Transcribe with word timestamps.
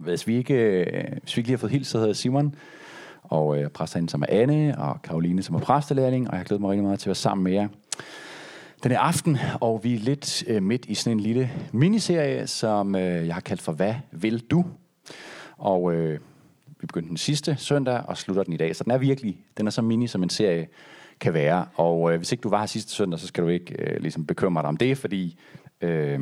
hvis 0.00 0.26
vi 0.26 0.36
ikke, 0.36 0.54
hvis 1.22 1.36
vi 1.36 1.40
ikke 1.40 1.48
lige 1.48 1.56
har 1.56 1.60
fået 1.60 1.72
hilst, 1.72 1.90
så 1.90 1.98
hedder 1.98 2.08
jeg 2.08 2.16
Simon, 2.16 2.54
og 3.22 3.58
øh, 3.58 3.70
præster 3.70 4.06
som 4.08 4.22
er 4.22 4.26
Anne, 4.28 4.78
og 4.78 5.02
Karoline 5.02 5.42
som 5.42 5.54
er 5.54 5.60
præstelærling, 5.60 6.30
og 6.30 6.36
jeg 6.36 6.44
glæder 6.44 6.60
mig 6.60 6.70
rigtig 6.70 6.84
meget 6.84 6.98
til 6.98 7.06
at 7.06 7.08
være 7.08 7.14
sammen 7.14 7.44
med 7.44 7.52
jer 7.52 7.68
den 8.82 8.90
her 8.90 8.98
aften, 8.98 9.38
og 9.60 9.80
vi 9.84 9.94
er 9.94 9.98
lidt 9.98 10.44
øh, 10.46 10.62
midt 10.62 10.86
i 10.86 10.94
sådan 10.94 11.16
en 11.16 11.20
lille 11.20 11.50
miniserie, 11.72 12.46
som 12.46 12.94
øh, 12.96 13.26
jeg 13.26 13.34
har 13.34 13.40
kaldt 13.40 13.62
for 13.62 13.72
Hvad 13.72 13.94
vil 14.12 14.40
du? 14.40 14.64
Og 15.58 15.94
øh, 15.94 16.20
vi 16.66 16.86
begyndte 16.86 17.08
den 17.08 17.16
sidste 17.16 17.56
søndag 17.56 18.02
og 18.06 18.16
slutter 18.16 18.42
den 18.42 18.52
i 18.52 18.56
dag, 18.56 18.76
så 18.76 18.84
den 18.84 18.92
er 18.92 18.98
virkelig, 18.98 19.38
den 19.56 19.66
er 19.66 19.70
så 19.70 19.82
mini, 19.82 20.06
som 20.06 20.22
en 20.22 20.30
serie 20.30 20.68
kan 21.20 21.34
være. 21.34 21.66
Og 21.74 22.12
øh, 22.12 22.16
hvis 22.16 22.32
ikke 22.32 22.42
du 22.42 22.48
var 22.48 22.58
her 22.58 22.66
sidste 22.66 22.92
søndag, 22.92 23.20
så 23.20 23.26
skal 23.26 23.44
du 23.44 23.48
ikke 23.48 23.74
øh, 23.78 24.00
ligesom 24.00 24.26
bekymre 24.26 24.62
dig 24.62 24.68
om 24.68 24.76
det, 24.76 24.98
fordi 24.98 25.38
øh, 25.80 26.20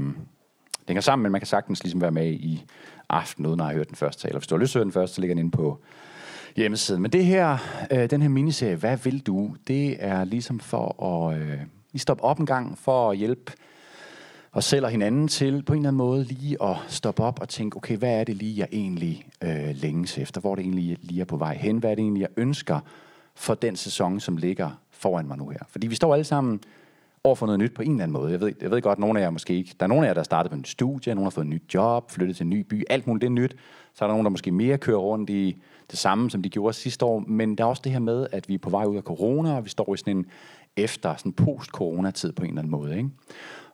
det 0.89 0.93
hænger 0.93 1.03
sammen, 1.03 1.23
men 1.23 1.33
man 1.33 1.41
kan 1.41 1.47
sagtens 1.47 1.83
ligesom 1.83 2.01
være 2.01 2.11
med 2.11 2.27
i 2.27 2.65
aften, 3.09 3.47
uden 3.47 3.61
at 3.61 3.67
have 3.67 3.77
hørt 3.77 3.89
den 3.89 3.97
første 3.97 4.23
tale. 4.23 4.35
Og 4.35 4.39
hvis 4.39 4.47
du 4.47 4.55
har 4.55 4.61
lyst 4.61 4.73
til 4.73 4.79
at 4.79 4.81
høre 4.81 4.85
den 4.85 4.93
første, 4.93 5.15
så 5.15 5.21
ligger 5.21 5.35
den 5.35 5.39
inde 5.45 5.51
på 5.51 5.79
hjemmesiden. 6.57 7.03
Men 7.03 7.13
det 7.13 7.25
her, 7.25 7.59
øh, 7.91 8.11
den 8.11 8.23
her 8.23 8.29
miniserie, 8.29 8.77
Hvad 8.77 8.97
vil 8.97 9.21
du? 9.21 9.55
Det 9.67 9.97
er 10.05 10.25
ligesom 10.25 10.61
for 10.61 11.05
at 11.05 11.39
øh, 11.39 11.59
lige 11.93 12.01
stoppe 12.01 12.25
op 12.25 12.39
en 12.39 12.47
gang, 12.47 12.79
for 12.79 13.11
at 13.11 13.17
hjælpe 13.17 13.53
os 14.53 14.65
selv 14.65 14.85
og 14.85 14.91
hinanden 14.91 15.29
til 15.29 15.63
på 15.63 15.73
en 15.73 15.79
eller 15.79 15.89
anden 15.89 15.99
måde 15.99 16.25
lige 16.25 16.63
at 16.63 16.77
stoppe 16.89 17.23
op 17.23 17.41
og 17.41 17.49
tænke, 17.49 17.77
okay, 17.77 17.97
hvad 17.97 18.21
er 18.21 18.25
det 18.25 18.37
lige, 18.37 18.59
jeg 18.59 18.69
egentlig 18.73 19.27
øh, 19.43 19.71
længes 19.75 20.19
efter? 20.19 20.41
Hvor 20.41 20.51
er 20.51 20.55
det 20.55 20.63
egentlig, 20.63 20.89
jeg 20.89 20.97
lige 21.01 21.21
er 21.21 21.25
på 21.25 21.37
vej 21.37 21.55
hen? 21.55 21.79
Hvad 21.79 21.91
er 21.91 21.95
det 21.95 22.03
egentlig, 22.03 22.21
jeg 22.21 22.31
ønsker 22.37 22.81
for 23.35 23.55
den 23.55 23.77
sæson, 23.77 24.21
som 24.21 24.37
ligger 24.37 24.71
foran 24.91 25.27
mig 25.27 25.39
nu 25.39 25.49
her? 25.49 25.61
Fordi 25.69 25.87
vi 25.87 25.95
står 25.95 26.15
alle 26.15 26.25
sammen 26.25 26.61
over 27.29 27.35
for 27.35 27.47
noget 27.47 27.61
nyt 27.61 27.75
på 27.75 27.83
en 27.83 27.91
eller 27.91 28.03
anden 28.03 28.13
måde. 28.13 28.33
Jeg 28.33 28.41
ved, 28.41 28.53
jeg 28.61 28.71
ved 28.71 28.83
godt, 28.83 28.97
at 28.97 28.99
nogle 28.99 29.21
af 29.21 29.25
jer 29.25 29.31
måske 29.31 29.55
ikke... 29.55 29.75
Der 29.81 29.87
er 29.87 29.89
nogle 29.89 30.07
af 30.07 30.09
jer, 30.09 30.15
der 30.15 30.21
er 30.21 30.25
startet 30.25 30.51
på 30.51 30.57
en 30.57 30.65
studie, 30.65 31.15
nogle 31.15 31.27
har 31.27 31.31
fået 31.31 31.45
en 31.45 31.51
nyt 31.51 31.75
job, 31.75 32.11
flyttet 32.11 32.37
til 32.37 32.45
en 32.45 32.51
ny 32.51 32.61
by, 32.61 32.85
alt 32.91 33.07
muligt 33.07 33.21
det 33.21 33.27
er 33.27 33.31
nyt. 33.31 33.57
Så 33.95 34.05
er 34.05 34.07
der 34.07 34.15
nogen, 34.15 34.25
der 34.25 34.31
måske 34.31 34.53
mere 34.53 34.79
kører 34.79 34.99
rundt 34.99 35.31
i 35.31 35.63
det 35.91 35.99
samme, 35.99 36.31
som 36.31 36.43
de 36.43 36.49
gjorde 36.49 36.73
sidste 36.73 37.05
år. 37.05 37.19
Men 37.19 37.55
der 37.55 37.65
er 37.65 37.69
også 37.69 37.83
det 37.85 37.93
her 37.93 37.99
med, 37.99 38.27
at 38.33 38.49
vi 38.49 38.55
er 38.55 38.59
på 38.59 38.71
vej 38.71 38.85
ud 38.85 38.97
af 38.97 39.03
corona, 39.03 39.57
og 39.57 39.65
vi 39.65 39.71
står 39.71 39.95
i 39.95 39.97
sådan 39.97 40.17
en 40.17 40.27
efter 40.77 41.17
sådan 41.17 41.33
post-corona-tid 41.33 42.33
på 42.33 42.43
en 42.43 42.49
eller 42.49 42.61
anden 42.61 42.71
måde. 42.71 42.97
Ikke? 42.97 43.11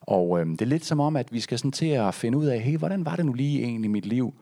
Og 0.00 0.40
øh, 0.40 0.46
det 0.46 0.62
er 0.62 0.66
lidt 0.66 0.84
som 0.84 1.00
om, 1.00 1.16
at 1.16 1.32
vi 1.32 1.40
skal 1.40 1.58
sådan 1.58 1.72
til 1.72 1.86
at 1.86 2.14
finde 2.14 2.38
ud 2.38 2.46
af, 2.46 2.60
hey, 2.60 2.78
hvordan 2.78 3.06
var 3.06 3.16
det 3.16 3.26
nu 3.26 3.32
lige 3.32 3.62
egentlig 3.62 3.90
mit 3.90 4.06
liv 4.06 4.34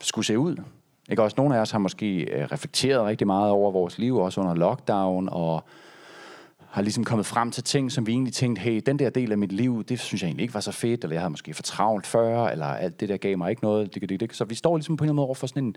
skulle 0.00 0.26
se 0.26 0.38
ud? 0.38 0.56
Ikke? 1.10 1.22
Også 1.22 1.34
nogle 1.38 1.56
af 1.56 1.60
os 1.60 1.70
har 1.70 1.78
måske 1.78 2.20
øh, 2.20 2.44
reflekteret 2.52 3.06
rigtig 3.06 3.26
meget 3.26 3.50
over 3.50 3.70
vores 3.70 3.98
liv, 3.98 4.16
også 4.16 4.40
under 4.40 4.54
lockdown, 4.54 5.28
og 5.32 5.64
har 6.76 6.82
ligesom 6.82 7.04
kommet 7.04 7.26
frem 7.26 7.50
til 7.50 7.64
ting, 7.64 7.92
som 7.92 8.06
vi 8.06 8.12
egentlig 8.12 8.34
tænkte, 8.34 8.60
hey, 8.60 8.82
den 8.86 8.98
der 8.98 9.10
del 9.10 9.32
af 9.32 9.38
mit 9.38 9.52
liv, 9.52 9.84
det 9.84 10.00
synes 10.00 10.22
jeg 10.22 10.28
egentlig 10.28 10.42
ikke 10.42 10.54
var 10.54 10.60
så 10.60 10.72
fedt, 10.72 11.04
eller 11.04 11.14
jeg 11.14 11.20
havde 11.20 11.30
måske 11.30 11.54
for 11.54 11.62
travlt 11.62 12.06
før, 12.06 12.46
eller 12.46 12.66
alt 12.66 13.00
det 13.00 13.08
der 13.08 13.16
gav 13.16 13.38
mig 13.38 13.50
ikke 13.50 13.62
noget. 13.62 13.94
Det, 13.94 14.08
det, 14.08 14.20
det. 14.20 14.36
Så 14.36 14.44
vi 14.44 14.54
står 14.54 14.76
ligesom 14.76 14.96
på 14.96 15.04
en 15.04 15.06
eller 15.06 15.12
anden 15.12 15.16
måde 15.16 15.26
over 15.26 15.34
for 15.34 15.46
sådan 15.46 15.64
en, 15.64 15.76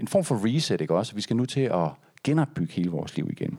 en 0.00 0.08
form 0.08 0.24
for 0.24 0.40
reset, 0.46 0.80
ikke 0.80 0.94
også? 0.94 1.14
Vi 1.14 1.20
skal 1.20 1.36
nu 1.36 1.46
til 1.46 1.60
at 1.60 1.88
genopbygge 2.24 2.72
hele 2.72 2.90
vores 2.90 3.16
liv 3.16 3.28
igen. 3.30 3.58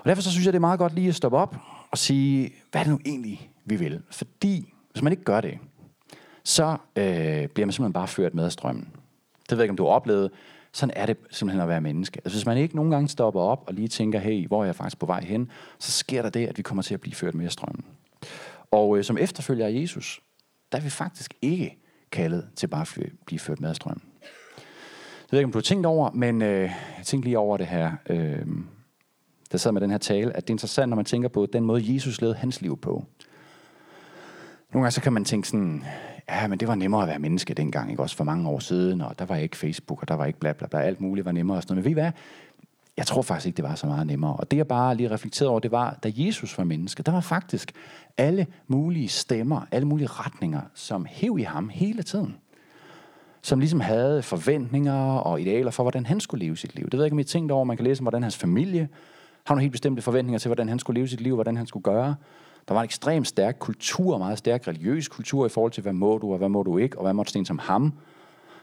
Og 0.00 0.04
derfor 0.04 0.22
så 0.22 0.30
synes 0.30 0.44
jeg, 0.44 0.52
det 0.52 0.58
er 0.58 0.60
meget 0.60 0.78
godt 0.78 0.94
lige 0.94 1.08
at 1.08 1.14
stoppe 1.14 1.38
op 1.38 1.56
og 1.90 1.98
sige, 1.98 2.52
hvad 2.70 2.80
er 2.80 2.84
det 2.84 2.92
nu 2.92 3.00
egentlig, 3.06 3.50
vi 3.64 3.76
vil? 3.76 4.02
Fordi 4.10 4.72
hvis 4.92 5.02
man 5.02 5.12
ikke 5.12 5.24
gør 5.24 5.40
det, 5.40 5.58
så 6.44 6.76
øh, 6.96 7.48
bliver 7.48 7.66
man 7.66 7.72
simpelthen 7.72 7.92
bare 7.92 8.08
ført 8.08 8.34
med 8.34 8.44
af 8.44 8.52
strømmen. 8.52 8.88
Det 9.50 9.50
ved 9.50 9.58
jeg 9.58 9.64
ikke, 9.64 9.72
om 9.72 9.76
du 9.76 9.84
har 9.84 9.90
oplevet. 9.90 10.30
Sådan 10.72 10.92
er 10.96 11.06
det 11.06 11.16
simpelthen 11.30 11.62
at 11.62 11.68
være 11.68 11.80
menneske. 11.80 12.20
Altså, 12.24 12.38
hvis 12.38 12.46
man 12.46 12.58
ikke 12.58 12.76
nogen 12.76 12.90
gange 12.90 13.08
stopper 13.08 13.40
op 13.40 13.64
og 13.66 13.74
lige 13.74 13.88
tænker, 13.88 14.18
hey, 14.18 14.46
hvor 14.46 14.62
er 14.62 14.64
jeg 14.64 14.76
faktisk 14.76 14.98
på 14.98 15.06
vej 15.06 15.24
hen, 15.24 15.50
så 15.78 15.92
sker 15.92 16.22
der 16.22 16.30
det, 16.30 16.46
at 16.46 16.58
vi 16.58 16.62
kommer 16.62 16.82
til 16.82 16.94
at 16.94 17.00
blive 17.00 17.14
ført 17.14 17.34
med 17.34 17.48
strømmen. 17.48 17.84
Og 18.70 18.98
øh, 18.98 19.04
som 19.04 19.18
efterfølger 19.18 19.66
af 19.66 19.72
Jesus, 19.72 20.20
der 20.72 20.78
er 20.78 20.82
vi 20.82 20.90
faktisk 20.90 21.34
ikke 21.42 21.78
kaldet 22.12 22.48
til 22.56 22.66
bare 22.66 22.80
at 22.80 23.12
blive 23.26 23.38
ført 23.38 23.60
med 23.60 23.74
strømmen. 23.74 24.02
Jeg 25.30 25.36
ved 25.36 25.38
ikke, 25.38 25.46
om 25.46 25.52
du 25.52 25.58
har 25.58 25.62
tænkt 25.62 25.86
over, 25.86 26.10
men 26.10 26.42
øh, 26.42 26.62
jeg 26.98 27.04
tænkte 27.04 27.28
lige 27.28 27.38
over 27.38 27.56
det 27.56 27.66
her. 27.66 27.92
Øh, 28.08 28.46
der 29.52 29.58
sad 29.58 29.72
med 29.72 29.80
den 29.80 29.90
her 29.90 29.98
tale, 29.98 30.36
at 30.36 30.42
det 30.42 30.50
er 30.50 30.54
interessant, 30.54 30.88
når 30.90 30.96
man 30.96 31.04
tænker 31.04 31.28
på 31.28 31.46
den 31.52 31.64
måde, 31.64 31.94
Jesus 31.94 32.20
levede 32.20 32.36
hans 32.36 32.60
liv 32.60 32.80
på. 32.80 33.04
Nogle 34.72 34.84
gange 34.84 34.90
så 34.90 35.00
kan 35.00 35.12
man 35.12 35.24
tænke 35.24 35.48
sådan, 35.48 35.84
ja, 36.28 36.46
men 36.46 36.60
det 36.60 36.68
var 36.68 36.74
nemmere 36.74 37.02
at 37.02 37.08
være 37.08 37.18
menneske 37.18 37.54
dengang, 37.54 37.90
ikke? 37.90 38.02
Også 38.02 38.16
for 38.16 38.24
mange 38.24 38.48
år 38.48 38.58
siden, 38.58 39.00
og 39.00 39.18
der 39.18 39.24
var 39.24 39.36
ikke 39.36 39.56
Facebook, 39.56 40.02
og 40.02 40.08
der 40.08 40.14
var 40.14 40.26
ikke 40.26 40.38
bla 40.38 40.52
bla 40.52 40.66
bla, 40.66 40.80
alt 40.80 41.00
muligt 41.00 41.24
var 41.24 41.32
nemmere 41.32 41.58
og 41.58 41.62
sådan 41.62 41.74
noget. 41.74 41.84
Men 41.84 41.96
ved 41.96 42.02
I 42.02 42.02
hvad? 42.02 42.12
Jeg 42.96 43.06
tror 43.06 43.22
faktisk 43.22 43.46
ikke, 43.46 43.56
det 43.56 43.64
var 43.64 43.74
så 43.74 43.86
meget 43.86 44.06
nemmere. 44.06 44.36
Og 44.36 44.50
det 44.50 44.56
jeg 44.56 44.68
bare 44.68 44.94
lige 44.94 45.10
reflekterede 45.10 45.50
over, 45.50 45.60
det 45.60 45.70
var, 45.70 45.98
da 46.02 46.12
Jesus 46.14 46.58
var 46.58 46.64
menneske, 46.64 47.02
der 47.02 47.12
var 47.12 47.20
faktisk 47.20 47.72
alle 48.16 48.46
mulige 48.66 49.08
stemmer, 49.08 49.60
alle 49.70 49.88
mulige 49.88 50.06
retninger, 50.06 50.60
som 50.74 51.06
hæv 51.08 51.36
i 51.38 51.42
ham 51.42 51.68
hele 51.68 52.02
tiden. 52.02 52.36
Som 53.42 53.58
ligesom 53.58 53.80
havde 53.80 54.22
forventninger 54.22 54.94
og 55.02 55.40
idealer 55.40 55.70
for, 55.70 55.82
hvordan 55.82 56.06
han 56.06 56.20
skulle 56.20 56.44
leve 56.44 56.56
sit 56.56 56.74
liv. 56.74 56.84
Det 56.84 56.92
ved 56.92 57.00
jeg 57.00 57.06
ikke, 57.06 57.14
om 57.14 57.18
I 57.18 57.24
tænkte 57.24 57.52
over. 57.52 57.64
Man 57.64 57.76
kan 57.76 57.84
læse 57.84 58.00
om, 58.00 58.04
hvordan 58.04 58.22
hans 58.22 58.36
familie 58.36 58.88
har 59.44 59.54
nogle 59.54 59.62
helt 59.62 59.72
bestemte 59.72 60.02
forventninger 60.02 60.38
til, 60.38 60.48
hvordan 60.48 60.68
han 60.68 60.78
skulle 60.78 60.98
leve 60.98 61.08
sit 61.08 61.20
liv, 61.20 61.34
hvordan 61.34 61.56
han 61.56 61.66
skulle 61.66 61.82
gøre. 61.82 62.14
Der 62.68 62.74
var 62.74 62.80
en 62.80 62.84
ekstremt 62.84 63.26
stærk 63.26 63.56
kultur, 63.58 64.18
meget 64.18 64.38
stærk 64.38 64.68
religiøs 64.68 65.08
kultur 65.08 65.46
i 65.46 65.48
forhold 65.48 65.72
til, 65.72 65.82
hvad 65.82 65.92
må 65.92 66.18
du, 66.18 66.32
og 66.32 66.38
hvad 66.38 66.48
må 66.48 66.62
du 66.62 66.78
ikke, 66.78 66.98
og 66.98 67.04
hvad 67.04 67.12
måtte 67.12 67.32
sådan 67.32 67.44
som 67.44 67.58
ham, 67.58 67.92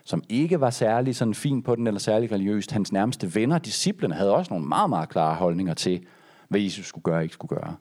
som 0.04 0.24
ikke 0.30 0.62
var 0.62 0.70
særlig 0.70 1.16
sådan 1.16 1.34
fin 1.34 1.64
på 1.64 1.76
den, 1.76 1.88
eller 1.88 2.00
særlig 2.00 2.32
religiøst. 2.32 2.72
Hans 2.72 2.92
nærmeste 2.92 3.36
venner, 3.36 3.58
disciplene, 3.58 4.16
havde 4.16 4.36
også 4.36 4.54
nogle 4.54 4.68
meget, 4.68 4.90
meget 4.90 5.10
klare 5.10 5.36
holdninger 5.36 5.74
til, 5.74 6.06
hvad 6.50 6.60
Jesus 6.60 6.86
skulle 6.86 7.04
gøre 7.04 7.16
og 7.16 7.24
ikke 7.24 7.34
skulle 7.34 7.60
gøre. 7.62 7.76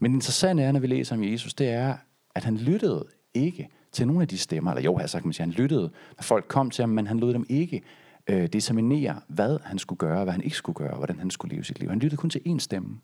Men 0.00 0.10
det 0.10 0.16
interessante 0.16 0.62
er, 0.62 0.72
når 0.72 0.80
vi 0.80 0.86
læser 0.86 1.16
om 1.16 1.24
Jesus, 1.24 1.54
det 1.54 1.68
er, 1.68 1.94
at 2.34 2.44
han 2.44 2.56
lyttede 2.56 3.04
ikke 3.34 3.68
til 3.92 4.06
nogle 4.06 4.22
af 4.22 4.28
de 4.28 4.38
stemmer, 4.38 4.70
eller 4.70 4.82
jo, 4.82 4.98
altså, 4.98 5.18
kan 5.18 5.26
man 5.26 5.32
sige, 5.32 5.44
han 5.46 5.52
lyttede, 5.52 5.90
når 6.16 6.22
folk 6.22 6.44
kom 6.48 6.70
til 6.70 6.82
ham, 6.82 6.88
men 6.88 7.06
han 7.06 7.20
lod 7.20 7.34
dem 7.34 7.46
ikke 7.48 7.82
øh, 8.26 8.46
disseminere, 8.46 9.20
hvad 9.28 9.58
han 9.64 9.78
skulle 9.78 9.98
gøre, 9.98 10.24
hvad 10.24 10.32
han 10.32 10.42
ikke 10.44 10.56
skulle 10.56 10.74
gøre, 10.74 10.96
hvordan 10.96 11.18
han 11.18 11.30
skulle 11.30 11.54
leve 11.54 11.64
sit 11.64 11.80
liv. 11.80 11.88
Han 11.88 11.98
lyttede 11.98 12.20
kun 12.20 12.30
til 12.30 12.40
én 12.46 12.58
stemme, 12.58 13.00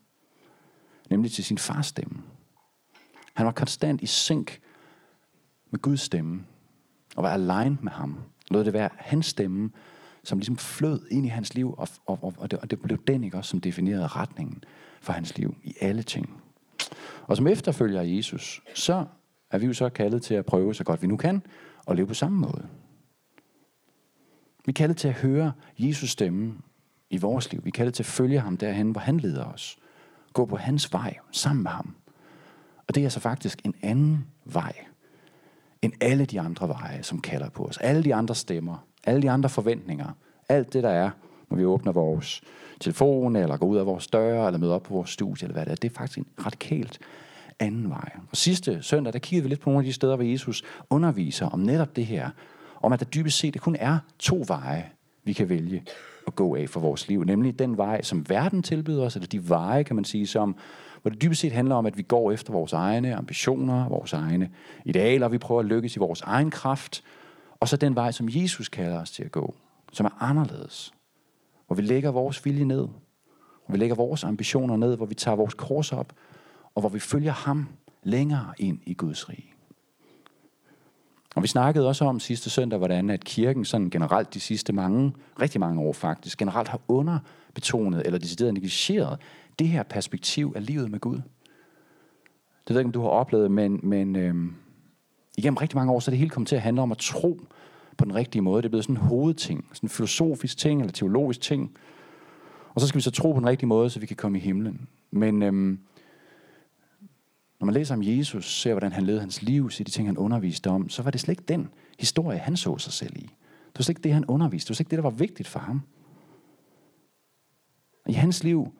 nemlig 1.11 1.33
til 1.33 1.45
sin 1.45 1.59
fars 1.59 1.87
stemme. 1.87 2.23
Han 3.37 3.47
var 3.47 3.53
konstant 3.53 4.03
i 4.03 4.07
synk 4.07 4.61
med 5.71 5.81
Guds 5.81 6.01
stemme, 6.01 6.45
og 7.17 7.23
var 7.23 7.31
alene 7.31 7.79
med 7.83 7.93
ham. 7.93 8.19
Lod 8.49 8.65
det 8.65 8.73
være 8.73 8.89
hans 8.97 9.27
stemme, 9.27 9.71
som 10.25 10.39
ligesom 10.39 10.57
flød 10.57 11.07
ind 11.11 11.27
i 11.27 11.29
hans 11.29 11.55
liv, 11.55 11.75
og, 11.79 11.89
og, 12.07 12.19
og, 12.23 12.35
og, 12.39 12.51
det, 12.51 12.59
og 12.59 12.71
det 12.71 12.81
blev 12.81 12.99
den 13.07 13.25
ikke 13.25 13.37
også, 13.37 13.51
som 13.51 13.61
definerede 13.61 14.07
retningen 14.07 14.65
for 15.01 15.13
hans 15.13 15.39
liv 15.39 15.57
i 15.63 15.75
alle 15.81 16.03
ting. 16.03 16.43
Og 17.23 17.37
som 17.37 17.47
efterfølger 17.47 18.01
af 18.01 18.07
Jesus, 18.07 18.63
så 18.75 19.05
er 19.51 19.59
vi 19.59 19.67
jo 19.67 19.73
så 19.73 19.89
kaldet 19.89 20.23
til 20.23 20.35
at 20.35 20.47
prøve 20.47 20.75
så 20.75 20.85
godt 20.85 21.03
vi 21.03 21.07
nu 21.07 21.17
kan, 21.17 21.43
og 21.87 21.97
leve 21.97 22.07
på 22.07 22.15
samme 22.15 22.39
måde. 22.39 22.69
Vi 24.65 24.71
er 24.71 24.75
kaldet 24.75 24.97
til 24.97 25.09
at 25.09 25.15
høre 25.15 25.53
Jesus 25.79 26.11
stemme 26.11 26.55
i 27.11 27.17
vores 27.17 27.53
liv. 27.53 27.65
Vi 27.65 27.69
er 27.69 27.73
kaldet 27.73 27.95
til 27.95 28.03
at 28.03 28.07
følge 28.07 28.41
ham 28.41 28.57
derhen, 28.57 28.91
hvor 28.91 29.01
han 29.01 29.21
leder 29.21 29.45
os. 29.45 29.79
Gå 30.33 30.47
på 30.47 30.57
hans 30.57 30.93
vej 30.93 31.17
sammen 31.33 31.63
med 31.63 31.71
ham. 31.71 31.97
Og 32.89 32.95
det 32.95 33.01
er 33.01 33.05
altså 33.05 33.21
faktisk 33.21 33.61
en 33.65 33.75
anden 33.83 34.27
vej 34.45 34.73
end 35.83 35.93
alle 36.01 36.25
de 36.25 36.41
andre 36.41 36.69
veje, 36.69 37.03
som 37.03 37.21
kalder 37.21 37.49
på 37.49 37.65
os. 37.65 37.77
Alle 37.77 38.05
de 38.05 38.15
andre 38.15 38.35
stemmer, 38.35 38.87
alle 39.05 39.23
de 39.23 39.31
andre 39.31 39.49
forventninger, 39.49 40.07
alt 40.49 40.73
det 40.73 40.83
der 40.83 40.91
er, 40.91 41.11
når 41.51 41.57
vi 41.57 41.65
åbner 41.65 41.93
vores 41.93 42.43
telefon, 42.81 43.37
eller 43.37 43.57
går 43.57 43.67
ud 43.67 43.77
af 43.77 43.87
vores 43.87 44.07
døre, 44.07 44.47
eller 44.47 44.59
møder 44.59 44.75
op 44.75 44.83
på 44.83 44.95
vores 44.95 45.11
studie, 45.11 45.45
eller 45.45 45.53
hvad 45.53 45.65
det 45.65 45.73
er, 45.73 45.77
det 45.77 45.91
er 45.91 45.95
faktisk 45.95 46.19
en 46.19 46.27
radikalt 46.47 46.99
anden 47.59 47.91
vej. 47.91 48.11
Og 48.31 48.37
sidste 48.37 48.83
søndag, 48.83 49.13
der 49.13 49.19
kiggede 49.19 49.43
vi 49.43 49.49
lidt 49.49 49.61
på 49.61 49.71
nogle 49.71 49.81
af 49.81 49.85
de 49.85 49.93
steder, 49.93 50.17
hvor 50.17 50.25
Jesus 50.25 50.63
underviser 50.91 51.47
om 51.47 51.61
netop 51.61 51.97
det 51.97 52.07
her, 52.07 52.31
om 52.83 52.93
at 52.93 53.01
der 53.01 53.07
dybest 53.07 53.39
set 53.39 53.55
det 53.55 53.63
kun 53.63 53.77
er 53.81 53.99
to 54.19 54.45
veje, 54.47 54.87
vi 55.25 55.33
kan 55.33 55.49
vælge 55.49 55.83
at 56.27 56.35
gå 56.35 56.57
af 56.57 56.69
for 56.69 56.81
vores 56.81 57.09
liv. 57.09 57.25
Nemlig 57.25 57.59
den 57.59 57.77
vej, 57.77 58.03
som 58.03 58.29
verden 58.29 58.63
tilbyder 58.63 59.05
os, 59.05 59.17
eller 59.17 59.29
de 59.29 59.49
veje, 59.49 59.83
kan 59.83 59.97
man 59.97 60.05
sige, 60.05 60.27
som, 60.27 60.57
hvor 61.07 61.11
det 61.11 61.23
dybest 61.23 61.41
set 61.41 61.53
handler 61.53 61.75
om, 61.75 61.87
at 61.87 61.97
vi 61.97 62.03
går 62.03 62.33
efter 62.33 62.53
vores 62.53 62.73
egne 62.73 63.15
ambitioner, 63.15 63.89
vores 63.89 64.13
egne 64.13 64.51
idealer, 64.85 65.29
vi 65.29 65.39
prøver 65.39 65.61
at 65.61 65.67
lykkes 65.67 65.97
i 65.97 65.99
vores 65.99 66.21
egen 66.21 66.51
kraft, 66.51 67.03
og 67.61 67.69
så 67.69 67.77
den 67.77 67.95
vej, 67.95 68.13
som 68.13 68.29
Jesus 68.31 68.69
kalder 68.69 69.01
os 69.01 69.11
til 69.11 69.25
at 69.25 69.33
gå, 69.33 69.55
som 69.93 70.07
er 70.07 70.23
anderledes. 70.23 70.95
Hvor 71.67 71.77
vi 71.77 71.83
lægger 71.83 72.11
vores 72.11 72.45
vilje 72.45 72.65
ned, 72.65 72.89
hvor 73.67 73.73
vi 73.73 73.77
lægger 73.77 73.97
vores 73.97 74.25
ambitioner 74.25 74.77
ned, 74.77 74.97
hvor 74.97 75.07
vi 75.07 75.15
tager 75.15 75.37
vores 75.37 75.55
kors 75.55 75.93
op, 75.93 76.13
og 76.75 76.81
hvor 76.81 76.89
vi 76.89 76.99
følger 76.99 77.33
ham 77.33 77.69
længere 78.03 78.53
ind 78.59 78.79
i 78.87 78.95
Guds 78.95 79.29
rige. 79.29 79.53
Og 81.35 81.43
vi 81.43 81.49
snakkede 81.49 81.89
også 81.89 82.05
om 82.05 82.21
sidste 82.21 82.51
søndag, 82.51 82.79
hvordan 82.79 83.11
at 83.11 83.25
kirken 83.25 83.65
sådan 83.65 83.91
generelt 83.91 84.35
de 84.35 84.41
sidste 84.41 84.73
mange, 84.73 85.13
rigtig 85.41 85.61
mange 85.61 85.83
år 85.83 85.93
faktisk, 85.93 86.39
generelt 86.39 86.69
har 86.69 86.81
underbetonet 86.89 88.07
eller 88.07 88.19
decideret 88.19 88.55
negligeret 88.55 89.19
det 89.59 89.69
her 89.69 89.83
perspektiv 89.83 90.53
af 90.57 90.67
livet 90.67 90.91
med 90.91 91.01
Gud. 91.01 91.17
Det 91.17 92.75
ved 92.75 92.77
jeg 92.77 92.81
ikke, 92.81 92.89
om 92.89 92.93
du 92.93 93.01
har 93.01 93.09
oplevet, 93.09 93.51
men, 93.51 93.81
men 93.83 94.17
øhm, 94.17 94.55
igennem 95.39 95.57
rigtig 95.57 95.77
mange 95.77 95.93
år, 95.93 96.01
så 96.01 96.11
er 96.11 96.13
det 96.13 96.19
hele 96.19 96.31
kommet 96.31 96.49
til 96.49 96.57
at 96.57 96.63
handle 96.63 96.83
om 96.83 96.93
at 96.93 96.99
tro 96.99 97.41
på 97.97 98.05
den 98.05 98.15
rigtige 98.15 98.43
måde. 98.43 98.63
Det 98.63 98.67
er 98.67 98.71
blevet 98.71 98.85
sådan 98.85 98.97
en 98.97 99.03
hovedting, 99.03 99.69
sådan 99.73 99.87
en 99.87 99.91
filosofisk 99.91 100.59
ting 100.59 100.81
eller 100.81 100.93
teologisk 100.93 101.41
ting. 101.41 101.77
Og 102.75 102.81
så 102.81 102.87
skal 102.87 102.97
vi 102.97 103.03
så 103.03 103.11
tro 103.11 103.33
på 103.33 103.39
den 103.39 103.49
rigtige 103.49 103.69
måde, 103.69 103.91
så 103.91 104.01
vi 104.01 104.07
kan 104.07 104.17
komme 104.17 104.39
i 104.39 104.41
himlen. 104.41 104.89
Men 105.11 105.43
øhm, 105.43 105.81
når 107.61 107.65
man 107.65 107.75
læser 107.75 107.95
om 107.95 108.03
Jesus, 108.03 108.61
ser 108.61 108.73
hvordan 108.73 108.93
han 108.93 109.05
levede 109.05 109.21
hans 109.21 109.43
liv, 109.43 109.71
ser 109.71 109.85
de 109.85 109.91
ting, 109.91 110.09
han 110.09 110.19
underviste 110.19 110.71
om, 110.71 110.89
så 110.89 111.03
var 111.03 111.11
det 111.11 111.21
slet 111.21 111.33
ikke 111.33 111.49
den 111.49 111.69
historie, 111.99 112.39
han 112.39 112.57
så 112.57 112.79
sig 112.79 112.93
selv 112.93 113.17
i. 113.17 113.23
Det 113.23 113.79
var 113.79 113.83
slet 113.83 113.99
ikke 113.99 114.05
det, 114.05 114.13
han 114.13 114.25
underviste. 114.25 114.67
Det 114.67 114.71
var 114.71 114.75
slet 114.75 114.81
ikke 114.81 114.91
det, 114.91 114.97
der 114.97 115.11
var 115.11 115.17
vigtigt 115.17 115.49
for 115.49 115.59
ham. 115.59 115.83
I 118.09 118.13
hans 118.13 118.45
liv, 118.45 118.73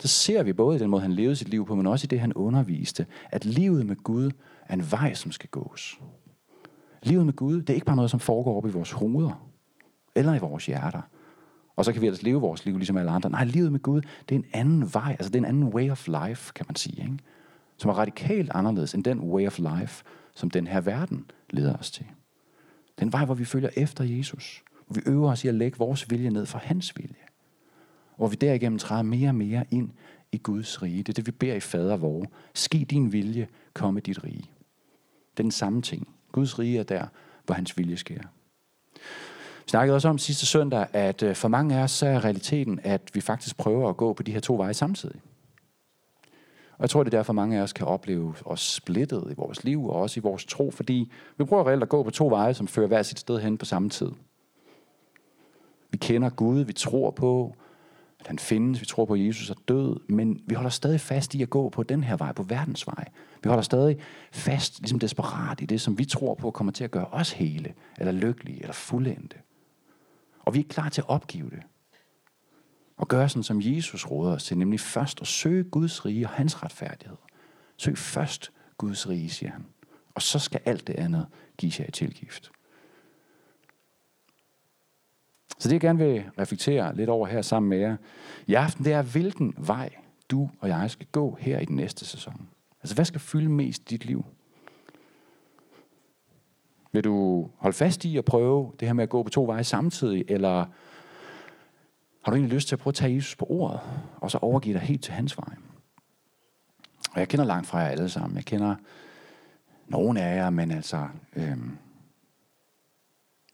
så 0.00 0.08
ser 0.08 0.42
vi 0.42 0.52
både 0.52 0.76
i 0.76 0.78
den 0.78 0.90
måde, 0.90 1.02
han 1.02 1.12
levede 1.12 1.36
sit 1.36 1.48
liv 1.48 1.66
på, 1.66 1.74
men 1.74 1.86
også 1.86 2.04
i 2.04 2.08
det, 2.08 2.20
han 2.20 2.32
underviste, 2.32 3.06
at 3.30 3.44
livet 3.44 3.86
med 3.86 3.96
Gud 3.96 4.30
er 4.66 4.74
en 4.74 4.90
vej, 4.90 5.14
som 5.14 5.32
skal 5.32 5.48
gås. 5.50 6.00
Livet 7.02 7.26
med 7.26 7.32
Gud, 7.32 7.60
det 7.60 7.70
er 7.70 7.74
ikke 7.74 7.86
bare 7.86 7.96
noget, 7.96 8.10
som 8.10 8.20
foregår 8.20 8.56
op 8.56 8.66
i 8.66 8.70
vores 8.70 8.90
hoveder, 8.90 9.48
eller 10.14 10.34
i 10.34 10.38
vores 10.38 10.66
hjerter. 10.66 11.02
Og 11.76 11.84
så 11.84 11.92
kan 11.92 12.02
vi 12.02 12.06
ellers 12.06 12.22
leve 12.22 12.40
vores 12.40 12.64
liv 12.64 12.76
ligesom 12.76 12.96
alle 12.96 13.10
andre. 13.10 13.30
Nej, 13.30 13.44
livet 13.44 13.72
med 13.72 13.80
Gud, 13.80 14.00
det 14.28 14.34
er 14.34 14.38
en 14.38 14.46
anden 14.52 14.94
vej, 14.94 15.10
altså 15.10 15.30
det 15.30 15.34
er 15.34 15.38
en 15.38 15.44
anden 15.44 15.64
way 15.64 15.90
of 15.90 16.08
life, 16.08 16.52
kan 16.52 16.66
man 16.68 16.76
sige. 16.76 17.02
Ikke? 17.02 17.18
Som 17.76 17.90
er 17.90 17.94
radikalt 17.94 18.50
anderledes 18.54 18.94
end 18.94 19.04
den 19.04 19.20
way 19.20 19.46
of 19.46 19.58
life, 19.58 20.04
som 20.34 20.50
den 20.50 20.66
her 20.66 20.80
verden 20.80 21.30
leder 21.50 21.76
os 21.76 21.90
til. 21.90 22.06
Den 23.00 23.12
vej, 23.12 23.24
hvor 23.24 23.34
vi 23.34 23.44
følger 23.44 23.70
efter 23.76 24.04
Jesus. 24.04 24.62
Hvor 24.86 24.94
vi 24.94 25.10
øver 25.10 25.30
os 25.30 25.44
i 25.44 25.48
at 25.48 25.54
lægge 25.54 25.78
vores 25.78 26.10
vilje 26.10 26.30
ned 26.30 26.46
for 26.46 26.58
hans 26.58 26.96
vilje. 26.96 27.27
Hvor 28.18 28.28
vi 28.28 28.36
derigennem 28.36 28.78
træder 28.78 29.02
mere 29.02 29.28
og 29.28 29.34
mere 29.34 29.64
ind 29.70 29.90
i 30.32 30.38
Guds 30.38 30.82
rige. 30.82 30.98
Det 30.98 31.08
er 31.08 31.12
det, 31.12 31.26
vi 31.26 31.30
beder 31.30 31.54
i 31.54 31.60
fader 31.60 31.96
vor. 31.96 32.26
Ske 32.54 32.78
din 32.78 33.12
vilje, 33.12 33.48
komme 33.74 34.00
dit 34.00 34.24
rige. 34.24 34.50
Det 35.30 35.40
er 35.40 35.42
den 35.42 35.50
samme 35.50 35.82
ting. 35.82 36.08
Guds 36.32 36.58
rige 36.58 36.78
er 36.78 36.82
der, 36.82 37.06
hvor 37.46 37.54
hans 37.54 37.78
vilje 37.78 37.96
sker. 37.96 38.20
Vi 39.64 39.70
snakkede 39.70 39.94
også 39.94 40.08
om 40.08 40.18
sidste 40.18 40.46
søndag, 40.46 40.86
at 40.92 41.22
øh, 41.22 41.36
for 41.36 41.48
mange 41.48 41.76
af 41.76 41.82
os 41.82 41.90
så 41.90 42.06
er 42.06 42.24
realiteten, 42.24 42.80
at 42.82 43.10
vi 43.14 43.20
faktisk 43.20 43.56
prøver 43.56 43.88
at 43.88 43.96
gå 43.96 44.12
på 44.12 44.22
de 44.22 44.32
her 44.32 44.40
to 44.40 44.56
veje 44.56 44.74
samtidig. 44.74 45.20
Og 46.72 46.82
jeg 46.82 46.90
tror, 46.90 47.02
det 47.02 47.14
er 47.14 47.18
derfor 47.18 47.32
mange 47.32 47.58
af 47.58 47.62
os 47.62 47.72
kan 47.72 47.86
opleve 47.86 48.34
os 48.44 48.60
splittet 48.60 49.28
i 49.30 49.34
vores 49.36 49.64
liv 49.64 49.84
og 49.84 49.96
også 49.96 50.20
i 50.20 50.22
vores 50.22 50.44
tro, 50.44 50.70
fordi 50.70 51.12
vi 51.36 51.44
prøver 51.44 51.66
reelt 51.68 51.82
at 51.82 51.88
gå 51.88 52.02
på 52.02 52.10
to 52.10 52.28
veje, 52.28 52.54
som 52.54 52.68
fører 52.68 52.86
hver 52.86 53.02
sit 53.02 53.18
sted 53.18 53.38
hen 53.38 53.58
på 53.58 53.64
samme 53.64 53.90
tid. 53.90 54.10
Vi 55.90 55.98
kender 55.98 56.30
Gud, 56.30 56.60
vi 56.60 56.72
tror 56.72 57.10
på, 57.10 57.56
at 58.20 58.26
han 58.26 58.38
findes, 58.38 58.80
vi 58.80 58.86
tror 58.86 59.04
på, 59.04 59.12
at 59.12 59.26
Jesus 59.26 59.50
er 59.50 59.54
død, 59.68 60.00
men 60.08 60.40
vi 60.46 60.54
holder 60.54 60.70
stadig 60.70 61.00
fast 61.00 61.34
i 61.34 61.42
at 61.42 61.50
gå 61.50 61.68
på 61.68 61.82
den 61.82 62.04
her 62.04 62.16
vej, 62.16 62.32
på 62.32 62.42
verdens 62.42 62.86
vej. 62.86 63.04
Vi 63.42 63.48
holder 63.48 63.62
stadig 63.62 63.98
fast, 64.32 64.80
ligesom 64.80 64.98
desperat, 64.98 65.60
i 65.60 65.66
det, 65.66 65.80
som 65.80 65.98
vi 65.98 66.04
tror 66.04 66.34
på 66.34 66.50
kommer 66.50 66.72
til 66.72 66.84
at 66.84 66.90
gøre 66.90 67.06
os 67.06 67.32
hele, 67.32 67.74
eller 67.98 68.12
lykkelige, 68.12 68.60
eller 68.60 68.72
fuldendte. 68.72 69.36
Og 70.40 70.54
vi 70.54 70.60
er 70.60 70.64
klar 70.68 70.88
til 70.88 71.00
at 71.00 71.08
opgive 71.08 71.50
det. 71.50 71.62
Og 72.96 73.08
gøre 73.08 73.28
sådan, 73.28 73.42
som 73.42 73.60
Jesus 73.62 74.06
råder 74.06 74.32
os 74.34 74.44
til, 74.44 74.58
nemlig 74.58 74.80
først 74.80 75.20
at 75.20 75.26
søge 75.26 75.64
Guds 75.64 76.06
rige 76.06 76.26
og 76.26 76.30
hans 76.30 76.62
retfærdighed. 76.62 77.16
Søg 77.76 77.98
først 77.98 78.52
Guds 78.78 79.08
rige, 79.08 79.30
siger 79.30 79.52
han. 79.52 79.66
Og 80.14 80.22
så 80.22 80.38
skal 80.38 80.60
alt 80.64 80.86
det 80.86 80.94
andet 80.94 81.26
gives 81.58 81.80
jer 81.80 81.86
i 81.88 81.90
tilgift. 81.90 82.50
Så 85.58 85.68
det 85.68 85.72
jeg 85.72 85.80
gerne 85.80 85.98
vil 85.98 86.24
reflektere 86.38 86.96
lidt 86.96 87.10
over 87.10 87.26
her 87.26 87.42
sammen 87.42 87.70
med 87.70 87.78
jer 87.78 87.96
i 88.46 88.54
aften, 88.54 88.84
det 88.84 88.92
er, 88.92 89.02
hvilken 89.02 89.54
vej 89.56 89.90
du 90.30 90.50
og 90.60 90.68
jeg 90.68 90.90
skal 90.90 91.06
gå 91.12 91.36
her 91.40 91.58
i 91.58 91.64
den 91.64 91.76
næste 91.76 92.04
sæson. 92.04 92.48
Altså 92.82 92.94
hvad 92.94 93.04
skal 93.04 93.20
fylde 93.20 93.48
mest 93.48 93.82
i 93.82 93.84
dit 93.84 94.04
liv? 94.04 94.24
Vil 96.92 97.04
du 97.04 97.48
holde 97.56 97.76
fast 97.76 98.04
i 98.04 98.16
at 98.16 98.24
prøve 98.24 98.72
det 98.80 98.88
her 98.88 98.92
med 98.92 99.02
at 99.02 99.08
gå 99.08 99.22
på 99.22 99.30
to 99.30 99.44
veje 99.44 99.64
samtidig, 99.64 100.24
eller 100.28 100.66
har 102.22 102.32
du 102.32 102.36
egentlig 102.36 102.54
lyst 102.54 102.68
til 102.68 102.74
at 102.74 102.78
prøve 102.78 102.90
at 102.90 102.94
tage 102.94 103.14
Jesus 103.14 103.36
på 103.36 103.46
ordet, 103.48 103.80
og 104.16 104.30
så 104.30 104.38
overgive 104.38 104.74
dig 104.74 104.82
helt 104.82 105.02
til 105.02 105.12
hans 105.12 105.38
vej? 105.38 105.54
Og 107.12 107.20
jeg 107.20 107.28
kender 107.28 107.44
langt 107.44 107.66
fra 107.66 107.78
jer 107.78 107.88
alle 107.88 108.08
sammen. 108.08 108.36
Jeg 108.36 108.44
kender 108.44 108.74
nogle 109.86 110.22
af 110.22 110.36
jer, 110.36 110.50
men 110.50 110.70
altså, 110.70 111.08
øhm, 111.36 111.78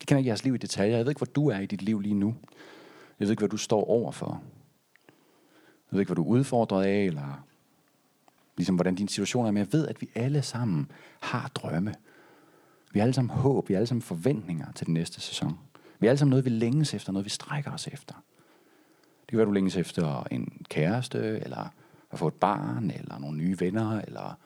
jeg 0.04 0.08
kender 0.08 0.18
ikke 0.18 0.28
jeres 0.28 0.44
liv 0.44 0.54
i 0.54 0.58
detaljer. 0.58 0.96
Jeg 0.96 1.04
ved 1.04 1.10
ikke, 1.10 1.18
hvor 1.18 1.32
du 1.34 1.48
er 1.48 1.58
i 1.58 1.66
dit 1.66 1.82
liv 1.82 2.00
lige 2.00 2.14
nu. 2.14 2.34
Jeg 3.18 3.26
ved 3.26 3.30
ikke, 3.30 3.40
hvad 3.40 3.48
du 3.48 3.56
står 3.56 3.84
overfor. 3.84 4.42
Jeg 5.06 5.96
ved 5.96 6.00
ikke, 6.00 6.08
hvad 6.08 6.16
du 6.16 6.22
er 6.22 6.28
udfordret 6.28 6.84
af, 6.84 7.04
eller 7.04 7.44
ligesom 8.56 8.74
hvordan 8.74 8.94
din 8.94 9.08
situation 9.08 9.46
er, 9.46 9.50
men 9.50 9.58
jeg 9.58 9.72
ved, 9.72 9.88
at 9.88 10.00
vi 10.00 10.10
alle 10.14 10.42
sammen 10.42 10.90
har 11.20 11.50
drømme. 11.54 11.94
Vi 12.92 12.98
har 12.98 13.04
alle 13.04 13.14
sammen 13.14 13.36
håb, 13.36 13.68
vi 13.68 13.74
har 13.74 13.78
alle 13.78 13.86
sammen 13.86 14.02
forventninger 14.02 14.72
til 14.72 14.86
den 14.86 14.94
næste 14.94 15.20
sæson. 15.20 15.58
Vi 15.98 16.06
har 16.06 16.10
alle 16.10 16.18
sammen 16.18 16.30
noget, 16.30 16.44
vi 16.44 16.50
længes 16.50 16.94
efter, 16.94 17.12
noget 17.12 17.24
vi 17.24 17.30
strækker 17.30 17.70
os 17.70 17.86
efter. 17.86 18.14
Det 19.20 19.28
kan 19.28 19.38
være, 19.38 19.46
du 19.46 19.52
længes 19.52 19.76
efter 19.76 20.24
en 20.30 20.66
kæreste, 20.68 21.18
eller 21.18 21.72
at 22.10 22.18
få 22.18 22.28
et 22.28 22.34
barn, 22.34 22.90
eller 22.90 23.18
nogle 23.18 23.36
nye 23.36 23.60
venner, 23.60 24.00
eller 24.00 24.38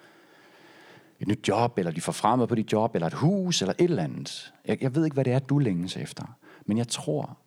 et 1.20 1.28
nyt 1.28 1.48
job, 1.48 1.78
eller 1.78 1.92
de 1.92 2.00
får 2.00 2.12
fremad 2.12 2.46
på 2.46 2.54
dit 2.54 2.72
job, 2.72 2.94
eller 2.94 3.06
et 3.06 3.14
hus, 3.14 3.62
eller 3.62 3.74
et 3.78 3.84
eller 3.84 4.02
andet. 4.02 4.54
Jeg, 4.64 4.82
jeg 4.82 4.94
ved 4.94 5.04
ikke, 5.04 5.14
hvad 5.14 5.24
det 5.24 5.32
er, 5.32 5.38
du 5.38 5.58
længes 5.58 5.96
efter. 5.96 6.38
Men 6.66 6.78
jeg 6.78 6.88
tror, 6.88 7.38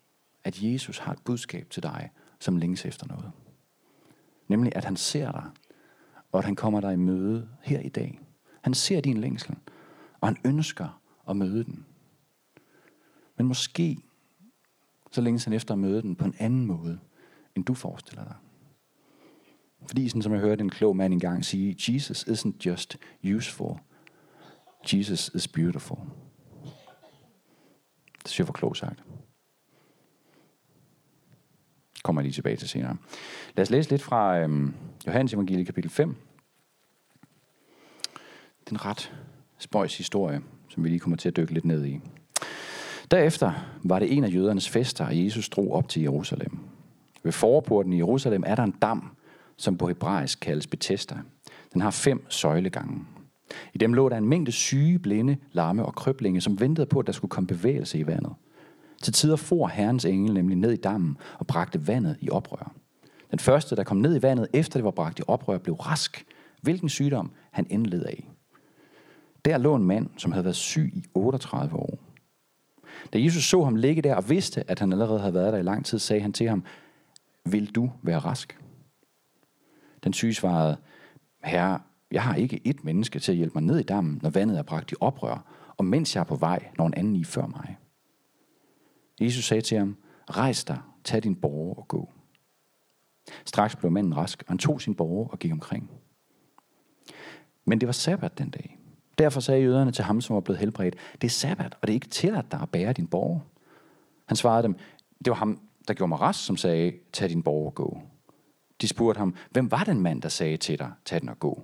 at 0.43 0.63
Jesus 0.63 0.97
har 0.97 1.11
et 1.11 1.19
budskab 1.23 1.69
til 1.69 1.83
dig, 1.83 2.09
som 2.39 2.57
længes 2.57 2.85
efter 2.85 3.07
noget. 3.07 3.31
Nemlig, 4.47 4.75
at 4.75 4.85
han 4.85 4.95
ser 4.95 5.31
dig, 5.31 5.43
og 6.31 6.39
at 6.39 6.45
han 6.45 6.55
kommer 6.55 6.81
dig 6.81 6.93
i 6.93 6.97
møde 6.97 7.49
her 7.61 7.79
i 7.79 7.89
dag. 7.89 8.19
Han 8.61 8.73
ser 8.73 9.01
din 9.01 9.17
længsel, 9.17 9.55
og 10.21 10.27
han 10.27 10.37
ønsker 10.45 11.01
at 11.29 11.35
møde 11.35 11.63
den. 11.63 11.85
Men 13.37 13.47
måske 13.47 13.97
så 15.11 15.21
længes 15.21 15.43
han 15.43 15.53
efter 15.53 15.73
at 15.73 15.79
møde 15.79 16.01
den 16.01 16.15
på 16.15 16.25
en 16.25 16.35
anden 16.39 16.65
måde, 16.65 16.99
end 17.55 17.65
du 17.65 17.73
forestiller 17.73 18.23
dig. 18.23 18.35
Fordi, 19.87 20.09
sådan 20.09 20.21
som 20.21 20.33
jeg 20.33 20.41
hørte 20.41 20.61
en 20.61 20.69
klog 20.69 20.95
mand 20.95 21.13
engang 21.13 21.45
sige, 21.45 21.93
Jesus 21.93 22.23
isn't 22.23 22.65
just 22.65 22.97
useful. 23.35 23.75
Jesus 24.93 25.31
is 25.35 25.47
beautiful. 25.47 25.97
Det 28.23 28.27
synes 28.27 28.39
jeg 28.39 28.47
var 28.47 28.53
klogt 28.53 28.77
sagt. 28.77 29.03
Kommer 32.03 32.21
jeg 32.21 32.25
lige 32.25 32.33
tilbage 32.33 32.57
til 32.57 32.69
senere. 32.69 32.97
Lad 33.55 33.61
os 33.61 33.69
læse 33.69 33.89
lidt 33.89 34.01
fra 34.01 34.39
øhm, 34.39 34.73
Johannes 35.07 35.33
evangelie 35.33 35.65
kapitel 35.65 35.91
5. 35.91 36.15
Den 38.69 38.85
ret 38.85 39.13
spøjs 39.57 39.97
historie, 39.97 40.41
som 40.69 40.83
vi 40.83 40.89
lige 40.89 40.99
kommer 40.99 41.17
til 41.17 41.29
at 41.29 41.37
dykke 41.37 41.53
lidt 41.53 41.65
ned 41.65 41.85
i. 41.85 41.99
Derefter 43.11 43.53
var 43.83 43.99
det 43.99 44.17
en 44.17 44.23
af 44.23 44.33
jødernes 44.33 44.69
fester, 44.69 45.05
og 45.05 45.25
Jesus 45.25 45.49
drog 45.49 45.73
op 45.73 45.89
til 45.89 46.01
Jerusalem. 46.01 46.59
Ved 47.23 47.31
forporten 47.31 47.93
i 47.93 47.97
Jerusalem 47.97 48.43
er 48.47 48.55
der 48.55 48.63
en 48.63 48.75
dam, 48.81 49.15
som 49.61 49.77
på 49.77 49.87
hebraisk 49.87 50.39
kaldes 50.39 50.67
Bethesda. 50.67 51.15
Den 51.73 51.81
har 51.81 51.91
fem 51.91 52.25
søjlegange. 52.29 53.05
I 53.73 53.77
dem 53.77 53.93
lå 53.93 54.09
der 54.09 54.17
en 54.17 54.29
mængde 54.29 54.51
syge, 54.51 54.99
blinde, 54.99 55.37
larme 55.51 55.85
og 55.85 55.95
krøblinge, 55.95 56.41
som 56.41 56.59
ventede 56.59 56.87
på, 56.87 56.99
at 56.99 57.07
der 57.07 57.13
skulle 57.13 57.29
komme 57.29 57.47
bevægelse 57.47 57.99
i 57.99 58.07
vandet. 58.07 58.33
Til 59.01 59.13
tider 59.13 59.35
for 59.35 59.67
Herrens 59.67 60.05
engel 60.05 60.33
nemlig 60.33 60.57
ned 60.57 60.71
i 60.71 60.75
dammen 60.75 61.17
og 61.39 61.47
bragte 61.47 61.87
vandet 61.87 62.17
i 62.21 62.29
oprør. 62.29 62.71
Den 63.31 63.39
første, 63.39 63.75
der 63.75 63.83
kom 63.83 63.97
ned 63.97 64.17
i 64.17 64.21
vandet, 64.21 64.47
efter 64.53 64.79
det 64.79 64.83
var 64.83 64.91
bragt 64.91 65.19
i 65.19 65.23
oprør, 65.27 65.57
blev 65.57 65.75
rask. 65.75 66.25
Hvilken 66.61 66.89
sygdom 66.89 67.31
han 67.51 67.67
indled 67.69 68.03
af. 68.03 68.29
Der 69.45 69.57
lå 69.57 69.75
en 69.75 69.83
mand, 69.83 70.09
som 70.17 70.31
havde 70.31 70.43
været 70.43 70.55
syg 70.55 70.91
i 70.95 71.05
38 71.13 71.75
år. 71.75 71.99
Da 73.13 73.21
Jesus 73.21 73.43
så 73.43 73.63
ham 73.63 73.75
ligge 73.75 74.01
der 74.01 74.15
og 74.15 74.29
vidste, 74.29 74.63
at 74.71 74.79
han 74.79 74.91
allerede 74.91 75.19
havde 75.19 75.33
været 75.33 75.53
der 75.53 75.59
i 75.59 75.63
lang 75.63 75.85
tid, 75.85 75.99
sagde 75.99 76.21
han 76.21 76.33
til 76.33 76.49
ham, 76.49 76.63
vil 77.45 77.75
du 77.75 77.91
være 78.01 78.19
rask? 78.19 78.57
Den 80.03 80.13
syge 80.13 80.33
svarede, 80.33 80.77
Herre, 81.43 81.79
jeg 82.11 82.23
har 82.23 82.35
ikke 82.35 82.61
et 82.63 82.83
menneske 82.83 83.19
til 83.19 83.31
at 83.31 83.37
hjælpe 83.37 83.53
mig 83.53 83.63
ned 83.63 83.79
i 83.79 83.83
dammen, 83.83 84.19
når 84.23 84.29
vandet 84.29 84.57
er 84.57 84.63
bragt 84.63 84.91
i 84.91 84.95
oprør, 84.99 85.45
og 85.77 85.85
mens 85.85 86.15
jeg 86.15 86.21
er 86.21 86.25
på 86.25 86.35
vej, 86.35 86.71
når 86.77 86.87
en 86.87 86.93
anden 86.93 87.15
i 87.15 87.23
før 87.23 87.47
mig. 87.47 87.77
Jesus 89.21 89.45
sagde 89.45 89.61
til 89.61 89.77
ham, 89.77 89.97
rejs 90.29 90.63
dig, 90.63 90.79
tag 91.03 91.23
din 91.23 91.35
borger 91.35 91.75
og 91.75 91.87
gå. 91.87 92.09
Straks 93.45 93.75
blev 93.75 93.91
manden 93.91 94.17
rask, 94.17 94.43
og 94.43 94.47
han 94.47 94.57
tog 94.57 94.81
sin 94.81 94.95
borger 94.95 95.27
og 95.27 95.39
gik 95.39 95.51
omkring. 95.51 95.91
Men 97.65 97.79
det 97.79 97.87
var 97.87 97.93
sabbat 97.93 98.37
den 98.37 98.49
dag. 98.49 98.77
Derfor 99.17 99.39
sagde 99.39 99.61
jøderne 99.61 99.91
til 99.91 100.03
ham, 100.03 100.21
som 100.21 100.33
var 100.33 100.39
blevet 100.39 100.59
helbredt, 100.59 100.95
det 101.21 101.27
er 101.27 101.31
sabbat, 101.31 101.77
og 101.81 101.87
det 101.87 101.89
er 101.89 101.95
ikke 101.95 102.07
tilladt 102.07 102.51
dig 102.51 102.61
at 102.61 102.69
bære 102.69 102.93
din 102.93 103.07
borger. 103.07 103.39
Han 104.25 104.35
svarede 104.35 104.63
dem, 104.63 104.75
det 105.25 105.31
var 105.31 105.37
ham, 105.37 105.59
der 105.87 105.93
gjorde 105.93 106.09
mig 106.09 106.21
rask, 106.21 106.45
som 106.45 106.57
sagde, 106.57 106.93
tag 107.13 107.29
din 107.29 107.43
borger 107.43 107.69
og 107.69 107.75
gå. 107.75 108.01
De 108.81 108.87
spurgte 108.87 109.19
ham, 109.19 109.35
hvem 109.51 109.71
var 109.71 109.83
den 109.83 110.01
mand, 110.01 110.21
der 110.21 110.29
sagde 110.29 110.57
til 110.57 110.79
dig, 110.79 110.91
tag 111.05 111.21
den 111.21 111.29
og 111.29 111.39
gå? 111.39 111.63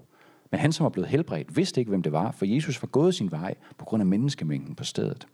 Men 0.51 0.59
han, 0.59 0.71
som 0.71 0.83
var 0.83 0.89
blevet 0.89 1.09
helbredt, 1.09 1.57
vidste 1.57 1.81
ikke, 1.81 1.89
hvem 1.89 2.03
det 2.03 2.11
var, 2.11 2.31
for 2.31 2.45
Jesus 2.45 2.81
var 2.81 2.87
gået 2.87 3.15
sin 3.15 3.31
vej 3.31 3.55
på 3.77 3.85
grund 3.85 4.01
af 4.01 4.07
menneskemængden 4.07 4.75
på 4.75 4.83
stedet. 4.83 5.27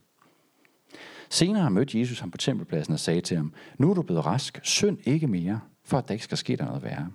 Senere 1.30 1.72
mødte 1.72 2.00
Jesus 2.00 2.20
ham 2.20 2.32
på 2.32 2.38
tempelpladsen 2.38 2.94
og 2.94 3.00
sagde 3.00 3.22
til 3.22 3.38
ham, 3.38 3.54
nu 3.78 3.90
er 3.90 3.94
du 3.94 4.02
blevet 4.02 4.26
rask, 4.26 4.60
synd 4.64 4.98
ikke 5.04 5.28
mere, 5.28 5.60
for 5.84 5.98
at 5.98 6.08
der 6.08 6.14
ikke 6.14 6.24
skal 6.24 6.38
ske 6.38 6.56
dig 6.56 6.66
noget 6.66 6.84
værre. 6.84 7.10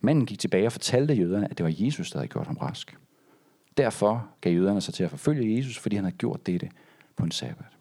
Manden 0.00 0.26
gik 0.26 0.38
tilbage 0.38 0.66
og 0.66 0.72
fortalte 0.72 1.14
jøderne, 1.14 1.50
at 1.50 1.58
det 1.58 1.64
var 1.64 1.74
Jesus, 1.78 2.10
der 2.10 2.18
havde 2.18 2.28
gjort 2.28 2.46
ham 2.46 2.56
rask. 2.56 2.98
Derfor 3.76 4.28
gav 4.40 4.54
jøderne 4.54 4.80
sig 4.80 4.94
til 4.94 5.04
at 5.04 5.10
forfølge 5.10 5.56
Jesus, 5.56 5.78
fordi 5.78 5.96
han 5.96 6.04
havde 6.04 6.16
gjort 6.16 6.46
dette 6.46 6.70
på 7.16 7.24
en 7.24 7.30
sabbat. 7.30 7.79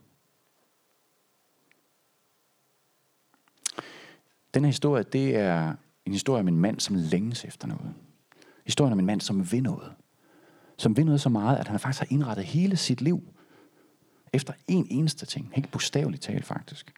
Den 4.54 4.64
her 4.64 4.68
historie, 4.68 5.04
det 5.04 5.36
er 5.36 5.74
en 6.06 6.12
historie 6.12 6.40
om 6.40 6.48
en 6.48 6.58
mand, 6.58 6.80
som 6.80 6.96
længes 6.96 7.46
efter 7.46 7.68
noget. 7.68 7.94
Historien 8.66 8.94
om 8.94 9.00
en 9.00 9.06
mand, 9.06 9.22
som 9.22 9.52
vil 9.52 9.64
noget. 9.64 9.92
Som 10.78 10.98
vil 10.98 11.06
noget 11.06 11.22
så 11.22 11.30
meget, 11.30 11.58
at 11.58 11.68
han 11.68 11.80
faktisk 11.80 12.00
har 12.00 12.08
indrettet 12.10 12.46
hele 12.46 12.78
sit 12.78 13.02
liv 13.02 13.24
Efter 14.34 14.54
en 14.68 14.88
eneste 14.90 15.26
ting. 15.26 15.52
Helt 15.54 15.72
bogstaveligt 15.72 16.24
talt 16.24 16.46
faktisk. 16.46 16.94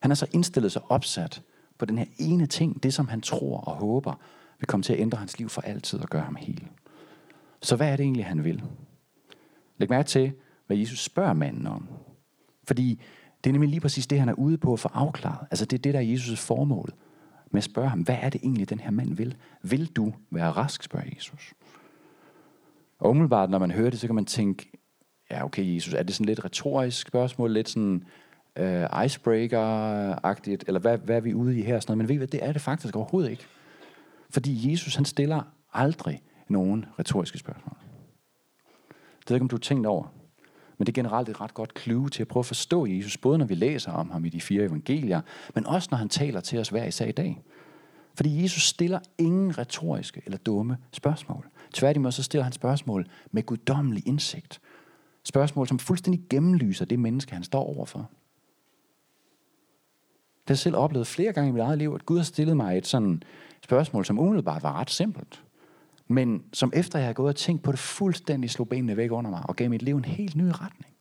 Han 0.00 0.10
har 0.10 0.14
så 0.14 0.26
indstillet 0.32 0.72
sig 0.72 0.82
opsat 0.88 1.42
på 1.78 1.84
den 1.84 1.98
her 1.98 2.06
ene 2.18 2.46
ting, 2.46 2.82
det 2.82 2.94
som 2.94 3.08
han 3.08 3.20
tror 3.20 3.60
og 3.60 3.76
håber, 3.76 4.14
vil 4.58 4.66
komme 4.66 4.82
til 4.82 4.92
at 4.92 5.00
ændre 5.00 5.18
hans 5.18 5.38
liv 5.38 5.48
for 5.48 5.62
altid 5.62 6.00
og 6.00 6.08
gøre 6.08 6.22
ham 6.22 6.36
hel. 6.36 6.68
Så 7.62 7.76
hvad 7.76 7.92
er 7.92 7.96
det 7.96 8.04
egentlig, 8.04 8.26
han 8.26 8.44
vil? 8.44 8.62
Læg 9.78 9.90
mærke 9.90 10.06
til, 10.06 10.32
hvad 10.66 10.76
Jesus 10.76 11.04
spørger 11.04 11.32
manden 11.32 11.66
om. 11.66 11.88
Fordi 12.64 13.00
det 13.44 13.50
er 13.50 13.52
nemlig 13.52 13.70
lige 13.70 13.80
præcis 13.80 14.06
det, 14.06 14.18
han 14.18 14.28
er 14.28 14.32
ude 14.32 14.58
på 14.58 14.72
at 14.72 14.80
få 14.80 14.88
afklaret. 14.94 15.46
Altså 15.50 15.64
det 15.64 15.78
er 15.78 15.82
det, 15.82 15.94
der 15.94 16.00
er 16.00 16.16
Jesus' 16.16 16.36
formål 16.36 16.92
med 17.50 17.58
at 17.58 17.64
spørge 17.64 17.88
ham, 17.88 18.00
hvad 18.00 18.16
er 18.20 18.30
det 18.30 18.40
egentlig, 18.42 18.70
den 18.70 18.80
her 18.80 18.90
mand 18.90 19.14
vil? 19.14 19.36
Vil 19.62 19.86
du 19.86 20.12
være 20.30 20.50
rask, 20.50 20.82
spørger 20.82 21.06
Jesus. 21.14 21.52
Og 22.98 23.10
umiddelbart, 23.10 23.50
når 23.50 23.58
man 23.58 23.70
hører 23.70 23.90
det, 23.90 24.00
så 24.00 24.06
kan 24.06 24.14
man 24.14 24.24
tænke, 24.24 24.70
ja 25.30 25.44
okay 25.44 25.74
Jesus, 25.74 25.94
er 25.94 26.02
det 26.02 26.14
sådan 26.14 26.26
lidt 26.26 26.44
retorisk 26.44 27.06
spørgsmål, 27.06 27.52
lidt 27.52 27.68
sådan 27.68 28.04
øh, 28.56 29.04
icebreaker-agtigt, 29.04 30.64
eller 30.66 30.80
hvad, 30.80 30.98
hvad 30.98 31.16
er 31.16 31.20
vi 31.20 31.34
ude 31.34 31.58
i 31.58 31.62
her? 31.62 31.80
Sådan 31.80 31.92
noget. 31.92 31.98
Men 31.98 32.08
ved 32.08 32.14
I 32.14 32.18
hvad, 32.18 32.28
det 32.28 32.44
er 32.44 32.52
det 32.52 32.62
faktisk 32.62 32.96
overhovedet 32.96 33.30
ikke. 33.30 33.46
Fordi 34.30 34.72
Jesus, 34.72 34.94
han 34.94 35.04
stiller 35.04 35.42
aldrig 35.72 36.22
nogen 36.48 36.86
retoriske 36.98 37.38
spørgsmål. 37.38 37.76
Det 39.20 39.30
ved 39.30 39.36
ikke, 39.36 39.44
om 39.44 39.48
du 39.48 39.56
har 39.56 39.60
tænkt 39.60 39.86
over. 39.86 40.19
Men 40.80 40.86
det 40.86 40.92
er 40.92 41.02
generelt 41.02 41.28
et 41.28 41.40
ret 41.40 41.54
godt 41.54 41.78
clue 41.78 42.08
til 42.08 42.22
at 42.22 42.28
prøve 42.28 42.40
at 42.40 42.46
forstå 42.46 42.86
Jesus, 42.86 43.16
både 43.16 43.38
når 43.38 43.46
vi 43.46 43.54
læser 43.54 43.92
om 43.92 44.10
ham 44.10 44.24
i 44.24 44.28
de 44.28 44.40
fire 44.40 44.64
evangelier, 44.64 45.20
men 45.54 45.66
også 45.66 45.88
når 45.90 45.98
han 45.98 46.08
taler 46.08 46.40
til 46.40 46.58
os 46.58 46.68
hver 46.68 46.84
især 46.84 47.06
i 47.06 47.12
dag. 47.12 47.42
Fordi 48.14 48.42
Jesus 48.42 48.62
stiller 48.62 48.98
ingen 49.18 49.58
retoriske 49.58 50.22
eller 50.24 50.38
dumme 50.38 50.76
spørgsmål. 50.92 51.48
Tværtimod 51.72 52.12
så 52.12 52.22
stiller 52.22 52.42
han 52.42 52.52
spørgsmål 52.52 53.06
med 53.30 53.42
guddommelig 53.42 54.08
indsigt. 54.08 54.60
Spørgsmål, 55.24 55.68
som 55.68 55.78
fuldstændig 55.78 56.22
gennemlyser 56.30 56.84
det 56.84 56.98
menneske, 56.98 57.32
han 57.32 57.44
står 57.44 57.76
overfor. 57.76 57.98
Det 60.40 60.48
har 60.48 60.54
jeg 60.54 60.58
selv 60.58 60.76
oplevet 60.76 61.06
flere 61.06 61.32
gange 61.32 61.48
i 61.48 61.52
mit 61.52 61.62
eget 61.62 61.78
liv, 61.78 61.92
at 61.94 62.06
Gud 62.06 62.16
har 62.16 62.24
stillet 62.24 62.56
mig 62.56 62.78
et 62.78 62.86
sådan 62.86 63.22
spørgsmål, 63.62 64.04
som 64.04 64.18
umiddelbart 64.18 64.62
var 64.62 64.72
ret 64.72 64.90
simpelt. 64.90 65.42
Men 66.10 66.44
som 66.52 66.72
efter 66.74 66.98
jeg 66.98 67.06
har 67.06 67.12
gået 67.12 67.28
og 67.28 67.36
tænkt 67.36 67.62
på 67.62 67.72
det, 67.72 67.78
fuldstændig 67.78 68.50
slog 68.50 68.68
benene 68.68 68.96
væk 68.96 69.12
under 69.12 69.30
mig 69.30 69.42
og 69.48 69.56
gav 69.56 69.70
mit 69.70 69.82
liv 69.82 69.96
en 69.96 70.04
helt 70.04 70.36
ny 70.36 70.44
retning. 70.44 70.94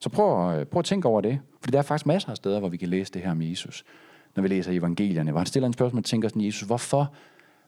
Så 0.00 0.08
prøv, 0.08 0.58
øh, 0.58 0.66
prøv 0.66 0.78
at 0.78 0.84
tænke 0.84 1.08
over 1.08 1.20
det. 1.20 1.40
For 1.60 1.70
der 1.70 1.78
er 1.78 1.82
faktisk 1.82 2.06
masser 2.06 2.30
af 2.30 2.36
steder, 2.36 2.58
hvor 2.58 2.68
vi 2.68 2.76
kan 2.76 2.88
læse 2.88 3.12
det 3.12 3.22
her 3.22 3.30
om 3.30 3.42
Jesus. 3.42 3.84
Når 4.36 4.42
vi 4.42 4.48
læser 4.48 4.72
evangelierne, 4.72 5.30
hvor 5.30 5.40
han 5.40 5.46
stiller 5.46 5.66
en 5.66 5.72
spørgsmål 5.72 5.98
og 5.98 6.04
tænker 6.04 6.28
sådan, 6.28 6.42
Jesus, 6.42 6.66
hvorfor? 6.66 7.14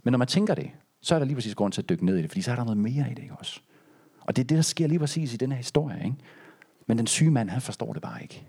Men 0.02 0.12
når 0.12 0.18
man 0.18 0.28
tænker 0.28 0.54
det, 0.54 0.70
så 1.00 1.14
er 1.14 1.18
der 1.18 1.26
lige 1.26 1.36
præcis 1.36 1.54
grund 1.54 1.72
til 1.72 1.82
at 1.82 1.88
dykke 1.88 2.04
ned 2.04 2.16
i 2.16 2.22
det, 2.22 2.30
fordi 2.30 2.42
så 2.42 2.50
er 2.52 2.56
der 2.56 2.64
noget 2.64 2.78
mere 2.78 3.10
i 3.10 3.14
det, 3.14 3.22
ikke 3.22 3.34
også? 3.34 3.60
Og 4.20 4.36
det 4.36 4.42
er 4.42 4.46
det, 4.46 4.56
der 4.56 4.62
sker 4.62 4.86
lige 4.86 4.98
præcis 4.98 5.34
i 5.34 5.36
den 5.36 5.52
her 5.52 5.56
historie, 5.56 6.04
ikke? 6.04 6.16
Men 6.86 6.98
den 6.98 7.06
syge 7.06 7.30
mand, 7.30 7.50
han 7.50 7.60
forstår 7.60 7.92
det 7.92 8.02
bare 8.02 8.22
ikke. 8.22 8.46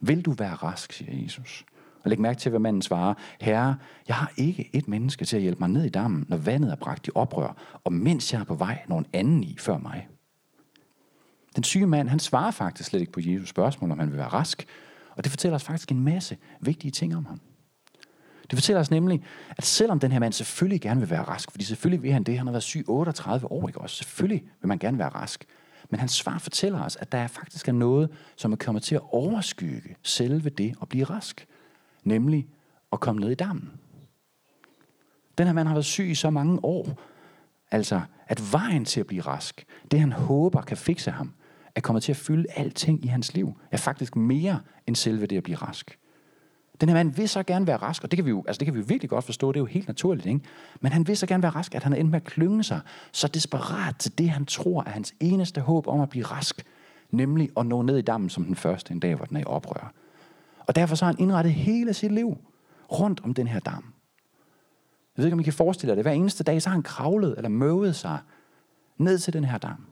Vil 0.00 0.24
du 0.24 0.32
være 0.32 0.54
rask, 0.54 0.92
siger 0.92 1.22
Jesus. 1.22 1.64
Og 2.04 2.10
læg 2.10 2.20
mærke 2.20 2.38
til, 2.38 2.50
hvad 2.50 2.60
manden 2.60 2.82
svarer. 2.82 3.14
Herre, 3.40 3.76
jeg 4.08 4.16
har 4.16 4.32
ikke 4.36 4.70
et 4.72 4.88
menneske 4.88 5.24
til 5.24 5.36
at 5.36 5.42
hjælpe 5.42 5.58
mig 5.58 5.68
ned 5.68 5.84
i 5.84 5.88
dammen, 5.88 6.24
når 6.28 6.36
vandet 6.36 6.72
er 6.72 6.76
bragt 6.76 7.08
i 7.08 7.10
oprør, 7.14 7.80
og 7.84 7.92
mens 7.92 8.32
jeg 8.32 8.40
er 8.40 8.44
på 8.44 8.54
vej, 8.54 8.82
nogen 8.88 9.06
anden 9.12 9.44
i 9.44 9.56
før 9.58 9.78
mig. 9.78 10.08
Den 11.56 11.64
syge 11.64 11.86
mand, 11.86 12.08
han 12.08 12.18
svarer 12.18 12.50
faktisk 12.50 12.88
slet 12.88 13.00
ikke 13.00 13.12
på 13.12 13.20
Jesus 13.20 13.48
spørgsmål, 13.48 13.90
om 13.90 13.98
han 13.98 14.10
vil 14.10 14.18
være 14.18 14.28
rask. 14.28 14.66
Og 15.16 15.24
det 15.24 15.32
fortæller 15.32 15.54
os 15.54 15.64
faktisk 15.64 15.90
en 15.90 16.00
masse 16.00 16.36
vigtige 16.60 16.90
ting 16.90 17.16
om 17.16 17.26
ham. 17.26 17.40
Det 18.50 18.56
fortæller 18.56 18.80
os 18.80 18.90
nemlig, 18.90 19.24
at 19.56 19.64
selvom 19.64 20.00
den 20.00 20.12
her 20.12 20.18
mand 20.18 20.32
selvfølgelig 20.32 20.80
gerne 20.80 21.00
vil 21.00 21.10
være 21.10 21.22
rask, 21.22 21.50
fordi 21.50 21.64
selvfølgelig 21.64 22.02
vil 22.02 22.12
han 22.12 22.22
det, 22.22 22.38
han 22.38 22.46
har 22.46 22.52
været 22.52 22.62
syg 22.62 22.84
38 22.88 23.52
år, 23.52 23.68
ikke 23.68 23.80
også? 23.80 23.96
Selvfølgelig 23.96 24.44
vil 24.60 24.68
man 24.68 24.78
gerne 24.78 24.98
være 24.98 25.08
rask. 25.08 25.44
Men 25.90 26.00
hans 26.00 26.12
svar 26.12 26.38
fortæller 26.38 26.84
os, 26.84 26.96
at 26.96 27.12
der 27.12 27.26
faktisk 27.26 27.68
er 27.68 27.72
noget, 27.72 28.10
som 28.36 28.52
er 28.52 28.56
kommet 28.56 28.82
til 28.82 28.94
at 28.94 29.00
overskygge 29.12 29.96
selve 30.02 30.50
det 30.50 30.74
at 30.82 30.88
blive 30.88 31.04
rask 31.04 31.46
nemlig 32.08 32.48
at 32.92 33.00
komme 33.00 33.20
ned 33.20 33.30
i 33.30 33.34
dammen. 33.34 33.70
Den 35.38 35.46
her 35.46 35.54
mand 35.54 35.68
har 35.68 35.74
været 35.74 35.84
syg 35.84 36.08
i 36.10 36.14
så 36.14 36.30
mange 36.30 36.64
år, 36.64 37.00
altså 37.70 38.00
at 38.26 38.52
vejen 38.52 38.84
til 38.84 39.00
at 39.00 39.06
blive 39.06 39.22
rask, 39.22 39.64
det 39.90 40.00
han 40.00 40.12
håber 40.12 40.62
kan 40.62 40.76
fikse 40.76 41.10
ham, 41.10 41.32
er 41.74 41.80
kommet 41.80 42.02
til 42.02 42.12
at 42.12 42.16
fylde 42.16 42.46
alting 42.56 43.04
i 43.04 43.08
hans 43.08 43.34
liv, 43.34 43.54
er 43.70 43.76
faktisk 43.76 44.16
mere 44.16 44.60
end 44.86 44.96
selve 44.96 45.26
det 45.26 45.36
at 45.36 45.42
blive 45.42 45.56
rask. 45.56 45.98
Den 46.80 46.88
her 46.88 46.96
mand 46.96 47.14
vil 47.14 47.28
så 47.28 47.42
gerne 47.42 47.66
være 47.66 47.76
rask, 47.76 48.04
og 48.04 48.10
det 48.10 48.16
kan 48.16 48.24
vi 48.24 48.30
jo, 48.30 48.44
altså 48.46 48.58
det 48.58 48.66
kan 48.66 48.74
vi 48.74 48.78
jo 48.78 48.84
virkelig 48.88 49.10
godt 49.10 49.24
forstå, 49.24 49.52
det 49.52 49.56
er 49.56 49.60
jo 49.60 49.66
helt 49.66 49.88
naturligt, 49.88 50.26
ikke? 50.26 50.40
Men 50.80 50.92
han 50.92 51.06
vil 51.06 51.16
så 51.16 51.26
gerne 51.26 51.42
være 51.42 51.52
rask, 51.52 51.74
at 51.74 51.82
han 51.82 51.92
er 51.92 51.96
endt 51.96 52.10
med 52.10 52.20
at 52.20 52.26
klynge 52.26 52.64
sig 52.64 52.80
så 53.12 53.28
desperat 53.28 53.96
til 53.96 54.18
det, 54.18 54.30
han 54.30 54.46
tror 54.46 54.82
er 54.86 54.90
hans 54.90 55.14
eneste 55.20 55.60
håb 55.60 55.86
om 55.86 56.00
at 56.00 56.08
blive 56.08 56.24
rask, 56.24 56.64
nemlig 57.10 57.50
at 57.56 57.66
nå 57.66 57.82
ned 57.82 57.98
i 57.98 58.02
dammen 58.02 58.30
som 58.30 58.44
den 58.44 58.56
første 58.56 58.92
en 58.92 59.00
dag, 59.00 59.14
hvor 59.14 59.24
den 59.24 59.36
er 59.36 59.40
i 59.40 59.44
oprør. 59.44 59.92
Og 60.68 60.74
derfor 60.74 60.96
så 60.96 61.04
har 61.04 61.12
han 61.12 61.20
indrettet 61.20 61.52
hele 61.52 61.94
sit 61.94 62.12
liv 62.12 62.36
rundt 62.92 63.20
om 63.24 63.34
den 63.34 63.46
her 63.46 63.60
dam. 63.60 63.94
Jeg 65.16 65.22
ved 65.22 65.24
ikke, 65.24 65.34
om 65.34 65.40
I 65.40 65.42
kan 65.42 65.52
forestille 65.52 65.90
jer 65.90 65.94
det. 65.94 66.04
Hver 66.04 66.12
eneste 66.12 66.44
dag, 66.44 66.62
så 66.62 66.68
har 66.68 66.74
han 66.74 66.82
kravlet 66.82 67.34
eller 67.36 67.48
møvet 67.48 67.96
sig 67.96 68.18
ned 68.96 69.18
til 69.18 69.32
den 69.32 69.44
her 69.44 69.58
dam. 69.58 69.86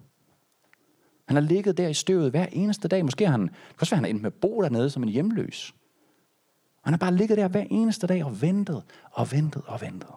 Han 1.26 1.37
har 1.37 1.40
ligget 1.40 1.76
der 1.76 1.88
i 1.88 1.95
støvet 1.95 2.30
hver 2.30 2.47
eneste 2.52 2.88
dag. 2.88 3.04
Måske 3.04 3.25
har 3.25 3.33
han, 3.33 3.42
det 3.42 3.50
kan 3.50 3.80
også 3.80 3.95
være, 3.95 3.97
han 3.97 4.04
er 4.04 4.09
endt 4.09 4.23
med 4.23 4.33
at 4.33 4.40
bo 4.40 4.62
dernede 4.62 4.90
som 4.90 5.02
en 5.02 5.09
hjemløs. 5.09 5.75
Han 6.85 6.92
har 6.92 6.99
bare 6.99 7.14
ligget 7.14 7.38
der 7.38 7.49
hver 7.49 7.64
eneste 7.71 8.06
dag 8.06 8.25
og 8.25 8.42
ventet 8.42 8.83
og 9.12 9.33
ventet 9.33 9.62
og 9.66 9.80
ventet. 9.80 10.11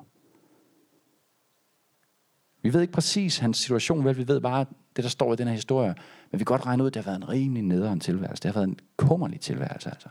Vi 2.61 2.73
ved 2.73 2.81
ikke 2.81 2.93
præcis 2.93 3.37
hans 3.37 3.57
situation, 3.57 4.05
vel? 4.05 4.17
Vi 4.17 4.27
ved 4.27 4.41
bare 4.41 4.65
det, 4.95 5.03
der 5.03 5.09
står 5.09 5.33
i 5.33 5.35
den 5.35 5.47
her 5.47 5.53
historie. 5.55 5.95
Men 6.31 6.39
vi 6.39 6.43
kan 6.43 6.45
godt 6.45 6.65
regne 6.65 6.83
ud, 6.83 6.87
at 6.87 6.93
det 6.93 7.03
har 7.03 7.11
været 7.11 7.23
en 7.23 7.29
rimelig 7.29 7.63
nederen 7.63 7.99
tilværelse. 7.99 8.43
Det 8.43 8.51
har 8.51 8.59
været 8.59 8.67
en 8.67 8.79
kummerlig 8.97 9.39
tilværelse, 9.39 9.89
altså. 9.89 10.09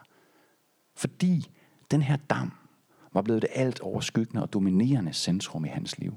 Fordi 0.99 1.50
den 1.90 2.02
her 2.02 2.17
dam 2.17 2.52
var 3.12 3.23
blevet 3.23 3.43
det 3.43 3.50
alt 3.55 3.81
overskyggende 3.81 4.43
og 4.43 4.52
dominerende 4.52 5.12
centrum 5.12 5.64
i 5.64 5.69
hans 5.69 5.99
liv. 5.99 6.14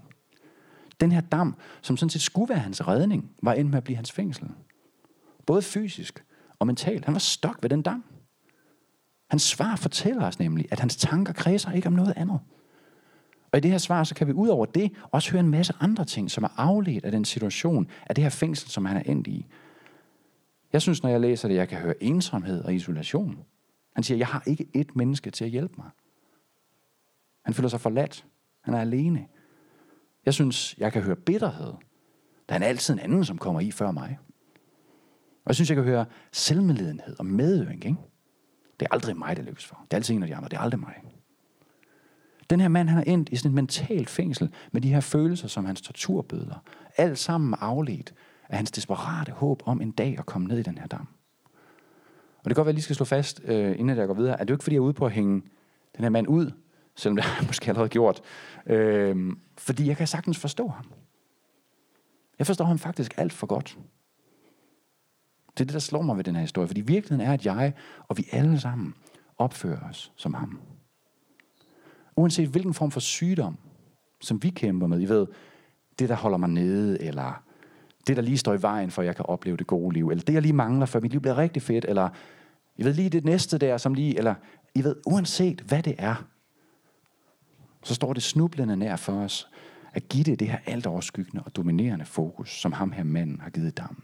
Den 0.99 1.11
her 1.11 1.21
dam, 1.21 1.55
som 1.81 1.97
sådan 1.97 2.09
set 2.09 2.21
skulle 2.21 2.49
være 2.49 2.59
hans 2.59 2.87
redning, 2.87 3.31
var 3.43 3.53
endt 3.53 3.71
med 3.71 3.77
at 3.77 3.83
blive 3.83 3.95
hans 3.95 4.11
fængsel. 4.11 4.49
Både 5.45 5.61
fysisk 5.61 6.23
og 6.59 6.67
mentalt. 6.67 7.05
Han 7.05 7.13
var 7.13 7.19
stok 7.19 7.57
ved 7.61 7.69
den 7.69 7.81
dam. 7.81 8.03
Hans 9.29 9.43
svar 9.43 9.75
fortæller 9.75 10.25
os 10.25 10.39
nemlig, 10.39 10.65
at 10.71 10.79
hans 10.79 10.95
tanker 10.95 11.33
kredser 11.33 11.71
ikke 11.71 11.87
om 11.87 11.93
noget 11.93 12.13
andet. 12.15 12.39
Og 13.51 13.57
i 13.57 13.61
det 13.61 13.71
her 13.71 13.77
svar, 13.77 14.03
så 14.03 14.15
kan 14.15 14.27
vi 14.27 14.33
ud 14.33 14.47
over 14.47 14.65
det 14.65 14.91
også 15.11 15.31
høre 15.31 15.39
en 15.39 15.49
masse 15.49 15.73
andre 15.79 16.05
ting, 16.05 16.31
som 16.31 16.43
er 16.43 16.49
afledt 16.57 17.05
af 17.05 17.11
den 17.11 17.25
situation, 17.25 17.87
af 18.07 18.15
det 18.15 18.23
her 18.23 18.29
fængsel, 18.29 18.69
som 18.69 18.85
han 18.85 18.97
er 18.97 19.01
endt 19.01 19.27
i. 19.27 19.45
Jeg 20.73 20.81
synes, 20.81 21.03
når 21.03 21.09
jeg 21.09 21.21
læser 21.21 21.47
det, 21.47 21.55
jeg 21.55 21.69
kan 21.69 21.77
høre 21.77 22.03
ensomhed 22.03 22.63
og 22.63 22.75
isolation. 22.75 23.37
Han 23.95 24.03
siger, 24.03 24.17
jeg 24.17 24.27
har 24.27 24.43
ikke 24.45 24.67
et 24.73 24.95
menneske 24.95 25.31
til 25.31 25.45
at 25.45 25.51
hjælpe 25.51 25.73
mig. 25.77 25.89
Han 27.45 27.53
føler 27.53 27.69
sig 27.69 27.81
forladt. 27.81 28.25
Han 28.61 28.73
er 28.73 28.81
alene. 28.81 29.27
Jeg 30.25 30.33
synes, 30.33 30.77
jeg 30.77 30.93
kan 30.93 31.01
høre 31.01 31.15
bitterhed. 31.15 31.73
Der 32.49 32.55
er 32.55 32.65
altid 32.65 32.93
en 32.93 32.99
anden, 32.99 33.25
som 33.25 33.37
kommer 33.37 33.61
i 33.61 33.71
før 33.71 33.91
mig. 33.91 34.19
Og 35.35 35.47
jeg 35.47 35.55
synes, 35.55 35.69
jeg 35.69 35.75
kan 35.75 35.83
høre 35.83 36.05
selvmedledenhed 36.31 37.19
og 37.19 37.25
medøving. 37.25 37.85
Ikke? 37.85 37.97
Det 38.79 38.85
er 38.85 38.93
aldrig 38.93 39.17
mig, 39.17 39.37
det 39.37 39.45
lykkes 39.45 39.65
for. 39.65 39.79
Det 39.83 39.93
er 39.93 39.97
altid 39.97 40.15
en 40.15 40.23
af 40.23 40.27
de 40.27 40.35
andre. 40.35 40.49
Det 40.49 40.57
er 40.57 40.61
aldrig 40.61 40.79
mig. 40.79 40.95
Den 42.49 42.59
her 42.59 42.67
mand, 42.67 42.89
han 42.89 42.97
er 42.97 43.03
endt 43.03 43.29
i 43.29 43.35
sådan 43.35 43.51
et 43.51 43.55
mentalt 43.55 44.09
fængsel 44.09 44.53
med 44.71 44.81
de 44.81 44.89
her 44.89 44.99
følelser, 44.99 45.47
som 45.47 45.65
hans 45.65 45.81
torturbøder. 45.81 46.63
Alt 46.97 47.19
sammen 47.19 47.55
afledt 47.59 48.13
af 48.49 48.57
hans 48.57 48.71
desperate 48.71 49.31
håb 49.31 49.63
om 49.65 49.81
en 49.81 49.91
dag 49.91 50.15
at 50.19 50.25
komme 50.25 50.47
ned 50.47 50.57
i 50.57 50.63
den 50.63 50.77
her 50.77 50.87
dam. 50.87 51.07
Og 52.43 52.49
det 52.49 52.55
kan 52.55 52.55
godt 52.55 52.65
være, 52.65 52.69
at 52.69 52.73
jeg 52.73 52.75
lige 52.75 52.83
skal 52.83 52.95
slå 52.95 53.05
fast, 53.05 53.41
øh, 53.43 53.79
inden 53.79 53.97
jeg 53.97 54.07
går 54.07 54.13
videre, 54.13 54.33
at 54.33 54.39
det 54.39 54.49
jo 54.49 54.55
ikke, 54.55 54.63
fordi 54.63 54.73
jeg 54.73 54.79
er 54.79 54.83
ude 54.83 54.93
på 54.93 55.05
at 55.05 55.11
hænge 55.11 55.41
den 55.95 56.03
her 56.03 56.09
mand 56.09 56.27
ud, 56.27 56.51
selvom 56.95 57.15
det 57.15 57.25
har 57.25 57.35
jeg 57.41 57.47
måske 57.47 57.67
allerede 57.67 57.89
gjort. 57.89 58.21
Øh, 58.65 59.33
fordi 59.57 59.87
jeg 59.87 59.97
kan 59.97 60.07
sagtens 60.07 60.37
forstå 60.37 60.67
ham. 60.67 60.85
Jeg 62.39 62.47
forstår 62.47 62.65
ham 62.65 62.79
faktisk 62.79 63.13
alt 63.17 63.33
for 63.33 63.47
godt. 63.47 63.77
Det 65.53 65.59
er 65.59 65.65
det, 65.65 65.73
der 65.73 65.79
slår 65.79 66.01
mig 66.01 66.17
ved 66.17 66.23
den 66.23 66.35
her 66.35 66.41
historie. 66.41 66.67
Fordi 66.67 66.81
virkeligheden 66.81 67.27
er, 67.27 67.33
at 67.33 67.45
jeg 67.45 67.73
og 68.07 68.17
vi 68.17 68.27
alle 68.31 68.59
sammen 68.59 68.93
opfører 69.37 69.89
os 69.89 70.11
som 70.15 70.33
ham. 70.33 70.61
Uanset 72.15 72.49
hvilken 72.49 72.73
form 72.73 72.91
for 72.91 72.99
sygdom, 72.99 73.57
som 74.21 74.43
vi 74.43 74.49
kæmper 74.49 74.87
med. 74.87 75.01
I 75.01 75.05
ved, 75.05 75.27
det 75.99 76.09
der 76.09 76.15
holder 76.15 76.37
mig 76.37 76.49
nede, 76.49 77.01
eller 77.01 77.43
det, 78.07 78.15
der 78.15 78.21
lige 78.21 78.37
står 78.37 78.53
i 78.53 78.61
vejen 78.61 78.91
for, 78.91 79.01
at 79.01 79.05
jeg 79.05 79.15
kan 79.15 79.25
opleve 79.25 79.57
det 79.57 79.67
gode 79.67 79.93
liv, 79.93 80.09
eller 80.09 80.23
det, 80.23 80.33
jeg 80.33 80.41
lige 80.41 80.53
mangler, 80.53 80.85
for 80.85 80.99
mit 80.99 81.11
liv 81.11 81.21
bliver 81.21 81.37
rigtig 81.37 81.61
fedt, 81.61 81.85
eller 81.85 82.09
I 82.77 82.83
ved 82.83 82.93
lige 82.93 83.09
det 83.09 83.25
næste 83.25 83.57
der, 83.57 83.77
som 83.77 83.93
lige, 83.93 84.17
eller 84.17 84.35
I 84.75 84.83
ved, 84.83 84.95
uanset 85.05 85.61
hvad 85.61 85.83
det 85.83 85.95
er, 85.97 86.25
så 87.83 87.95
står 87.95 88.13
det 88.13 88.23
snublende 88.23 88.77
nær 88.77 88.95
for 88.95 89.13
os, 89.13 89.47
at 89.93 90.09
give 90.09 90.23
det 90.23 90.39
det 90.39 90.47
her 90.47 90.57
alt 90.65 90.87
overskyggende 90.87 91.43
og 91.43 91.55
dominerende 91.55 92.05
fokus, 92.05 92.61
som 92.61 92.71
ham 92.71 92.91
her 92.91 93.03
manden 93.03 93.39
har 93.41 93.49
givet 93.49 93.77
dammen. 93.77 94.03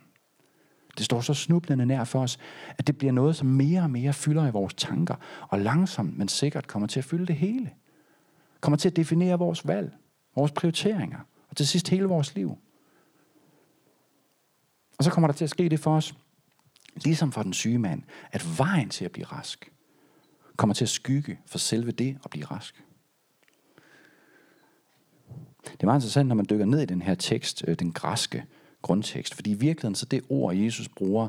Det 0.97 1.05
står 1.05 1.21
så 1.21 1.33
snublende 1.33 1.85
nær 1.85 2.03
for 2.03 2.21
os, 2.21 2.39
at 2.77 2.87
det 2.87 2.97
bliver 2.97 3.13
noget, 3.13 3.35
som 3.35 3.47
mere 3.47 3.81
og 3.81 3.89
mere 3.89 4.13
fylder 4.13 4.47
i 4.47 4.51
vores 4.51 4.73
tanker, 4.73 5.15
og 5.41 5.59
langsomt, 5.59 6.17
men 6.17 6.27
sikkert 6.27 6.67
kommer 6.67 6.87
til 6.87 6.99
at 6.99 7.05
fylde 7.05 7.25
det 7.25 7.35
hele. 7.35 7.69
Kommer 8.61 8.77
til 8.77 8.89
at 8.89 8.95
definere 8.95 9.39
vores 9.39 9.67
valg, 9.67 9.91
vores 10.35 10.51
prioriteringer, 10.51 11.19
og 11.49 11.55
til 11.55 11.67
sidst 11.67 11.89
hele 11.89 12.05
vores 12.05 12.35
liv. 12.35 12.57
Og 14.97 15.03
så 15.03 15.11
kommer 15.11 15.27
der 15.27 15.33
til 15.33 15.43
at 15.43 15.49
ske 15.49 15.69
det 15.69 15.79
for 15.79 15.95
os, 15.95 16.15
ligesom 17.03 17.31
for 17.31 17.43
den 17.43 17.53
syge 17.53 17.79
mand, 17.79 18.03
at 18.31 18.57
vejen 18.57 18.89
til 18.89 19.05
at 19.05 19.11
blive 19.11 19.25
rask, 19.25 19.71
kommer 20.55 20.73
til 20.73 20.85
at 20.85 20.89
skygge 20.89 21.39
for 21.45 21.57
selve 21.57 21.91
det 21.91 22.17
at 22.23 22.29
blive 22.29 22.45
rask. 22.45 22.83
Det 25.63 25.83
er 25.83 25.85
meget 25.85 25.99
interessant, 25.99 26.27
når 26.27 26.35
man 26.35 26.45
dykker 26.49 26.65
ned 26.65 26.81
i 26.81 26.85
den 26.85 27.01
her 27.01 27.15
tekst, 27.15 27.63
øh, 27.67 27.75
den 27.79 27.91
græske 27.91 28.45
grundtekst, 28.81 29.35
fordi 29.35 29.51
i 29.51 29.53
virkeligheden 29.53 29.95
så 29.95 30.05
det 30.05 30.23
ord, 30.29 30.55
Jesus 30.55 30.89
bruger, 30.89 31.27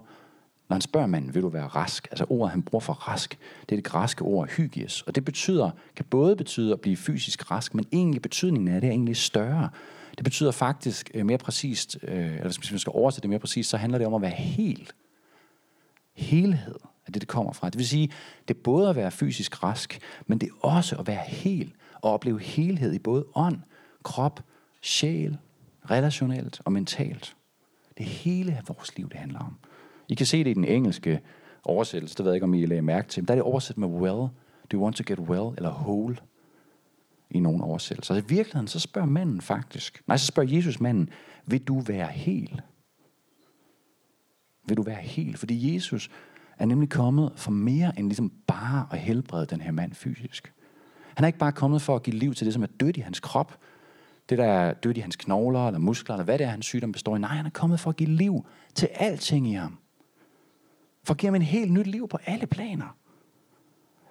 når 0.68 0.74
han 0.74 0.80
spørger 0.80 1.06
manden, 1.06 1.34
vil 1.34 1.42
du 1.42 1.48
være 1.48 1.66
rask? 1.66 2.08
Altså 2.10 2.26
ordet, 2.28 2.50
han 2.50 2.62
bruger 2.62 2.80
for 2.80 2.92
rask, 2.92 3.38
det 3.60 3.72
er 3.72 3.76
det 3.76 3.84
græske 3.84 4.22
ord 4.22 4.48
hygies. 4.48 5.02
Og 5.02 5.14
det 5.14 5.24
betyder, 5.24 5.70
kan 5.96 6.04
både 6.04 6.36
betyde 6.36 6.72
at 6.72 6.80
blive 6.80 6.96
fysisk 6.96 7.50
rask, 7.50 7.74
men 7.74 7.86
egentlig 7.92 8.22
betydningen 8.22 8.74
af 8.74 8.80
det 8.80 8.88
er 8.88 8.92
egentlig 8.92 9.16
større. 9.16 9.70
Det 10.18 10.24
betyder 10.24 10.50
faktisk 10.50 11.10
øh, 11.14 11.26
mere 11.26 11.38
præcist, 11.38 11.98
øh, 12.02 12.26
eller 12.26 12.58
hvis 12.58 12.70
man 12.70 12.78
skal 12.78 12.92
oversætte 12.94 13.22
det 13.22 13.30
mere 13.30 13.38
præcist, 13.38 13.70
så 13.70 13.76
handler 13.76 13.98
det 13.98 14.06
om 14.06 14.14
at 14.14 14.22
være 14.22 14.30
helt. 14.30 14.94
Helhed 16.14 16.74
er 17.06 17.12
det, 17.12 17.20
det 17.20 17.28
kommer 17.28 17.52
fra. 17.52 17.70
Det 17.70 17.78
vil 17.78 17.88
sige, 17.88 18.12
det 18.48 18.56
er 18.56 18.60
både 18.64 18.90
at 18.90 18.96
være 18.96 19.10
fysisk 19.10 19.62
rask, 19.62 19.98
men 20.26 20.38
det 20.38 20.48
er 20.48 20.66
også 20.66 20.96
at 20.96 21.06
være 21.06 21.22
hel 21.26 21.72
og 21.94 22.12
opleve 22.12 22.40
helhed 22.40 22.92
i 22.92 22.98
både 22.98 23.24
ånd, 23.34 23.58
krop, 24.02 24.40
sjæl, 24.82 25.38
relationelt 25.90 26.60
og 26.64 26.72
mentalt. 26.72 27.36
Det 27.98 28.04
er 28.04 28.10
hele 28.10 28.62
vores 28.68 28.96
liv, 28.96 29.08
det 29.08 29.18
handler 29.18 29.38
om. 29.38 29.56
I 30.08 30.14
kan 30.14 30.26
se 30.26 30.44
det 30.44 30.50
i 30.50 30.54
den 30.54 30.64
engelske 30.64 31.20
oversættelse, 31.64 32.16
det 32.16 32.24
ved 32.24 32.32
jeg 32.32 32.36
ikke, 32.36 32.44
om 32.44 32.54
I 32.54 32.66
lagde 32.66 32.82
mærke 32.82 33.08
til, 33.08 33.22
men 33.22 33.28
der 33.28 33.34
er 33.34 33.36
det 33.36 33.44
oversat 33.44 33.78
med 33.78 33.88
well. 33.88 34.28
Do 34.72 34.74
you 34.74 34.82
want 34.82 34.96
to 34.96 35.04
get 35.06 35.18
well? 35.18 35.54
Eller 35.56 35.70
whole 35.70 36.16
i 37.30 37.40
nogle 37.40 37.64
oversættelser. 37.64 38.14
Så 38.14 38.20
i 38.20 38.24
virkeligheden, 38.28 38.68
så 38.68 38.80
spørger 38.80 39.08
manden 39.08 39.40
faktisk, 39.40 40.02
nej, 40.06 40.16
så 40.16 40.26
spørger 40.26 40.54
Jesus 40.54 40.80
manden, 40.80 41.10
vil 41.46 41.62
du 41.62 41.80
være 41.80 42.08
hel? 42.08 42.60
Vil 44.66 44.76
du 44.76 44.82
være 44.82 45.02
hel? 45.02 45.36
Fordi 45.36 45.74
Jesus 45.74 46.10
er 46.58 46.64
nemlig 46.64 46.88
kommet 46.88 47.32
for 47.36 47.50
mere 47.50 47.98
end 47.98 48.06
ligesom 48.06 48.32
bare 48.46 48.86
at 48.92 48.98
helbrede 48.98 49.46
den 49.46 49.60
her 49.60 49.72
mand 49.72 49.94
fysisk. 49.94 50.52
Han 51.14 51.24
er 51.24 51.26
ikke 51.26 51.38
bare 51.38 51.52
kommet 51.52 51.82
for 51.82 51.96
at 51.96 52.02
give 52.02 52.16
liv 52.16 52.34
til 52.34 52.44
det, 52.44 52.54
som 52.54 52.62
er 52.62 52.66
dødt 52.80 52.96
i 52.96 53.00
hans 53.00 53.20
krop, 53.20 53.58
det 54.28 54.38
der 54.38 54.44
er 54.44 54.72
dødt 54.72 54.96
i 54.96 55.00
hans 55.00 55.16
knogler 55.16 55.66
eller 55.66 55.78
muskler, 55.78 56.14
eller 56.14 56.24
hvad 56.24 56.38
det 56.38 56.44
er, 56.44 56.50
hans 56.50 56.66
sygdom 56.66 56.92
består 56.92 57.16
i. 57.16 57.18
Nej, 57.18 57.36
han 57.36 57.46
er 57.46 57.50
kommet 57.50 57.80
for 57.80 57.90
at 57.90 57.96
give 57.96 58.10
liv 58.10 58.46
til 58.74 58.88
alting 58.94 59.48
i 59.48 59.52
ham. 59.52 59.78
For 61.04 61.14
at 61.14 61.18
give 61.18 61.28
ham 61.28 61.34
en 61.34 61.42
helt 61.42 61.72
nyt 61.72 61.86
liv 61.86 62.08
på 62.08 62.18
alle 62.26 62.46
planer. 62.46 62.96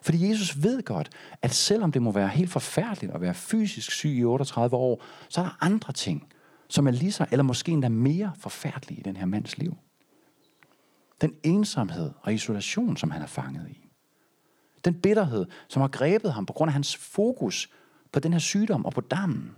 Fordi 0.01 0.29
Jesus 0.29 0.63
ved 0.63 0.83
godt, 0.83 1.09
at 1.41 1.53
selvom 1.53 1.91
det 1.91 2.01
må 2.01 2.11
være 2.11 2.27
helt 2.27 2.49
forfærdeligt 2.49 3.13
at 3.13 3.21
være 3.21 3.33
fysisk 3.33 3.91
syg 3.91 4.09
i 4.09 4.23
38 4.23 4.75
år, 4.75 5.03
så 5.29 5.41
er 5.41 5.45
der 5.45 5.57
andre 5.61 5.93
ting, 5.93 6.27
som 6.67 6.87
er 6.87 6.91
lige 6.91 7.11
så, 7.11 7.25
eller 7.31 7.43
måske 7.43 7.71
endda 7.71 7.89
mere 7.89 8.31
forfærdelige 8.39 8.99
i 8.99 9.03
den 9.03 9.17
her 9.17 9.25
mands 9.25 9.57
liv. 9.57 9.77
Den 11.21 11.33
ensomhed 11.43 12.11
og 12.21 12.33
isolation, 12.33 12.97
som 12.97 13.11
han 13.11 13.21
er 13.21 13.27
fanget 13.27 13.69
i. 13.69 13.89
Den 14.85 15.01
bitterhed, 15.01 15.45
som 15.67 15.81
har 15.81 15.87
grebet 15.87 16.33
ham 16.33 16.45
på 16.45 16.53
grund 16.53 16.69
af 16.69 16.73
hans 16.73 16.95
fokus 16.95 17.69
på 18.11 18.19
den 18.19 18.33
her 18.33 18.39
sygdom 18.39 18.85
og 18.85 18.93
på 18.93 19.01
dammen. 19.01 19.55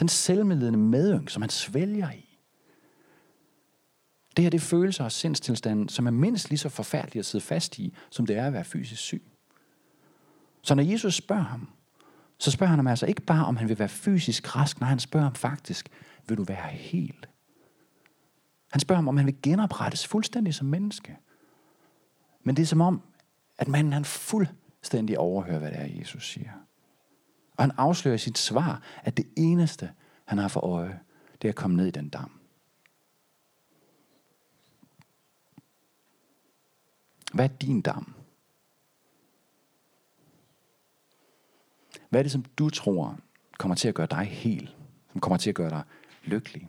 Den 0.00 0.08
selvmedledende 0.08 0.78
medøng, 0.78 1.30
som 1.30 1.42
han 1.42 1.50
svælger 1.50 2.10
i. 2.10 2.38
Det 4.36 4.42
her 4.42 4.50
det 4.50 4.58
er 4.58 4.62
følelser 4.62 5.04
og 5.04 5.12
sindstilstanden, 5.12 5.88
som 5.88 6.06
er 6.06 6.10
mindst 6.10 6.48
lige 6.48 6.58
så 6.58 6.68
forfærdelige 6.68 7.18
at 7.18 7.26
sidde 7.26 7.44
fast 7.44 7.78
i, 7.78 7.94
som 8.10 8.26
det 8.26 8.36
er 8.36 8.46
at 8.46 8.52
være 8.52 8.64
fysisk 8.64 9.02
syg. 9.02 9.22
Så 10.68 10.74
når 10.74 10.82
Jesus 10.82 11.14
spørger 11.14 11.42
ham, 11.42 11.68
så 12.38 12.50
spørger 12.50 12.70
han 12.70 12.78
ham 12.78 12.86
altså 12.86 13.06
ikke 13.06 13.22
bare, 13.22 13.46
om 13.46 13.56
han 13.56 13.68
vil 13.68 13.78
være 13.78 13.88
fysisk 13.88 14.56
rask, 14.56 14.80
nej, 14.80 14.88
han 14.88 14.98
spørger 14.98 15.24
ham 15.24 15.34
faktisk, 15.34 15.88
vil 16.26 16.36
du 16.36 16.44
være 16.44 16.68
helt? 16.68 17.28
Han 18.72 18.80
spørger 18.80 18.96
ham, 18.96 19.08
om 19.08 19.16
han 19.16 19.26
vil 19.26 19.42
genoprettes 19.42 20.06
fuldstændig 20.06 20.54
som 20.54 20.66
menneske. 20.66 21.16
Men 22.42 22.56
det 22.56 22.62
er 22.62 22.66
som 22.66 22.80
om, 22.80 23.02
at 23.58 23.68
manden 23.68 23.92
han 23.92 24.04
fuldstændig 24.04 25.18
overhører, 25.18 25.58
hvad 25.58 25.70
det 25.70 25.80
er, 25.80 25.98
Jesus 25.98 26.28
siger. 26.32 26.52
Og 27.56 27.64
han 27.64 27.72
afslører 27.76 28.14
i 28.14 28.18
sit 28.18 28.38
svar, 28.38 28.82
at 29.02 29.16
det 29.16 29.26
eneste, 29.36 29.90
han 30.24 30.38
har 30.38 30.48
for 30.48 30.60
øje, 30.60 31.00
det 31.42 31.48
er 31.48 31.52
at 31.52 31.56
komme 31.56 31.76
ned 31.76 31.86
i 31.86 31.90
den 31.90 32.08
dam. 32.08 32.40
Hvad 37.32 37.44
er 37.44 37.54
din 37.56 37.80
dam? 37.80 38.17
Hvad 42.08 42.20
er 42.20 42.22
det, 42.22 42.32
som 42.32 42.44
du 42.58 42.70
tror 42.70 43.18
kommer 43.58 43.74
til 43.74 43.88
at 43.88 43.94
gøre 43.94 44.06
dig 44.10 44.24
hel? 44.24 44.70
Som 45.12 45.20
kommer 45.20 45.36
til 45.36 45.50
at 45.50 45.56
gøre 45.56 45.70
dig 45.70 45.82
lykkelig? 46.24 46.68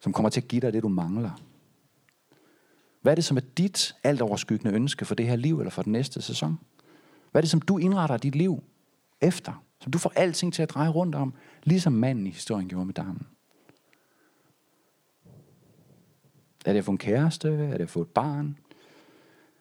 Som 0.00 0.12
kommer 0.12 0.30
til 0.30 0.40
at 0.40 0.48
give 0.48 0.60
dig 0.60 0.72
det, 0.72 0.82
du 0.82 0.88
mangler? 0.88 1.30
Hvad 3.00 3.12
er 3.12 3.14
det, 3.14 3.24
som 3.24 3.36
er 3.36 3.40
dit 3.58 3.94
alt 4.04 4.22
overskyggende 4.22 4.74
ønske 4.74 5.04
for 5.04 5.14
det 5.14 5.26
her 5.26 5.36
liv 5.36 5.58
eller 5.58 5.70
for 5.70 5.82
den 5.82 5.92
næste 5.92 6.22
sæson? 6.22 6.58
Hvad 7.30 7.40
er 7.40 7.42
det, 7.42 7.50
som 7.50 7.60
du 7.60 7.78
indretter 7.78 8.16
dit 8.16 8.34
liv 8.34 8.62
efter? 9.20 9.64
Som 9.80 9.92
du 9.92 9.98
får 9.98 10.12
alting 10.16 10.54
til 10.54 10.62
at 10.62 10.70
dreje 10.70 10.88
rundt 10.88 11.14
om, 11.14 11.34
ligesom 11.64 11.92
manden 11.92 12.26
i 12.26 12.30
historien 12.30 12.68
gjorde 12.68 12.86
med 12.86 12.94
damen. 12.94 13.26
Er 16.66 16.72
det 16.72 16.78
at 16.78 16.84
få 16.84 16.90
en 16.90 16.98
kæreste? 16.98 17.48
Er 17.48 17.72
det 17.72 17.80
at 17.80 17.90
få 17.90 18.02
et 18.02 18.08
barn? 18.08 18.58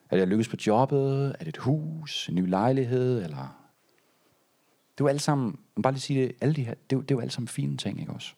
Er 0.10 0.16
det 0.16 0.22
at 0.22 0.28
lykkes 0.28 0.48
på 0.48 0.56
jobbet? 0.68 1.30
Er 1.30 1.38
det 1.40 1.48
et 1.48 1.58
hus? 1.58 2.30
En 2.30 2.36
ny 2.36 2.50
lejlighed? 2.50 3.24
Eller 3.24 3.57
det 4.98 5.04
er 5.04 5.06
jo 5.06 5.08
alt 5.08 5.22
sammen, 5.22 5.60
man 5.76 5.82
bare 5.82 5.94
lige 5.94 6.02
sige 6.02 6.22
det, 6.22 6.36
alle 6.42 6.56
de 6.56 6.64
her, 6.64 6.74
det 6.74 6.96
er, 6.96 6.98
jo, 6.98 7.02
det 7.02 7.12
er 7.12 7.16
jo 7.16 7.20
alle 7.20 7.32
sammen 7.32 7.48
fine 7.48 7.78
ting, 7.78 8.00
ikke 8.00 8.12
også? 8.12 8.34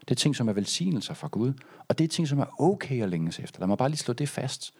Det 0.00 0.10
er 0.10 0.14
ting, 0.14 0.36
som 0.36 0.48
er 0.48 0.52
velsignelser 0.52 1.14
fra 1.14 1.28
Gud. 1.28 1.52
Og 1.88 1.98
det 1.98 2.04
er 2.04 2.08
ting, 2.08 2.28
som 2.28 2.38
er 2.38 2.60
okay 2.60 3.02
at 3.02 3.08
længes 3.08 3.38
efter. 3.38 3.60
Lad 3.60 3.68
mig 3.68 3.78
bare 3.78 3.88
lige 3.88 3.98
slå 3.98 4.14
det 4.14 4.28
fast. 4.28 4.74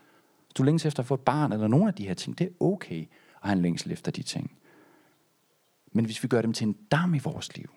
Hvis 0.47 0.55
du 0.55 0.63
længes 0.63 0.87
efter 0.87 1.03
at 1.03 1.07
få 1.07 1.15
et 1.15 1.21
barn, 1.21 1.53
eller 1.53 1.69
nogle 1.69 1.89
af 1.89 1.95
de 1.95 2.07
her 2.07 2.15
ting, 2.15 2.39
det 2.39 2.47
er 2.47 2.51
okay 2.61 3.01
at 3.43 3.49
have 3.49 3.53
en 3.53 3.63
længsel 3.63 3.93
efter 3.93 4.13
de 4.13 4.23
ting. 4.23 4.53
Men 5.93 6.05
hvis 6.05 6.23
vi 6.23 6.29
gør 6.29 6.43
dem 6.43 6.53
til 6.53 6.67
en 6.67 6.77
dam 6.91 7.15
i 7.15 7.19
vores 7.19 7.57
liv, 7.57 7.71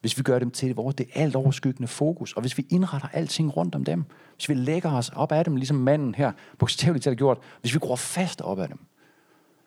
hvis 0.00 0.18
vi 0.18 0.22
gør 0.22 0.38
dem 0.38 0.50
til 0.50 0.74
vores, 0.74 0.94
det 0.94 1.06
alt 1.14 1.36
overskyggende 1.36 1.88
fokus, 1.88 2.32
og 2.32 2.40
hvis 2.40 2.58
vi 2.58 2.66
indretter 2.70 3.08
alting 3.08 3.56
rundt 3.56 3.74
om 3.74 3.84
dem, 3.84 4.04
hvis 4.34 4.48
vi 4.48 4.54
lægger 4.54 4.92
os 4.92 5.08
op 5.08 5.32
af 5.32 5.44
dem, 5.44 5.56
ligesom 5.56 5.76
manden 5.76 6.14
her 6.14 6.32
bogstaveligt 6.58 7.04
talt 7.04 7.18
gjort, 7.18 7.38
hvis 7.60 7.74
vi 7.74 7.78
går 7.78 7.96
fast 7.96 8.40
op 8.40 8.58
af 8.58 8.68
dem, 8.68 8.78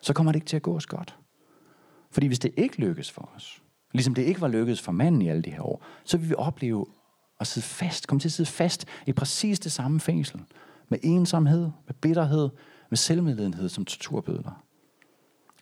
så 0.00 0.12
kommer 0.12 0.32
det 0.32 0.36
ikke 0.36 0.46
til 0.46 0.56
at 0.56 0.62
gå 0.62 0.76
os 0.76 0.86
godt. 0.86 1.16
Fordi 2.16 2.26
hvis 2.26 2.38
det 2.38 2.52
ikke 2.56 2.80
lykkes 2.80 3.10
for 3.10 3.30
os, 3.34 3.62
ligesom 3.92 4.14
det 4.14 4.22
ikke 4.22 4.40
var 4.40 4.48
lykkedes 4.48 4.82
for 4.82 4.92
manden 4.92 5.22
i 5.22 5.28
alle 5.28 5.42
de 5.42 5.50
her 5.50 5.62
år, 5.62 5.84
så 6.04 6.18
vil 6.18 6.28
vi 6.28 6.34
opleve 6.38 6.86
at 7.40 7.46
sidde 7.46 7.66
fast, 7.66 8.06
komme 8.06 8.20
til 8.20 8.28
at 8.28 8.32
sidde 8.32 8.50
fast 8.50 8.86
i 9.06 9.12
præcis 9.12 9.60
det 9.60 9.72
samme 9.72 10.00
fængsel. 10.00 10.42
Med 10.88 10.98
ensomhed, 11.02 11.70
med 11.86 11.94
bitterhed, 11.94 12.48
med 12.90 12.96
selvmedledenhed 12.96 13.68
som 13.68 13.84
torturbødler. 13.84 14.64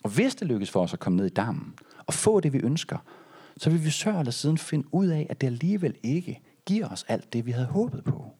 Og 0.03 0.09
hvis 0.09 0.35
det 0.35 0.47
lykkes 0.47 0.71
for 0.71 0.83
os 0.83 0.93
at 0.93 0.99
komme 0.99 1.17
ned 1.17 1.25
i 1.25 1.29
dammen 1.29 1.73
og 2.05 2.13
få 2.13 2.39
det, 2.39 2.53
vi 2.53 2.59
ønsker, 2.63 2.97
så 3.57 3.69
vil 3.69 3.85
vi 3.85 3.89
sørge 3.89 4.19
eller 4.19 4.31
siden 4.31 4.57
finde 4.57 4.93
ud 4.93 5.07
af, 5.07 5.27
at 5.29 5.41
det 5.41 5.47
alligevel 5.47 5.95
ikke 6.03 6.41
giver 6.65 6.89
os 6.89 7.05
alt 7.07 7.33
det, 7.33 7.45
vi 7.45 7.51
havde 7.51 7.67
håbet 7.67 8.03
på. 8.03 8.31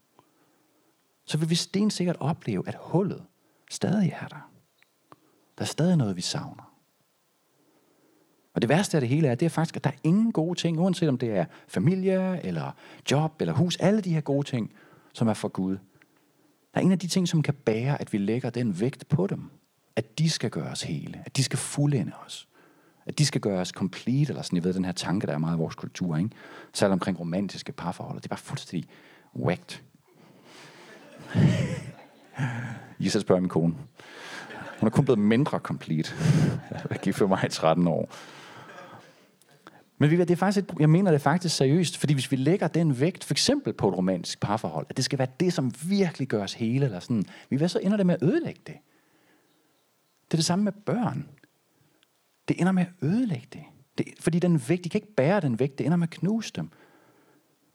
Så 1.25 1.38
vil 1.38 1.49
vi 1.49 1.56
stensikkert 1.56 2.17
opleve, 2.19 2.67
at 2.67 2.75
hullet 2.80 3.23
stadig 3.71 4.17
er 4.21 4.28
der. 4.28 4.51
Der 5.58 5.62
er 5.62 5.65
stadig 5.65 5.97
noget, 5.97 6.15
vi 6.15 6.21
savner. 6.21 6.64
Og 8.56 8.62
det 8.62 8.70
værste 8.70 8.98
af 8.98 9.02
det 9.02 9.10
hele 9.10 9.28
er, 9.28 9.36
det 9.36 9.46
er 9.46 9.50
faktisk, 9.50 9.76
at 9.76 9.84
der 9.84 9.89
er 9.89 9.96
ingen 10.04 10.32
gode 10.32 10.60
ting, 10.60 10.80
uanset 10.80 11.10
om 11.10 11.18
det 11.18 11.32
er 11.32 11.46
familie, 11.68 12.46
eller 12.46 12.72
job, 13.12 13.41
eller 13.41 13.54
hus, 13.54 13.76
alle 13.76 14.02
de 14.02 14.13
her 14.13 14.22
gode 14.22 14.48
ting, 14.48 14.72
som 15.13 15.28
er 15.28 15.34
for 15.34 15.48
Gud. 15.48 15.78
Der 16.74 16.82
er 16.82 16.86
en 16.86 16.91
af 16.91 17.00
de 17.00 17.08
ting, 17.08 17.28
som 17.28 17.41
kan 17.41 17.54
bære, 17.54 18.02
at 18.02 18.13
vi 18.13 18.18
lægger 18.18 18.50
den 18.50 18.80
vægt 18.80 19.08
på 19.10 19.28
dem. 19.28 19.50
At 19.96 20.20
de 20.20 20.30
skal 20.30 20.50
gøre 20.50 20.68
os 20.70 20.84
hele. 20.84 21.24
At 21.26 21.38
de 21.38 21.44
skal 21.44 21.60
fuldende 21.60 22.12
os. 22.26 22.48
At 23.06 23.18
de 23.18 23.26
skal 23.26 23.41
gøre 23.41 23.60
os 23.60 23.70
complete, 23.70 24.30
eller 24.30 24.41
sådan, 24.41 24.58
I 24.58 24.63
ved, 24.63 24.74
den 24.74 24.86
her 24.86 24.91
tanke, 24.91 25.28
der 25.28 25.34
er 25.34 25.38
meget 25.38 25.56
i 25.56 25.60
vores 25.60 25.76
kultur, 25.76 26.18
ikke? 26.18 26.30
Særligt 26.74 26.94
omkring 26.94 27.20
romantiske 27.20 27.72
parforhold. 27.72 28.18
Det 28.18 28.26
er 28.26 28.30
bare 28.30 28.39
fuldstændig 28.39 28.89
whacked. 29.36 29.80
I 33.00 33.10
så 33.10 33.20
spørger 33.20 33.41
min 33.41 33.50
kone. 33.50 33.76
Hun 34.80 34.88
er 34.88 34.91
kun 34.91 35.06
blevet 35.06 35.20
mindre 35.20 35.60
complete. 35.60 36.13
Jeg 36.89 37.00
gik 37.02 37.15
for 37.15 37.28
mig 37.28 37.44
i 37.46 37.50
13 37.50 37.88
år. 37.88 38.10
Men 39.98 40.10
det 40.10 40.32
er 40.32 40.36
faktisk 40.36 40.66
et, 40.66 40.80
jeg 40.80 40.90
mener 40.90 41.12
det 41.12 41.22
faktisk 41.22 41.56
seriøst, 41.56 41.98
fordi 41.98 42.14
hvis 42.14 42.32
vi 42.32 42.36
lægger 42.36 42.68
den 42.68 43.00
vægt, 43.00 43.24
for 43.24 43.34
eksempel 43.34 43.74
på 43.74 43.90
et 43.90 43.98
romantisk 43.98 44.40
parforhold, 44.40 44.86
at 44.90 44.98
det 44.98 45.06
skal 45.06 45.20
være 45.20 45.28
det, 45.40 45.54
som 45.54 45.74
virkelig 45.88 46.28
gør 46.28 46.44
os 46.44 46.54
hele, 46.54 46.86
eller 46.86 47.00
sådan, 47.00 47.26
vi 47.50 47.56
vil 47.56 47.70
så 47.70 47.80
ender 47.80 47.98
det 47.98 48.06
med 48.06 48.16
at 48.16 48.24
ødelægge 48.24 48.62
det. 48.68 48.76
Det 50.26 50.34
er 50.34 50.38
det 50.38 50.46
samme 50.46 50.64
med 50.66 50.72
børn. 50.72 51.30
Det 52.48 52.60
ender 52.60 52.72
med 52.72 52.86
at 52.86 53.08
ødelægge 53.08 53.48
det. 53.54 53.64
det 53.98 54.08
fordi 54.20 54.40
den 54.40 54.62
vægt, 54.70 54.84
de 54.84 54.90
kan 54.90 55.02
ikke 55.02 55.14
bære 55.14 55.42
den 55.42 55.60
vægt, 55.60 55.78
det 55.78 55.86
ender 55.86 55.98
med 55.98 56.08
at 56.08 56.14
knuse 56.14 56.52
dem. 56.56 56.70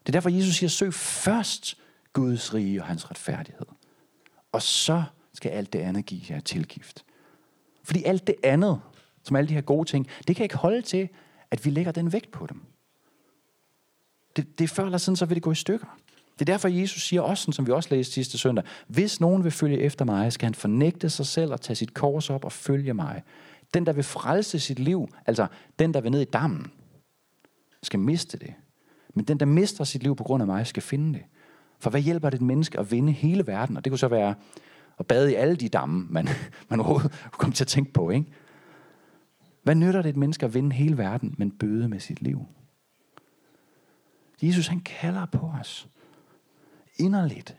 Det 0.01 0.09
er 0.09 0.13
derfor, 0.13 0.31
Jesus 0.31 0.55
siger, 0.55 0.71
søg 0.71 0.95
først 0.95 1.79
Guds 2.13 2.55
rige 2.55 2.83
og 2.83 2.87
hans 2.87 3.11
retfærdighed. 3.11 3.67
Og 4.53 4.63
så 4.63 5.03
skal 5.33 5.51
alt 5.51 5.73
det 5.73 5.79
andet 5.79 6.07
give 6.07 6.21
jer 6.31 6.41
tilgift. 6.41 7.05
Fordi 7.85 8.05
alt 8.05 8.27
det 8.27 8.35
andet, 8.45 8.81
som 9.23 9.37
alle 9.37 9.49
de 9.49 9.55
her 9.55 9.61
gode 9.61 9.89
ting, 9.89 10.07
det 10.29 10.37
kan 10.37 10.43
ikke 10.43 10.57
holde 10.57 10.83
til, 10.83 11.09
at 11.51 11.65
vi 11.65 11.71
lægger 11.71 11.93
den 11.93 12.13
vægt 12.13 12.33
på 12.33 12.47
dem. 12.47 12.63
Det, 14.37 14.59
det 14.59 14.65
er 14.65 14.69
før 14.69 14.85
eller 14.85 14.99
siden, 14.99 15.17
så 15.17 15.27
vil 15.27 15.35
det 15.35 15.43
gå 15.43 15.53
i 15.53 15.55
stykker. 15.55 15.99
Det 16.39 16.49
er 16.49 16.53
derfor, 16.53 16.69
Jesus 16.69 17.03
siger 17.03 17.23
også, 17.23 17.53
som 17.53 17.67
vi 17.67 17.73
også 17.73 17.89
læste 17.95 18.13
sidste 18.13 18.39
søndag, 18.39 18.65
hvis 18.87 19.21
nogen 19.21 19.45
vil 19.45 19.53
følge 19.53 19.79
efter 19.79 20.05
mig, 20.05 20.33
skal 20.33 20.47
han 20.47 20.55
fornægte 20.55 21.11
sig 21.11 21.27
selv 21.27 21.53
og 21.53 21.61
tage 21.61 21.75
sit 21.75 21.95
kors 21.95 22.31
op 22.31 22.45
og 22.45 22.53
følge 22.53 22.95
mig. 22.95 23.23
Den, 23.75 23.87
der 23.87 23.93
vil 23.93 24.05
frelse 24.05 24.59
sit 24.59 24.79
liv, 24.79 25.09
altså 25.27 25.47
den, 25.79 25.95
der 25.95 26.01
vil 26.01 26.11
ned 26.11 26.21
i 26.21 26.25
dammen, 26.25 26.73
skal 27.83 28.01
miste 28.01 28.39
det. 28.39 28.55
Men 29.15 29.25
den, 29.25 29.41
der 29.41 29.47
mister 29.47 29.85
sit 29.85 30.03
liv 30.03 30.17
på 30.17 30.25
grund 30.25 30.43
af 30.43 30.47
mig, 30.47 30.67
skal 30.67 30.83
finde 30.83 31.13
det. 31.13 31.23
For 31.79 31.91
hvad 31.91 32.01
hjælper 32.01 32.31
det 32.31 32.37
et 32.37 32.43
menneske 32.43 32.79
at 32.79 32.91
vinde 32.91 33.13
hele 33.13 33.47
verden? 33.47 33.77
Og 33.77 33.85
det 33.85 33.91
kunne 33.91 33.99
så 33.99 34.09
være 34.09 34.35
at 34.99 35.07
bade 35.07 35.33
i 35.33 35.35
alle 35.35 35.57
de 35.57 35.69
damme, 35.69 36.07
man, 36.11 36.29
man 36.71 36.81
overhovedet 36.81 37.55
til 37.55 37.65
at 37.65 37.69
tænke 37.69 37.93
på. 37.93 38.11
Ikke? 38.11 38.33
Hvad 39.63 39.75
nytter 39.75 40.03
det 40.03 40.09
et 40.09 40.17
menneske 40.17 40.47
at 40.47 40.55
vinde 40.55 40.73
hele 40.73 40.99
verden, 40.99 41.35
men 41.39 41.51
bøde 41.51 41.89
med 41.89 42.01
sit 42.01 42.23
liv? 42.23 42.47
Jesus 44.43 44.67
han 44.67 44.81
kalder 44.81 45.27
på 45.27 45.53
os 45.61 45.89
inderligt, 46.99 47.57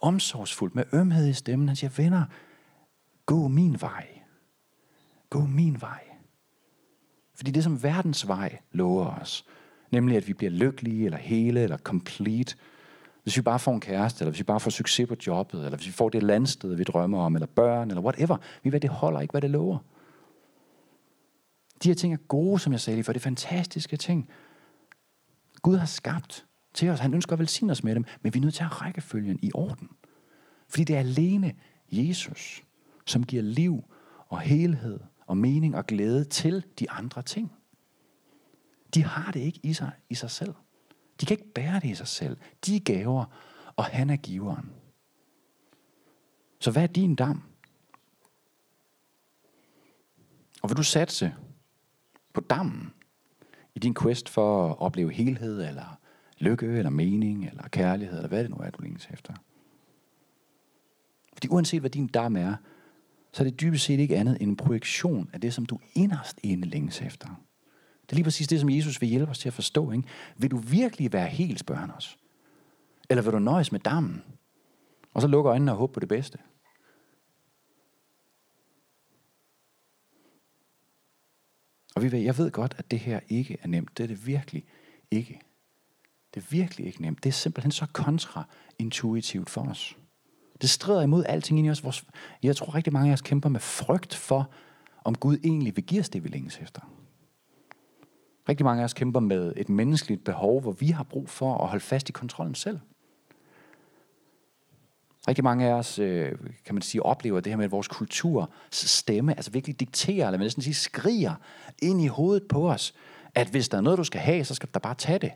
omsorgsfuldt, 0.00 0.74
med 0.74 0.84
ømhed 0.92 1.28
i 1.28 1.32
stemmen. 1.32 1.68
Han 1.68 1.76
siger, 1.76 1.90
venner, 1.96 2.24
gå 3.26 3.48
min 3.48 3.80
vej. 3.80 4.06
Gå 5.30 5.40
min 5.40 5.80
vej. 5.80 6.00
Fordi 7.34 7.50
det 7.50 7.64
som 7.64 7.82
verdens 7.82 8.28
vej 8.28 8.58
lover 8.72 9.06
os, 9.06 9.44
nemlig 9.90 10.16
at 10.16 10.28
vi 10.28 10.32
bliver 10.32 10.50
lykkelige, 10.50 11.04
eller 11.04 11.18
hele, 11.18 11.60
eller 11.60 11.76
complete, 11.76 12.56
hvis 13.22 13.36
vi 13.36 13.42
bare 13.42 13.58
får 13.58 13.72
en 13.72 13.80
kæreste, 13.80 14.22
eller 14.22 14.30
hvis 14.30 14.38
vi 14.38 14.44
bare 14.44 14.60
får 14.60 14.70
succes 14.70 15.08
på 15.08 15.16
jobbet, 15.26 15.64
eller 15.64 15.76
hvis 15.76 15.86
vi 15.86 15.92
får 15.92 16.08
det 16.08 16.22
landsted, 16.22 16.74
vi 16.74 16.84
drømmer 16.84 17.20
om, 17.22 17.34
eller 17.34 17.46
børn, 17.46 17.90
eller 17.90 18.02
whatever. 18.02 18.36
Vi 18.62 18.72
ved, 18.72 18.80
det 18.80 18.90
holder 18.90 19.20
ikke, 19.20 19.32
hvad 19.32 19.40
det 19.40 19.50
lover. 19.50 19.78
De 21.82 21.88
her 21.88 21.94
ting 21.94 22.12
er 22.12 22.18
gode, 22.28 22.58
som 22.58 22.72
jeg 22.72 22.80
sagde 22.80 22.96
lige 22.96 23.04
for 23.04 23.12
det 23.12 23.20
er 23.20 23.24
fantastiske 23.24 23.96
ting. 23.96 24.28
Gud 25.62 25.76
har 25.76 25.86
skabt 25.86 26.46
til 26.74 26.88
os. 26.88 27.00
Han 27.00 27.14
ønsker 27.14 27.32
at 27.32 27.38
velsigne 27.38 27.72
os 27.72 27.84
med 27.84 27.94
dem, 27.94 28.04
men 28.22 28.34
vi 28.34 28.38
er 28.38 28.42
nødt 28.42 28.54
til 28.54 28.64
at 28.64 28.82
række 28.82 29.00
følgen 29.00 29.38
i 29.42 29.50
orden. 29.54 29.88
Fordi 30.68 30.84
det 30.84 30.96
er 30.96 31.00
alene 31.00 31.54
Jesus, 31.92 32.62
som 33.06 33.24
giver 33.24 33.42
liv 33.42 33.84
og 34.28 34.40
helhed 34.40 35.00
og 35.26 35.36
mening 35.36 35.76
og 35.76 35.86
glæde 35.86 36.24
til 36.24 36.64
de 36.78 36.90
andre 36.90 37.22
ting. 37.22 37.52
De 38.94 39.04
har 39.04 39.32
det 39.32 39.40
ikke 39.40 39.60
i 39.62 39.72
sig, 39.72 39.90
i 40.10 40.14
sig 40.14 40.30
selv. 40.30 40.54
De 41.20 41.26
kan 41.26 41.38
ikke 41.38 41.52
bære 41.52 41.80
det 41.80 41.90
i 41.90 41.94
sig 41.94 42.08
selv. 42.08 42.36
De 42.66 42.76
er 42.76 42.80
gaver, 42.80 43.24
og 43.76 43.84
han 43.84 44.10
er 44.10 44.16
giveren. 44.16 44.70
Så 46.60 46.70
hvad 46.70 46.82
er 46.82 46.86
din 46.86 47.14
dam? 47.14 47.42
Og 50.62 50.68
vil 50.70 50.76
du 50.76 50.82
satse 50.82 51.34
på 52.32 52.40
dammen 52.40 52.92
i 53.74 53.78
din 53.78 53.94
quest 53.94 54.28
for 54.28 54.70
at 54.70 54.78
opleve 54.78 55.12
helhed, 55.12 55.68
eller 55.68 55.98
lykke, 56.38 56.66
eller 56.66 56.90
mening, 56.90 57.46
eller 57.46 57.68
kærlighed, 57.68 58.16
eller 58.16 58.28
hvad 58.28 58.42
det 58.42 58.50
nu 58.50 58.56
er, 58.56 58.70
du 58.70 58.82
længes 58.82 59.08
efter? 59.12 59.34
Fordi 61.32 61.48
uanset 61.48 61.80
hvad 61.80 61.90
din 61.90 62.06
dam 62.06 62.36
er, 62.36 62.54
så 63.32 63.42
er 63.42 63.48
det 63.48 63.60
dybest 63.60 63.84
set 63.84 64.00
ikke 64.00 64.16
andet 64.16 64.36
end 64.40 64.50
en 64.50 64.56
projektion 64.56 65.30
af 65.32 65.40
det, 65.40 65.54
som 65.54 65.66
du 65.66 65.78
inderst 65.94 66.40
inde 66.42 66.68
længes 66.68 67.02
efter. 67.02 67.28
Det 68.02 68.12
er 68.12 68.14
lige 68.14 68.24
præcis 68.24 68.48
det, 68.48 68.60
som 68.60 68.70
Jesus 68.70 69.00
vil 69.00 69.08
hjælpe 69.08 69.30
os 69.30 69.38
til 69.38 69.48
at 69.48 69.52
forstå. 69.52 69.92
Ikke? 69.92 70.08
Vil 70.36 70.50
du 70.50 70.56
virkelig 70.56 71.12
være 71.12 71.28
helt, 71.28 71.60
spørger 71.60 71.80
han 71.80 71.90
os? 71.90 72.18
Eller 73.10 73.22
vil 73.22 73.32
du 73.32 73.38
nøjes 73.38 73.72
med 73.72 73.80
dammen? 73.80 74.22
Og 75.14 75.22
så 75.22 75.28
lukke 75.28 75.50
øjnene 75.50 75.72
og 75.72 75.78
håbe 75.78 75.92
på 75.92 76.00
det 76.00 76.08
bedste? 76.08 76.38
Og 81.94 82.02
vi 82.02 82.12
ved, 82.12 82.18
jeg 82.18 82.38
ved 82.38 82.50
godt, 82.50 82.74
at 82.78 82.90
det 82.90 82.98
her 82.98 83.20
ikke 83.28 83.56
er 83.62 83.68
nemt. 83.68 83.98
Det 83.98 84.04
er 84.04 84.08
det 84.08 84.26
virkelig 84.26 84.64
ikke. 85.10 85.40
Det 86.34 86.42
er 86.42 86.46
virkelig 86.50 86.86
ikke 86.86 87.02
nemt. 87.02 87.24
Det 87.24 87.28
er 87.28 87.32
simpelthen 87.32 87.72
så 87.72 87.86
kontraintuitivt 87.92 89.50
for 89.50 89.60
os. 89.62 89.96
Det 90.60 90.70
strider 90.70 91.02
imod 91.02 91.24
alting 91.24 91.58
ind 91.58 91.66
i 91.66 91.70
os. 91.70 91.84
Vores, 91.84 92.04
jeg 92.42 92.56
tror 92.56 92.74
rigtig 92.74 92.92
mange 92.92 93.10
af 93.10 93.12
os 93.12 93.20
kæmper 93.20 93.48
med 93.48 93.60
frygt 93.60 94.14
for, 94.14 94.50
om 95.04 95.14
Gud 95.14 95.38
egentlig 95.44 95.76
vil 95.76 95.84
give 95.84 96.00
os 96.00 96.08
det, 96.08 96.24
vi 96.24 96.28
længes 96.28 96.58
efter. 96.58 96.80
Rigtig 98.48 98.64
mange 98.64 98.80
af 98.80 98.84
os 98.84 98.92
kæmper 98.92 99.20
med 99.20 99.52
et 99.56 99.68
menneskeligt 99.68 100.24
behov, 100.24 100.60
hvor 100.60 100.72
vi 100.72 100.86
har 100.86 101.02
brug 101.02 101.28
for 101.28 101.58
at 101.58 101.68
holde 101.68 101.84
fast 101.84 102.08
i 102.08 102.12
kontrollen 102.12 102.54
selv. 102.54 102.78
Rigtig 105.28 105.44
mange 105.44 105.66
af 105.66 105.72
os, 105.72 105.98
øh, 105.98 106.32
kan 106.64 106.74
man 106.74 106.82
sige, 106.82 107.02
oplever 107.02 107.40
det 107.40 107.52
her 107.52 107.56
med, 107.56 107.64
at 107.64 107.70
vores 107.70 107.88
kultur 107.88 108.50
stemme, 108.70 109.36
altså 109.36 109.50
virkelig 109.50 109.80
dikterer, 109.80 110.26
eller 110.26 110.38
man 110.38 110.44
næsten 110.44 110.62
sige, 110.62 110.74
skriger 110.74 111.34
ind 111.82 112.02
i 112.02 112.06
hovedet 112.06 112.42
på 112.48 112.70
os, 112.70 112.94
at 113.34 113.48
hvis 113.48 113.68
der 113.68 113.76
er 113.76 113.80
noget, 113.80 113.98
du 113.98 114.04
skal 114.04 114.20
have, 114.20 114.44
så 114.44 114.54
skal 114.54 114.68
du 114.68 114.70
da 114.74 114.78
bare 114.78 114.94
tage 114.94 115.18
det. 115.18 115.32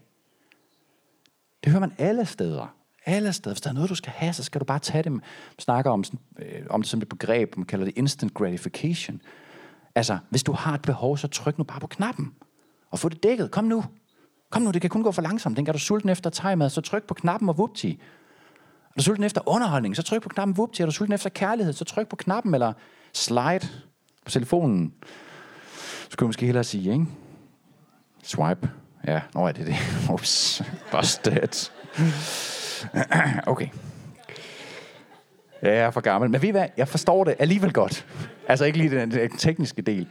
Det 1.65 1.73
hører 1.73 1.81
man 1.81 1.93
alle 1.99 2.27
steder. 2.27 2.75
Alle 3.07 3.33
steder. 3.33 3.55
Hvis 3.55 3.61
der 3.61 3.71
er 3.71 3.75
noget, 3.75 3.91
du 3.91 3.95
skal 3.95 4.13
have, 4.13 4.33
så 4.33 4.43
skal 4.43 4.61
du 4.61 4.65
bare 4.65 4.79
tage 4.79 5.03
det. 5.03 5.13
Man 5.13 5.21
snakker 5.59 5.91
om, 5.91 6.05
sådan, 6.05 6.21
øh, 6.39 6.63
om 6.71 6.83
det 6.83 6.91
som 6.91 7.03
et 7.03 7.09
begreb, 7.09 7.57
man 7.57 7.67
kalder 7.67 7.85
det 7.85 7.95
instant 7.97 8.35
gratification. 8.35 9.23
Altså, 9.95 10.19
hvis 10.31 10.43
du 10.43 10.53
har 10.53 10.75
et 10.75 10.83
behov, 10.83 11.19
så 11.19 11.29
tryk 11.29 11.59
nu 11.59 11.65
bare 11.65 11.81
på 11.81 11.87
knappen. 11.87 12.35
Og 12.91 12.99
få 12.99 13.09
det 13.09 13.23
dækket. 13.23 13.51
Kom 13.51 13.65
nu. 13.65 13.85
Kom 14.51 14.63
nu, 14.63 14.71
det 14.71 14.81
kan 14.81 14.91
kun 14.91 15.03
gå 15.03 15.13
for 15.13 15.23
langsomt. 15.23 15.57
Den 15.57 15.69
er 15.69 15.73
du 15.73 15.79
sulten 15.79 16.09
efter 16.09 16.31
tegmad, 16.31 16.71
så 16.71 16.81
tryk 16.81 17.05
på 17.05 17.15
knappen 17.15 17.49
og 17.49 17.59
vupti. 17.59 18.01
Er 18.97 18.99
du 18.99 19.05
sulten 19.05 19.25
efter 19.25 19.49
underholdning, 19.49 19.97
så 19.97 20.03
tryk 20.03 20.23
på 20.23 20.29
knappen 20.29 20.57
vupti. 20.57 20.83
Er 20.83 20.87
du 20.87 20.93
sulten 20.93 21.15
efter 21.15 21.31
kærlighed, 21.31 21.73
så 21.73 21.85
tryk 21.85 22.09
på 22.09 22.17
knappen 22.17 22.55
eller 22.55 22.73
slide 23.13 23.69
på 24.25 24.31
telefonen. 24.31 24.95
Så 26.11 26.17
kunne 26.17 26.25
jeg 26.25 26.29
måske 26.29 26.47
hellere 26.47 26.65
sige, 26.65 26.93
ikke? 26.93 27.07
Swipe. 28.23 28.71
Ja, 29.07 29.21
nå 29.35 29.47
er 29.47 29.53
det 29.53 29.67
det. 29.67 29.77
Ups, 30.15 30.63
busted. 30.91 31.71
okay. 33.53 33.69
Jeg 35.63 35.77
er 35.77 35.91
for 35.91 36.01
gammel. 36.01 36.31
Men 36.31 36.43
ved 36.43 36.49
I 36.49 36.53
hvad? 36.53 36.67
Jeg 36.77 36.89
forstår 36.89 37.25
det 37.25 37.35
alligevel 37.39 37.73
godt. 37.73 38.07
Altså 38.49 38.65
ikke 38.65 38.79
lige 38.79 39.01
den, 39.01 39.11
den 39.11 39.37
tekniske 39.37 39.83
del. 39.83 40.07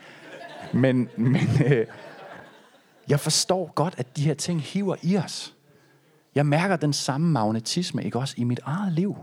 Men, 0.73 1.09
men 1.17 1.47
øh, 1.65 1.85
jeg 3.07 3.19
forstår 3.19 3.71
godt, 3.75 3.93
at 3.97 4.17
de 4.17 4.23
her 4.23 4.33
ting 4.33 4.61
hiver 4.61 4.95
i 5.01 5.17
os. 5.17 5.53
Jeg 6.35 6.45
mærker 6.45 6.75
den 6.75 6.93
samme 6.93 7.31
magnetisme, 7.31 8.03
ikke 8.03 8.19
også, 8.19 8.35
i 8.37 8.43
mit 8.43 8.59
eget 8.63 8.93
liv. 8.93 9.15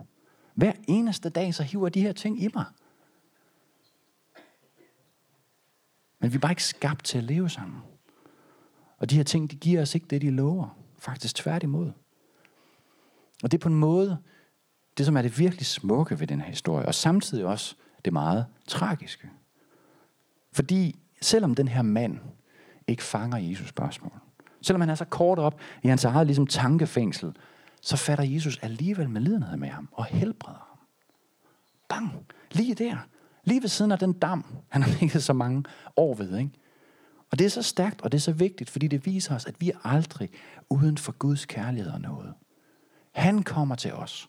Hver 0.55 0.73
eneste 0.89 1.29
dag, 1.29 1.55
så 1.55 1.63
hiver 1.63 1.89
de 1.89 2.01
her 2.01 2.13
ting 2.13 2.43
i 2.43 2.49
mig. 2.55 2.65
Men 6.21 6.31
vi 6.33 6.37
er 6.37 6.41
bare 6.41 6.53
ikke 6.53 6.65
skabt 6.65 7.05
til 7.05 7.19
at 7.19 7.25
leve 7.25 7.51
sammen. 7.51 7.79
Og 8.99 9.11
de 9.11 9.17
her 9.17 9.25
ting, 9.25 9.51
de 9.51 9.57
giver 9.57 9.83
os 9.83 9.95
ikke 9.95 10.07
det, 10.07 10.23
de 10.23 10.31
lover. 10.31 10.79
Faktisk 10.99 11.35
tværtimod. 11.35 11.93
Og 13.43 13.51
det 13.51 13.59
er 13.59 13.63
på 13.63 13.69
en 13.69 13.75
måde, 13.75 14.19
det 14.99 15.07
som 15.07 15.17
er 15.17 15.23
det 15.23 15.39
virkelig 15.39 15.67
smukke 15.67 16.21
ved 16.21 16.27
den 16.27 16.41
her 16.41 16.49
historie, 16.49 16.87
og 16.87 16.95
samtidig 16.95 17.45
også 17.45 17.77
det 18.05 18.13
meget 18.13 18.47
tragiske. 18.67 19.31
Fordi 20.53 20.99
selvom 21.21 21.55
den 21.55 21.69
her 21.69 21.83
mand 21.83 22.19
ikke 22.87 23.03
fanger 23.03 23.39
Jesus 23.39 23.69
spørgsmål, 23.69 24.13
selvom 24.63 24.81
han 24.81 24.91
er 24.91 24.95
så 24.95 25.05
kort 25.05 25.39
op 25.39 25.61
i 25.83 25.89
hans 25.89 26.05
eget 26.05 26.27
ligesom 26.27 26.47
tankefængsel, 26.47 27.33
så 27.81 27.97
fatter 27.97 28.25
Jesus 28.25 28.59
alligevel 28.63 29.11
med 29.11 29.21
lidenhed 29.21 29.57
med 29.57 29.69
ham 29.69 29.89
og 29.93 30.05
helbreder 30.05 30.67
ham. 30.69 30.79
Bang! 31.89 32.27
Lige 32.53 32.75
der. 32.75 32.97
Lige 33.45 33.63
ved 33.63 33.69
siden 33.69 33.93
af 33.93 33.99
den 33.99 34.13
dam, 34.13 34.45
han 34.69 34.83
har 34.83 35.01
ligget 35.01 35.23
så 35.23 35.33
mange 35.33 35.65
år 35.97 36.15
ved. 36.15 36.39
Ikke? 36.39 36.51
Og 37.31 37.39
det 37.39 37.45
er 37.45 37.51
så 37.51 37.63
stærkt, 37.63 38.03
og 38.03 38.13
det 38.13 38.19
er 38.19 38.23
så 38.23 38.33
vigtigt, 38.33 38.71
fordi 38.71 38.89
det 38.89 39.07
viser 39.07 39.35
os, 39.35 39.47
at 39.47 39.55
vi 39.59 39.71
er 39.71 39.87
aldrig 39.87 40.31
uden 40.71 40.99
for 40.99 41.13
Guds 41.13 41.47
kærlighed 41.47 41.93
og 41.93 42.01
noget. 42.01 42.35
Han 43.13 43.43
kommer 43.43 43.75
til 43.75 43.93
os. 43.93 44.29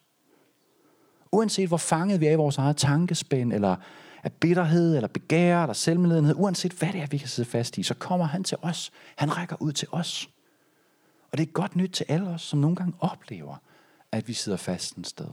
Uanset 1.31 1.67
hvor 1.67 1.77
fanget 1.77 2.19
vi 2.19 2.25
er 2.25 2.31
i 2.31 2.35
vores 2.35 2.57
eget 2.57 2.77
tankespænd, 2.77 3.53
eller 3.53 3.75
af 4.23 4.33
bitterhed, 4.33 4.95
eller 4.95 5.07
begær, 5.07 5.61
eller 5.61 5.73
selvmedledenhed, 5.73 6.35
uanset 6.37 6.73
hvad 6.73 6.93
det 6.93 7.01
er, 7.01 7.07
vi 7.07 7.17
kan 7.17 7.27
sidde 7.27 7.49
fast 7.49 7.77
i, 7.77 7.83
så 7.83 7.93
kommer 7.93 8.25
han 8.25 8.43
til 8.43 8.57
os. 8.61 8.91
Han 9.15 9.37
rækker 9.37 9.55
ud 9.61 9.71
til 9.71 9.87
os. 9.91 10.29
Og 11.31 11.37
det 11.37 11.47
er 11.47 11.51
godt 11.51 11.75
nyt 11.75 11.89
til 11.89 12.05
alle 12.09 12.29
os, 12.29 12.41
som 12.41 12.59
nogle 12.59 12.75
gange 12.75 12.93
oplever, 12.99 13.55
at 14.11 14.27
vi 14.27 14.33
sidder 14.33 14.57
fast 14.57 14.95
en 14.95 15.03
sted. 15.03 15.27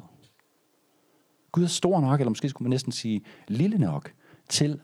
Gud 1.53 1.62
er 1.62 1.68
stor 1.68 2.00
nok, 2.00 2.20
eller 2.20 2.31
måske 2.31 2.48
skulle 2.48 2.66
man 2.66 2.70
næsten 2.70 2.92
sige 2.92 3.24
lille 3.48 3.79
nok, 3.79 4.12
til 4.48 4.81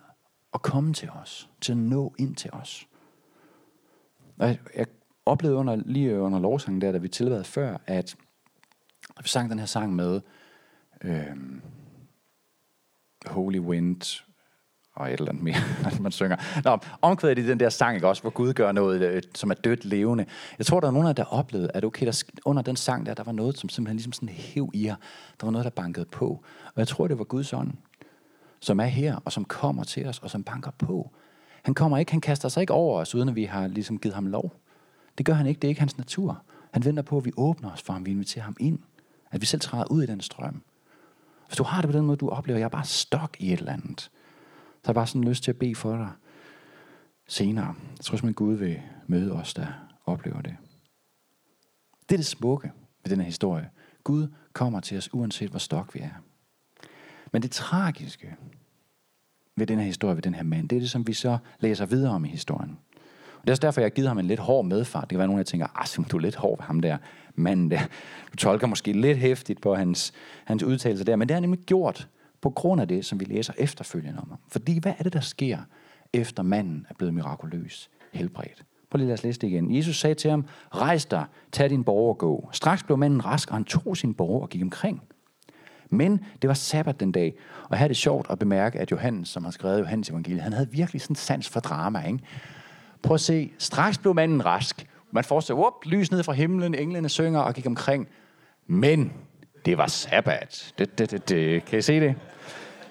at 0.54 0.62
komme 0.62 0.94
til 0.94 1.10
os, 1.10 1.50
til 1.60 1.72
at 1.72 1.78
nå 1.78 2.14
ind 2.18 2.36
til 2.36 2.50
os. 2.52 2.88
Og 4.38 4.46
jeg, 4.46 4.58
jeg 4.76 4.86
oplevede 5.26 5.58
under, 5.58 5.76
lige 5.76 6.20
under 6.20 6.38
lovsangen 6.38 6.80
der, 6.80 6.92
da 6.92 6.98
vi 6.98 7.08
tilværede 7.08 7.44
før, 7.44 7.76
at 7.86 8.16
vi 9.22 9.28
sang 9.28 9.50
den 9.50 9.58
her 9.58 9.66
sang 9.66 9.94
med 9.94 10.20
øh, 11.02 11.36
Holy 13.28 13.58
Wind 13.58 14.22
og 14.96 15.12
et 15.12 15.12
eller 15.12 15.28
andet 15.28 15.44
mere, 15.44 15.56
man 16.00 16.12
synger. 16.12 16.36
Nå, 16.64 16.78
omkvædet 17.02 17.38
i 17.38 17.46
den 17.46 17.60
der 17.60 17.68
sang, 17.68 17.94
ikke 17.94 18.08
også, 18.08 18.22
hvor 18.22 18.30
Gud 18.30 18.52
gør 18.52 18.72
noget, 18.72 19.02
øh, 19.02 19.22
som 19.34 19.50
er 19.50 19.54
dødt 19.54 19.84
levende. 19.84 20.26
Jeg 20.58 20.66
tror, 20.66 20.80
der 20.80 20.86
er 20.86 20.92
nogen 20.92 21.06
af 21.06 21.08
jer, 21.08 21.14
der 21.14 21.24
oplevede, 21.24 21.70
at 21.74 21.84
okay, 21.84 22.06
der, 22.06 22.22
under 22.44 22.62
den 22.62 22.76
sang 22.76 23.06
der, 23.06 23.14
der 23.14 23.22
var 23.22 23.32
noget, 23.32 23.58
som 23.58 23.68
simpelthen 23.68 23.96
ligesom 23.96 24.12
sådan 24.12 24.28
hæv 24.28 24.70
i 24.74 24.86
jer. 24.86 24.96
Der 25.40 25.46
var 25.46 25.50
noget, 25.50 25.64
der 25.64 25.70
bankede 25.70 26.04
på. 26.04 26.26
Og 26.66 26.76
jeg 26.76 26.88
tror, 26.88 27.08
det 27.08 27.18
var 27.18 27.24
Guds 27.24 27.52
ånd, 27.52 27.72
som 28.60 28.80
er 28.80 28.84
her, 28.84 29.16
og 29.24 29.32
som 29.32 29.44
kommer 29.44 29.84
til 29.84 30.06
os, 30.06 30.18
og 30.18 30.30
som 30.30 30.44
banker 30.44 30.70
på. 30.78 31.10
Han 31.62 31.74
kommer 31.74 31.98
ikke, 31.98 32.12
han 32.12 32.20
kaster 32.20 32.48
sig 32.48 32.60
ikke 32.60 32.72
over 32.72 33.00
os, 33.00 33.14
uden 33.14 33.28
at 33.28 33.36
vi 33.36 33.44
har 33.44 33.66
ligesom 33.66 33.98
givet 33.98 34.14
ham 34.14 34.26
lov. 34.26 34.52
Det 35.18 35.26
gør 35.26 35.32
han 35.32 35.46
ikke, 35.46 35.58
det 35.58 35.68
er 35.68 35.68
ikke 35.68 35.80
hans 35.80 35.98
natur. 35.98 36.42
Han 36.72 36.84
venter 36.84 37.02
på, 37.02 37.16
at 37.16 37.24
vi 37.24 37.32
åbner 37.36 37.72
os 37.72 37.82
for 37.82 37.92
ham, 37.92 38.06
vi 38.06 38.10
inviterer 38.10 38.44
ham 38.44 38.56
ind. 38.60 38.78
At 39.30 39.40
vi 39.40 39.46
selv 39.46 39.60
træder 39.60 39.84
ud 39.90 40.02
i 40.02 40.06
den 40.06 40.20
strøm. 40.20 40.62
Hvis 41.46 41.56
du 41.56 41.64
har 41.64 41.80
det 41.80 41.90
på 41.90 41.96
den 41.96 42.06
måde, 42.06 42.16
du 42.16 42.28
oplever, 42.28 42.56
at 42.56 42.60
jeg 42.60 42.64
er 42.64 42.70
bare 42.70 42.84
stok 42.84 43.36
i 43.40 43.52
et 43.52 43.58
eller 43.58 43.72
andet, 43.72 44.00
så 44.00 44.10
har 44.84 44.90
jeg 44.90 44.94
bare 44.94 45.06
sådan 45.06 45.24
lyst 45.28 45.44
til 45.44 45.50
at 45.50 45.58
bede 45.58 45.74
for 45.74 45.96
dig 45.96 46.10
senere. 47.28 47.66
Jeg 47.66 48.00
tror 48.00 48.16
simpelthen, 48.16 48.34
Gud 48.34 48.54
vil 48.54 48.82
møde 49.06 49.32
os, 49.32 49.54
der 49.54 49.66
oplever 50.06 50.40
det. 50.40 50.56
Det 52.08 52.14
er 52.14 52.18
det 52.18 52.26
smukke 52.26 52.72
ved 53.02 53.10
den 53.10 53.20
her 53.20 53.26
historie. 53.26 53.70
Gud 54.04 54.28
kommer 54.52 54.80
til 54.80 54.98
os, 54.98 55.14
uanset 55.14 55.50
hvor 55.50 55.58
stok 55.58 55.94
vi 55.94 56.00
er. 56.00 56.22
Men 57.32 57.42
det 57.42 57.50
tragiske 57.50 58.36
ved 59.56 59.66
den 59.66 59.78
her 59.78 59.86
historie, 59.86 60.16
ved 60.16 60.22
den 60.22 60.34
her 60.34 60.42
mand, 60.42 60.68
det 60.68 60.76
er 60.76 60.80
det, 60.80 60.90
som 60.90 61.06
vi 61.06 61.12
så 61.12 61.38
læser 61.60 61.86
videre 61.86 62.12
om 62.12 62.24
i 62.24 62.28
historien. 62.28 62.78
Det 63.46 63.50
er 63.50 63.52
også 63.52 63.60
derfor, 63.60 63.80
jeg 63.80 63.84
har 63.84 63.90
givet 63.90 64.08
ham 64.08 64.18
en 64.18 64.26
lidt 64.26 64.40
hård 64.40 64.64
medfart. 64.64 65.02
Det 65.02 65.08
kan 65.08 65.18
være, 65.18 65.26
nogen, 65.26 65.38
der 65.38 65.44
tænker, 65.44 65.66
ah, 65.74 66.04
du 66.10 66.16
er 66.16 66.20
lidt 66.20 66.36
hård 66.36 66.58
ved 66.58 66.64
ham 66.64 66.80
der 66.80 66.96
manden 67.34 67.70
der. 67.70 67.80
Du 68.32 68.36
tolker 68.36 68.66
måske 68.66 68.92
lidt 68.92 69.18
hæftigt 69.18 69.60
på 69.60 69.74
hans, 69.74 70.12
hans 70.44 70.62
udtalelser 70.62 71.04
der, 71.04 71.16
men 71.16 71.28
det 71.28 71.34
har 71.34 71.36
han 71.36 71.42
nemlig 71.42 71.60
gjort 71.60 72.08
på 72.40 72.50
grund 72.50 72.80
af 72.80 72.88
det, 72.88 73.04
som 73.04 73.20
vi 73.20 73.24
læser 73.24 73.52
efterfølgende 73.58 74.20
om 74.20 74.28
ham. 74.28 74.38
Fordi 74.48 74.78
hvad 74.78 74.92
er 74.98 75.02
det, 75.02 75.12
der 75.12 75.20
sker, 75.20 75.58
efter 76.12 76.42
manden 76.42 76.86
er 76.90 76.94
blevet 76.94 77.14
mirakuløs 77.14 77.90
helbredt? 78.12 78.64
Prøv 78.90 78.98
lige 78.98 79.12
at 79.12 79.24
læse 79.24 79.40
det 79.40 79.48
igen. 79.48 79.76
Jesus 79.76 79.96
sagde 79.96 80.14
til 80.14 80.30
ham, 80.30 80.46
rejs 80.74 81.06
dig, 81.06 81.24
tag 81.52 81.70
din 81.70 81.84
borger 81.84 82.08
og 82.08 82.18
gå. 82.18 82.48
Straks 82.52 82.82
blev 82.82 82.98
manden 82.98 83.24
rask, 83.24 83.50
og 83.50 83.56
han 83.56 83.64
tog 83.64 83.96
sin 83.96 84.14
borger 84.14 84.42
og 84.42 84.48
gik 84.48 84.62
omkring. 84.62 85.02
Men 85.90 86.20
det 86.42 86.48
var 86.48 86.54
sabbat 86.54 87.00
den 87.00 87.12
dag, 87.12 87.34
og 87.68 87.76
her 87.76 87.84
er 87.84 87.88
det 87.88 87.96
sjovt 87.96 88.26
at 88.30 88.38
bemærke, 88.38 88.78
at 88.78 88.90
Johannes, 88.90 89.28
som 89.28 89.44
har 89.44 89.50
skrevet 89.50 89.80
Johannes 89.80 90.10
evangeliet, 90.10 90.42
han 90.42 90.52
havde 90.52 90.70
virkelig 90.70 91.02
sådan 91.02 91.16
sans 91.16 91.48
for 91.48 91.60
drama. 91.60 92.06
Ikke? 92.06 92.18
Prøv 93.02 93.14
at 93.14 93.20
se, 93.20 93.52
straks 93.58 93.98
blev 93.98 94.14
manden 94.14 94.44
rask. 94.44 94.86
Man 95.10 95.24
fortsætter, 95.24 95.62
op, 95.62 95.84
lys 95.84 96.10
ned 96.10 96.22
fra 96.22 96.32
himlen, 96.32 96.74
englene 96.74 97.08
synger 97.08 97.40
og 97.40 97.54
gik 97.54 97.66
omkring. 97.66 98.08
Men 98.66 99.12
det 99.64 99.78
var 99.78 99.86
sabbat. 99.86 100.74
Det, 100.78 100.98
det, 100.98 101.10
det, 101.10 101.28
det. 101.28 101.64
Kan 101.64 101.78
I 101.78 101.82
se 101.82 102.00
det? 102.00 102.14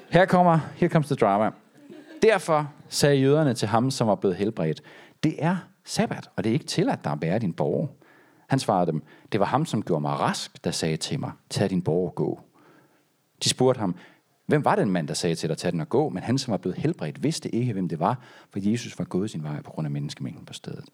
Her 0.09 0.25
kommer, 0.25 0.59
her 0.75 0.89
comes 0.89 1.07
the 1.07 1.15
drama. 1.15 1.51
Derfor 2.21 2.71
sagde 2.89 3.15
jøderne 3.15 3.53
til 3.53 3.67
ham, 3.67 3.91
som 3.91 4.07
var 4.07 4.15
blevet 4.15 4.35
helbredt, 4.35 4.81
det 5.23 5.35
er 5.39 5.57
sabbat, 5.83 6.29
og 6.35 6.43
det 6.43 6.49
er 6.49 6.53
ikke 6.53 6.65
tilladt, 6.65 6.99
at 6.99 7.03
der 7.03 7.11
er 7.11 7.15
bære 7.15 7.39
din 7.39 7.53
borg. 7.53 7.97
Han 8.47 8.59
svarede 8.59 8.91
dem, 8.91 9.03
det 9.31 9.39
var 9.39 9.45
ham, 9.45 9.65
som 9.65 9.81
gjorde 9.83 10.01
mig 10.01 10.11
rask, 10.11 10.63
der 10.63 10.71
sagde 10.71 10.97
til 10.97 11.19
mig, 11.19 11.31
tag 11.49 11.69
din 11.69 11.81
borg 11.81 12.07
og 12.07 12.15
gå. 12.15 12.39
De 13.43 13.49
spurgte 13.49 13.79
ham, 13.79 13.95
hvem 14.45 14.65
var 14.65 14.75
den 14.75 14.89
mand, 14.89 15.07
der 15.07 15.13
sagde 15.13 15.35
til 15.35 15.49
dig, 15.49 15.57
tag 15.57 15.71
den 15.71 15.81
og 15.81 15.89
gå? 15.89 16.09
Men 16.09 16.23
han, 16.23 16.37
som 16.37 16.51
var 16.51 16.57
blevet 16.57 16.77
helbredt, 16.77 17.23
vidste 17.23 17.55
ikke, 17.55 17.73
hvem 17.73 17.89
det 17.89 17.99
var, 17.99 18.19
for 18.49 18.59
Jesus 18.61 18.99
var 18.99 19.05
gået 19.05 19.29
sin 19.29 19.43
vej 19.43 19.61
på 19.61 19.71
grund 19.71 19.87
af 19.87 19.91
menneskemængden 19.91 20.45
på 20.45 20.53
stedet. 20.53 20.85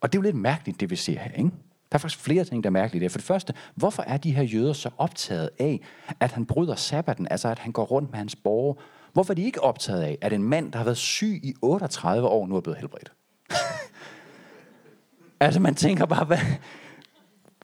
Og 0.00 0.12
det 0.12 0.18
er 0.18 0.20
jo 0.20 0.22
lidt 0.22 0.36
mærkeligt, 0.36 0.80
det 0.80 0.90
vi 0.90 0.96
ser 0.96 1.18
her, 1.18 1.30
ikke? 1.30 1.50
Der 1.92 1.96
er 1.96 1.98
faktisk 1.98 2.20
flere 2.20 2.44
ting, 2.44 2.64
der 2.64 2.68
er 2.68 2.72
mærkeligt 2.72 3.02
der. 3.02 3.08
For 3.08 3.18
det 3.18 3.26
første, 3.26 3.54
hvorfor 3.74 4.02
er 4.02 4.16
de 4.16 4.32
her 4.32 4.42
jøder 4.42 4.72
så 4.72 4.90
optaget 4.98 5.50
af, 5.58 5.80
at 6.20 6.32
han 6.32 6.46
bryder 6.46 6.74
sabbaten, 6.74 7.28
altså 7.30 7.48
at 7.48 7.58
han 7.58 7.72
går 7.72 7.84
rundt 7.84 8.10
med 8.10 8.18
hans 8.18 8.36
borger? 8.36 8.74
Hvorfor 9.12 9.32
er 9.32 9.34
de 9.34 9.42
ikke 9.42 9.62
optaget 9.62 10.02
af, 10.02 10.18
at 10.20 10.32
en 10.32 10.42
mand, 10.42 10.72
der 10.72 10.78
har 10.78 10.84
været 10.84 10.96
syg 10.96 11.40
i 11.42 11.54
38 11.62 12.28
år, 12.28 12.46
nu 12.46 12.56
er 12.56 12.60
blevet 12.60 12.78
helbredt? 12.78 13.12
altså 15.40 15.60
man 15.60 15.74
tænker 15.74 16.06
bare, 16.06 16.24
hvad? 16.24 16.38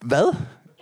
Hvad? 0.03 0.37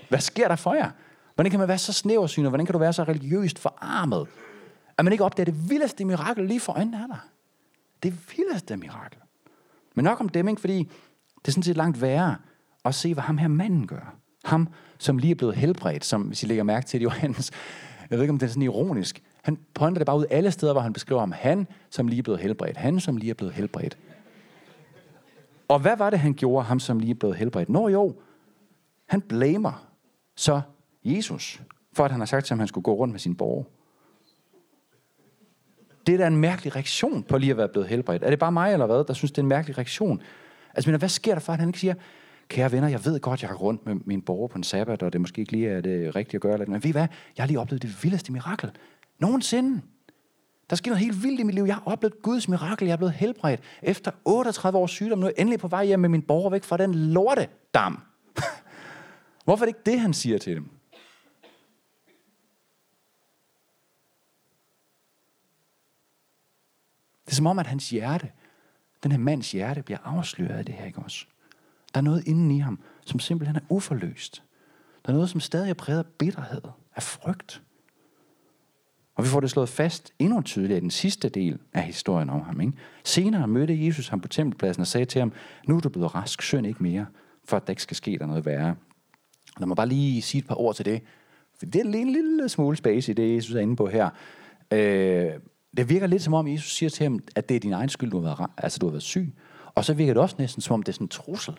Hvad 0.08 0.20
sker 0.20 0.48
der 0.48 0.56
for 0.56 0.74
jer? 0.74 0.90
Hvordan 1.38 1.50
kan 1.50 1.60
man 1.60 1.68
være 1.68 1.78
så 1.78 1.92
snæversynet? 1.92 2.50
Hvordan 2.50 2.66
kan 2.66 2.72
du 2.72 2.78
være 2.78 2.92
så 2.92 3.02
religiøst 3.04 3.58
forarmet? 3.58 4.26
At 4.98 5.04
man 5.04 5.12
ikke 5.12 5.24
opdager 5.24 5.44
det 5.44 5.70
vildeste 5.70 6.04
mirakel 6.04 6.46
lige 6.46 6.60
for 6.60 6.72
øjnene 6.72 7.02
af 7.02 7.08
dig. 7.08 7.18
Det 8.02 8.36
vildeste 8.36 8.76
mirakel. 8.76 9.18
Men 9.94 10.04
nok 10.04 10.20
om 10.20 10.28
dem, 10.28 10.48
ikke? 10.48 10.60
fordi 10.60 10.78
det 11.38 11.48
er 11.48 11.52
sådan 11.52 11.62
set 11.62 11.76
langt 11.76 12.02
værre 12.02 12.36
at 12.84 12.94
se, 12.94 13.14
hvad 13.14 13.22
ham 13.22 13.38
her 13.38 13.48
manden 13.48 13.86
gør. 13.86 14.14
Ham, 14.44 14.68
som 14.98 15.18
lige 15.18 15.30
er 15.30 15.34
blevet 15.34 15.56
helbredt, 15.56 16.04
som 16.04 16.22
hvis 16.22 16.42
I 16.42 16.46
lægger 16.46 16.64
mærke 16.64 16.86
til 16.86 17.00
det, 17.00 17.04
Johannes, 17.04 17.50
jeg 18.10 18.18
ved 18.18 18.24
ikke, 18.24 18.32
om 18.32 18.38
det 18.38 18.46
er 18.46 18.50
sådan 18.50 18.62
ironisk, 18.62 19.22
han 19.42 19.58
pointer 19.74 19.98
det 19.98 20.06
bare 20.06 20.18
ud 20.18 20.24
alle 20.30 20.50
steder, 20.50 20.72
hvor 20.72 20.82
han 20.82 20.92
beskriver 20.92 21.20
ham. 21.20 21.32
Han, 21.32 21.66
som 21.90 22.08
lige 22.08 22.18
er 22.18 22.22
blevet 22.22 22.40
helbredt. 22.40 22.76
Han, 22.76 23.00
som 23.00 23.16
lige 23.16 23.30
er 23.30 23.34
blevet 23.34 23.54
helbredt. 23.54 23.98
Og 25.68 25.78
hvad 25.78 25.96
var 25.96 26.10
det, 26.10 26.18
han 26.18 26.34
gjorde, 26.34 26.66
ham 26.66 26.80
som 26.80 26.98
lige 26.98 27.10
er 27.10 27.14
blevet 27.14 27.36
helbredt? 27.36 27.68
Nå 27.68 27.88
jo, 27.88 28.14
han 29.06 29.20
blamer 29.20 29.88
så 30.36 30.60
Jesus, 31.04 31.62
for 31.92 32.04
at 32.04 32.10
han 32.10 32.20
har 32.20 32.26
sagt 32.26 32.46
til 32.46 32.54
ham, 32.54 32.58
at 32.58 32.62
han 32.62 32.68
skulle 32.68 32.84
gå 32.84 32.94
rundt 32.94 33.12
med 33.12 33.20
sin 33.20 33.36
borger. 33.36 33.64
Det 36.06 36.14
er 36.14 36.18
da 36.18 36.26
en 36.26 36.36
mærkelig 36.36 36.76
reaktion 36.76 37.22
på 37.22 37.38
lige 37.38 37.50
at 37.50 37.56
være 37.56 37.68
blevet 37.68 37.88
helbredt. 37.88 38.22
Er 38.22 38.30
det 38.30 38.38
bare 38.38 38.52
mig 38.52 38.72
eller 38.72 38.86
hvad, 38.86 39.04
der 39.04 39.12
synes, 39.12 39.32
det 39.32 39.38
er 39.38 39.42
en 39.42 39.48
mærkelig 39.48 39.78
reaktion? 39.78 40.22
Altså, 40.74 40.90
men 40.90 40.98
hvad 40.98 41.08
sker 41.08 41.34
der 41.34 41.40
for, 41.40 41.52
at 41.52 41.58
han 41.58 41.68
ikke 41.68 41.78
siger, 41.78 41.94
kære 42.48 42.72
venner, 42.72 42.88
jeg 42.88 43.04
ved 43.04 43.20
godt, 43.20 43.42
jeg 43.42 43.50
har 43.50 43.56
rundt 43.56 43.86
med 43.86 43.94
min 43.94 44.22
borger 44.22 44.48
på 44.48 44.58
en 44.58 44.64
sabbat, 44.64 45.02
og 45.02 45.12
det 45.12 45.20
måske 45.20 45.40
ikke 45.40 45.52
lige 45.52 45.68
er 45.68 45.80
det 45.80 46.16
rigtige 46.16 46.36
at 46.36 46.40
gøre, 46.40 46.58
men 46.58 46.84
ved 46.84 46.90
I 46.90 46.92
hvad? 46.92 47.06
Jeg 47.36 47.42
har 47.42 47.46
lige 47.46 47.60
oplevet 47.60 47.82
det 47.82 48.02
vildeste 48.02 48.32
mirakel. 48.32 48.70
Nogensinde. 49.18 49.80
Der 50.70 50.76
sker 50.76 50.90
noget 50.90 51.04
helt 51.04 51.22
vildt 51.22 51.40
i 51.40 51.42
mit 51.42 51.54
liv. 51.54 51.64
Jeg 51.64 51.74
har 51.74 51.82
oplevet 51.86 52.22
Guds 52.22 52.48
mirakel. 52.48 52.86
Jeg 52.86 52.92
er 52.92 52.96
blevet 52.96 53.14
helbredt. 53.14 53.60
Efter 53.82 54.10
38 54.24 54.78
års 54.78 54.90
sygdom, 54.90 55.18
nu 55.18 55.26
er 55.26 55.30
jeg 55.30 55.40
endelig 55.40 55.60
på 55.60 55.68
vej 55.68 55.84
hjem 55.84 56.00
med 56.00 56.08
min 56.08 56.22
borger 56.22 56.50
væk 56.50 56.64
fra 56.64 56.76
den 56.76 56.94
lorte 56.94 57.48
dam. 57.74 58.02
Hvorfor 59.44 59.64
er 59.64 59.66
det 59.66 59.76
ikke 59.76 59.90
det, 59.90 60.00
han 60.00 60.14
siger 60.14 60.38
til 60.38 60.56
dem? 60.56 60.68
Det 67.28 67.32
er 67.32 67.36
som 67.36 67.46
om, 67.46 67.58
at 67.58 67.66
hans 67.66 67.90
hjerte, 67.90 68.30
den 69.02 69.12
her 69.12 69.18
mands 69.18 69.52
hjerte, 69.52 69.82
bliver 69.82 69.98
afsløret 70.04 70.58
af 70.58 70.64
det 70.64 70.74
her, 70.74 70.84
ikke 70.84 70.98
også? 70.98 71.26
Der 71.94 72.00
er 72.00 72.04
noget 72.04 72.26
inden 72.26 72.50
i 72.50 72.58
ham, 72.58 72.80
som 73.06 73.20
simpelthen 73.20 73.56
er 73.56 73.60
uforløst. 73.68 74.42
Der 75.06 75.12
er 75.12 75.14
noget, 75.14 75.30
som 75.30 75.40
stadig 75.40 75.70
er 75.70 75.74
præget 75.74 75.98
af 75.98 76.06
bitterhed, 76.18 76.62
af 76.96 77.02
frygt. 77.02 77.62
Og 79.14 79.24
vi 79.24 79.28
får 79.28 79.40
det 79.40 79.50
slået 79.50 79.68
fast 79.68 80.12
endnu 80.18 80.42
tydeligere 80.42 80.78
i 80.78 80.80
den 80.80 80.90
sidste 80.90 81.28
del 81.28 81.58
af 81.72 81.82
historien 81.82 82.30
om 82.30 82.40
ham. 82.40 82.60
Ikke? 82.60 82.72
Senere 83.04 83.48
mødte 83.48 83.86
Jesus 83.86 84.08
ham 84.08 84.20
på 84.20 84.28
tempelpladsen 84.28 84.80
og 84.80 84.86
sagde 84.86 85.04
til 85.04 85.18
ham, 85.18 85.32
nu 85.66 85.76
er 85.76 85.80
du 85.80 85.88
blevet 85.88 86.14
rask, 86.14 86.42
synd 86.42 86.66
ikke 86.66 86.82
mere, 86.82 87.06
for 87.44 87.56
at 87.56 87.66
der 87.66 87.70
ikke 87.70 87.82
skal 87.82 87.96
ske 87.96 88.18
der 88.18 88.26
noget 88.26 88.44
værre. 88.44 88.76
Lad 89.58 89.66
mig 89.66 89.76
bare 89.76 89.88
lige 89.88 90.22
sige 90.22 90.38
et 90.38 90.46
par 90.46 90.60
ord 90.60 90.74
til 90.74 90.84
det. 90.84 91.02
For 91.58 91.66
det 91.66 91.80
er 91.80 91.84
en 91.84 92.12
lille 92.12 92.48
smule 92.48 92.76
space 92.76 93.12
i 93.12 93.14
det, 93.14 93.34
Jesus 93.34 93.54
er 93.54 93.60
inde 93.60 93.76
på 93.76 93.86
her. 93.88 94.10
Øh, 94.72 95.32
det 95.76 95.88
virker 95.88 96.06
lidt 96.06 96.22
som 96.22 96.34
om, 96.34 96.48
Jesus 96.48 96.76
siger 96.76 96.90
til 96.90 97.04
ham, 97.04 97.20
at 97.36 97.48
det 97.48 97.54
er 97.54 97.60
din 97.60 97.72
egen 97.72 97.88
skyld, 97.88 98.10
du 98.10 98.20
har 98.20 98.36
været, 98.36 98.50
altså, 98.56 98.78
du 98.78 98.86
har 98.86 98.90
været 98.90 99.02
syg. 99.02 99.34
Og 99.74 99.84
så 99.84 99.94
virker 99.94 100.14
det 100.14 100.22
også 100.22 100.36
næsten 100.38 100.62
som 100.62 100.74
om, 100.74 100.82
det 100.82 100.88
er 100.88 100.94
sådan 100.94 101.04
en 101.04 101.08
trussel, 101.08 101.58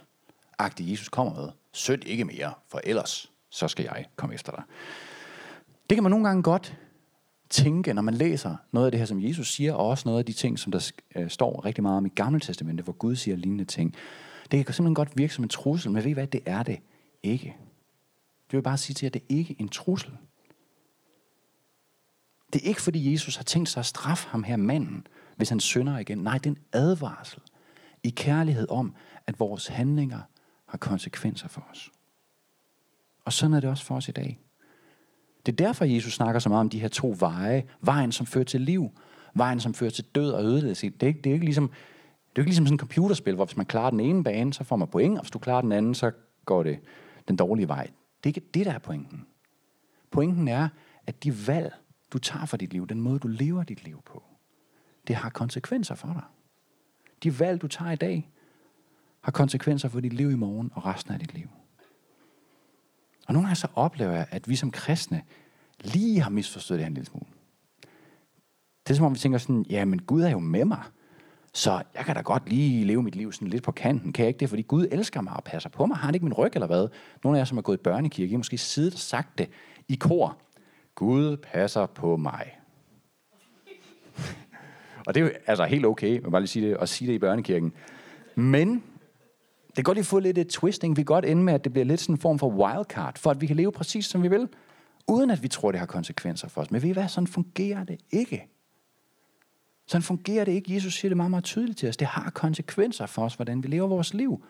agtig 0.60 0.92
Jesus 0.92 1.10
kommer 1.10 1.42
med. 1.42 1.50
Sød 1.74 2.06
ikke 2.06 2.26
mere, 2.26 2.54
for 2.68 2.82
ellers 2.84 3.32
så 3.50 3.68
skal 3.68 3.84
jeg 3.84 4.06
komme 4.16 4.36
efter 4.36 4.52
dig. 4.52 4.64
Det 5.90 5.96
kan 5.96 6.04
man 6.04 6.10
nogle 6.10 6.28
gange 6.28 6.44
godt 6.44 6.78
tænke, 7.50 7.94
når 7.94 8.02
man 8.02 8.14
læser 8.14 8.56
noget 8.72 8.86
af 8.86 8.92
det 8.92 9.00
her, 9.00 9.06
som 9.06 9.24
Jesus 9.24 9.54
siger, 9.54 9.74
og 9.74 9.88
også 9.88 10.04
noget 10.06 10.20
af 10.20 10.26
de 10.26 10.34
ting, 10.34 10.60
som 10.60 10.72
der 10.72 10.92
øh, 11.16 11.30
står 11.30 11.66
rigtig 11.66 11.84
meget 11.84 11.98
om 11.98 12.06
i 12.06 12.10
Gamle 12.10 12.40
Testamentet, 12.40 12.84
hvor 12.84 12.94
Gud 12.94 13.16
siger 13.16 13.38
lignende 13.38 13.66
ting. 13.66 13.96
Det 14.52 14.66
kan 14.66 14.76
simpelthen 14.76 14.96
godt 14.96 15.18
virke 15.18 15.34
som 15.34 15.44
en 15.44 15.50
trussel, 15.50 15.92
men 15.92 16.04
ved 16.04 16.12
I 16.12 16.14
hvad, 16.14 16.28
det 16.28 16.42
er 16.46 16.64
det 16.64 16.80
ikke. 17.24 17.56
Det 18.48 18.58
vil 18.58 18.62
bare 18.62 18.78
sige 18.78 18.94
til 18.94 19.06
jer, 19.06 19.10
at 19.10 19.14
det 19.14 19.24
ikke 19.30 19.56
er 19.60 19.64
en 19.64 19.70
trussel. 19.70 20.12
Det 22.54 22.62
er 22.64 22.68
ikke 22.68 22.82
fordi 22.82 23.12
Jesus 23.12 23.36
har 23.36 23.44
tænkt 23.44 23.70
sig 23.70 23.80
at 23.80 23.86
straffe 23.86 24.28
ham 24.28 24.44
her 24.44 24.58
manden, 24.58 25.08
hvis 25.36 25.50
han 25.50 25.60
synder 25.60 25.98
igen. 25.98 26.18
Nej, 26.18 26.38
det 26.38 26.46
er 26.46 26.50
en 26.50 26.62
advarsel 26.74 27.42
i 28.04 28.10
kærlighed 28.10 28.70
om, 28.70 28.96
at 29.28 29.40
vores 29.40 29.68
handlinger 29.68 30.20
har 30.66 30.78
konsekvenser 30.78 31.48
for 31.48 31.68
os. 31.72 31.92
Og 33.26 33.34
sådan 33.34 33.54
er 33.54 33.60
det 33.60 33.70
også 33.70 33.86
for 33.86 33.96
os 33.96 34.08
i 34.08 34.12
dag. 34.12 34.40
Det 35.46 35.52
er 35.52 35.56
derfor, 35.56 35.86
Jesus 35.86 36.14
snakker 36.14 36.40
så 36.40 36.50
meget 36.50 36.60
om 36.60 36.70
de 36.70 36.80
her 36.80 36.88
to 36.88 37.16
veje. 37.20 37.64
Vejen, 37.82 38.12
som 38.12 38.26
fører 38.26 38.46
til 38.46 38.62
liv. 38.62 38.92
Vejen, 39.34 39.60
som 39.60 39.74
fører 39.74 39.92
til 39.92 40.06
død 40.16 40.32
og 40.32 40.44
ødelæggelse. 40.44 40.90
Det 40.90 41.04
er 41.04 41.08
ikke, 41.08 41.22
det 41.22 41.30
er 41.30 41.34
ikke 41.34 41.46
ligesom, 41.46 41.68
det 42.30 42.38
er 42.38 42.42
ikke 42.42 42.50
ligesom 42.50 42.66
sådan 42.66 42.76
et 42.76 42.80
computerspil, 42.80 43.36
hvor 43.36 43.46
hvis 43.46 43.58
man 43.58 43.66
klarer 43.66 43.90
den 43.90 44.00
ene 44.00 44.24
bane, 44.24 44.54
så 44.54 44.64
får 44.64 44.76
man 44.76 44.88
point, 44.88 45.18
og 45.18 45.24
hvis 45.24 45.32
du 45.32 45.40
klarer 45.40 45.62
den 45.62 45.72
anden, 45.72 45.96
så 45.96 46.12
går 46.46 46.64
det 46.64 46.80
den 47.28 47.36
dårlige 47.36 47.68
vej. 47.68 47.84
Det 48.24 48.26
er 48.26 48.30
ikke 48.30 48.50
det, 48.54 48.66
der 48.66 48.72
er 48.72 48.80
pointen. 48.80 49.26
Pointen 50.12 50.48
er, 50.48 50.70
at 51.08 51.24
de 51.24 51.48
valg, 51.48 51.74
du 52.14 52.18
tager 52.18 52.46
for 52.46 52.58
dit 52.58 52.74
liv, 52.74 52.88
den 52.88 53.02
måde, 53.02 53.20
du 53.20 53.28
lever 53.28 53.64
dit 53.64 53.84
liv 53.84 54.02
på, 54.06 54.24
det 55.08 55.16
har 55.16 55.30
konsekvenser 55.30 55.96
for 55.96 56.08
dig. 56.08 56.24
De 57.24 57.40
valg, 57.40 57.62
du 57.62 57.68
tager 57.68 57.92
i 57.92 57.96
dag, 57.96 58.30
har 59.22 59.32
konsekvenser 59.32 59.90
for 59.90 60.00
dit 60.00 60.14
liv 60.14 60.32
i 60.32 60.36
morgen 60.36 60.72
og 60.76 60.86
resten 60.86 61.14
af 61.14 61.20
dit 61.20 61.34
liv. 61.34 61.50
Og 63.28 63.34
nogle 63.34 63.48
gange 63.48 63.56
så 63.56 63.68
oplever 63.76 64.12
jeg, 64.12 64.28
at 64.30 64.50
vi 64.50 64.56
som 64.56 64.72
kristne 64.72 65.22
lige 65.84 66.22
har 66.22 66.30
misforstået 66.30 66.78
det 66.78 66.84
her 66.84 66.88
en 66.88 66.94
lille 66.94 67.08
smule. 67.08 67.26
Det 68.88 68.94
er 68.94 68.96
som 68.96 69.06
om 69.06 69.14
vi 69.14 69.20
tænker 69.20 69.38
sådan, 69.38 69.66
ja, 69.70 69.86
men 69.86 70.02
Gud 70.02 70.22
er 70.22 70.30
jo 70.30 70.40
med 70.40 70.66
mig. 70.66 70.84
Så 71.54 71.84
jeg 71.96 72.06
kan 72.06 72.16
da 72.16 72.22
godt 72.22 72.50
lige 72.50 72.86
leve 72.86 73.04
mit 73.04 73.16
liv 73.16 73.32
sådan 73.32 73.48
lidt 73.48 73.64
på 73.64 73.72
kanten. 73.72 74.14
Kan 74.14 74.24
jeg 74.24 74.28
ikke 74.28 74.40
det? 74.40 74.50
Fordi 74.50 74.62
Gud 74.62 74.88
elsker 74.92 75.22
mig 75.22 75.34
og 75.34 75.44
passer 75.44 75.70
på 75.70 75.86
mig. 75.86 75.98
Har 75.98 76.06
han 76.06 76.16
ikke 76.16 76.26
min 76.26 76.34
ryg 76.34 76.52
eller 76.54 76.68
hvad? 76.68 76.88
Nogle 77.24 77.38
af 77.38 77.40
jer, 77.40 77.46
som 77.46 77.58
har 77.58 77.62
gået 77.62 77.78
i 77.78 77.84
børnekirke, 77.84 78.30
I 78.30 78.34
har 78.34 78.38
måske 78.38 78.58
siddet 78.58 78.94
og 78.94 79.00
sagt 79.00 79.38
det 79.38 79.50
i 79.88 79.96
kor. 79.96 80.38
Gud 81.00 81.38
passer 81.38 81.86
på 81.86 82.18
mig. 82.18 82.60
og 85.08 85.16
det 85.16 85.22
er 85.22 85.26
jo 85.26 85.32
altså 85.46 85.66
helt 85.66 85.86
okay, 85.86 86.20
man 86.20 86.32
bare 86.32 86.42
lige 86.42 86.48
sige 86.48 86.70
det, 86.70 86.78
at 86.82 86.90
sige 86.90 87.08
det 87.08 87.14
i 87.14 87.20
børnekirken. 87.20 87.74
Men 88.36 88.84
det 89.68 89.76
kan 89.76 89.84
godt 89.84 89.98
lige 89.98 90.06
få 90.06 90.20
lidt 90.20 90.38
et 90.38 90.48
twisting. 90.48 90.98
Vi 90.98 91.02
kan 91.02 91.06
godt 91.06 91.26
ende 91.26 91.44
med, 91.44 91.54
at 91.54 91.64
det 91.64 91.74
bliver 91.74 91.86
lidt 91.86 92.00
sådan 92.00 92.16
en 92.16 92.20
form 92.20 92.40
for 92.40 92.50
wildcard, 92.50 93.18
for 93.18 93.32
at 93.32 93.42
vi 93.42 93.48
kan 93.48 93.56
leve 93.56 93.72
præcis 93.72 94.06
som 94.06 94.24
vi 94.24 94.28
vil, 94.28 94.48
uden 95.08 95.30
at 95.30 95.44
vi 95.44 95.48
tror, 95.48 95.72
det 95.72 95.80
har 95.80 95.88
konsekvenser 95.88 96.48
for 96.48 96.62
os. 96.62 96.72
Men 96.72 96.82
ved 96.82 96.90
I 96.90 96.94
hvad, 96.94 97.08
sådan 97.08 97.28
fungerer 97.28 97.84
det 97.84 98.00
ikke. 98.12 98.48
Sådan 99.88 100.04
fungerer 100.04 100.46
det 100.46 100.52
ikke. 100.52 100.76
Jesus 100.76 100.94
siger 100.94 101.10
det 101.10 101.18
meget, 101.18 101.30
meget 101.32 101.44
tydeligt 101.44 101.78
til 101.78 101.90
os. 101.90 101.98
Det 101.98 102.08
har 102.08 102.30
konsekvenser 102.30 103.06
for 103.06 103.26
os, 103.26 103.36
hvordan 103.36 103.64
vi 103.64 103.68
lever 103.68 103.88
vores 103.88 104.14
liv. 104.14 104.44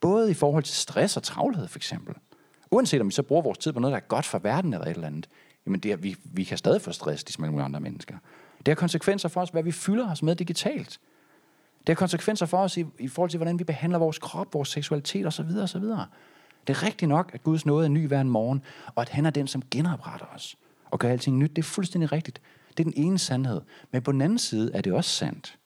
Både 0.00 0.30
i 0.30 0.34
forhold 0.34 0.64
til 0.64 0.76
stress 0.76 1.16
og 1.16 1.22
travlhed, 1.22 1.68
for 1.68 1.78
eksempel. 1.78 2.14
Uanset 2.70 3.00
om 3.00 3.06
vi 3.06 3.12
så 3.12 3.22
bruger 3.22 3.42
vores 3.42 3.58
tid 3.58 3.72
på 3.72 3.80
noget, 3.80 3.92
der 3.92 3.96
er 3.96 4.06
godt 4.08 4.26
for 4.26 4.38
verden 4.38 4.72
eller 4.72 4.86
et 4.86 4.90
eller 4.90 5.06
andet, 5.06 5.28
jamen 5.68 5.80
det 5.80 5.92
er, 5.92 5.96
vi, 5.96 6.16
vi 6.24 6.44
kan 6.44 6.58
stadig 6.58 6.82
få 6.82 6.92
stress, 6.92 7.26
ligesom 7.26 7.44
alle 7.44 7.62
andre 7.62 7.80
mennesker. 7.80 8.14
Det 8.58 8.68
har 8.68 8.74
konsekvenser 8.74 9.28
for 9.28 9.40
os, 9.40 9.50
hvad 9.50 9.62
vi 9.62 9.72
fylder 9.72 10.10
os 10.10 10.22
med 10.22 10.36
digitalt. 10.36 11.00
Det 11.78 11.88
har 11.88 11.94
konsekvenser 11.94 12.46
for 12.46 12.58
os 12.58 12.76
i, 12.76 12.84
i 12.98 13.08
forhold 13.08 13.30
til, 13.30 13.38
hvordan 13.38 13.58
vi 13.58 13.64
behandler 13.64 13.98
vores 13.98 14.18
krop, 14.18 14.54
vores 14.54 14.68
seksualitet 14.68 15.26
osv. 15.26 15.46
osv. 15.62 15.82
Det 16.66 16.76
er 16.76 16.82
rigtigt 16.82 17.08
nok, 17.08 17.30
at 17.34 17.42
Guds 17.42 17.66
nåde 17.66 17.84
er 17.84 17.88
ny 17.88 18.06
hver 18.06 18.20
en 18.20 18.28
morgen, 18.28 18.62
og 18.94 19.02
at 19.02 19.08
han 19.08 19.26
er 19.26 19.30
den, 19.30 19.46
som 19.46 19.62
genopretter 19.70 20.26
os 20.34 20.56
og 20.90 20.98
gør 20.98 21.08
alting 21.08 21.38
nyt. 21.38 21.56
Det 21.56 21.58
er 21.58 21.66
fuldstændig 21.66 22.12
rigtigt. 22.12 22.40
Det 22.68 22.80
er 22.80 22.90
den 22.90 23.04
ene 23.04 23.18
sandhed. 23.18 23.60
Men 23.92 24.02
på 24.02 24.12
den 24.12 24.20
anden 24.20 24.38
side 24.38 24.70
er 24.74 24.80
det 24.80 24.92
også 24.92 25.10
sandt, 25.10 25.58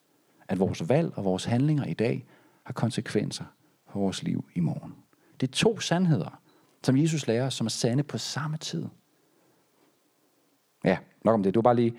at 0.49 0.59
vores 0.59 0.89
valg 0.89 1.13
og 1.17 1.25
vores 1.25 1.45
handlinger 1.45 1.85
i 1.85 1.95
dag 1.95 2.27
har 2.65 2.73
konsekvenser 2.73 3.45
for 3.93 4.01
vores 4.01 4.23
liv 4.23 4.45
i 4.55 4.61
morgen. 4.61 4.95
Det 5.41 5.49
er 5.49 5.53
to 5.53 5.81
sandheder, 5.81 6.41
som 6.83 6.97
Jesus 6.97 7.27
lærer 7.27 7.47
os, 7.47 7.55
som 7.55 7.67
er 7.67 7.71
sande 7.71 8.03
på 8.03 8.19
samme 8.19 8.57
tid. 8.57 8.87
Ja, 10.85 10.99
nok 11.25 11.35
om 11.35 11.43
det. 11.43 11.55
Du 11.55 11.59
var 11.59 11.63
bare 11.63 11.77
lige 11.77 11.95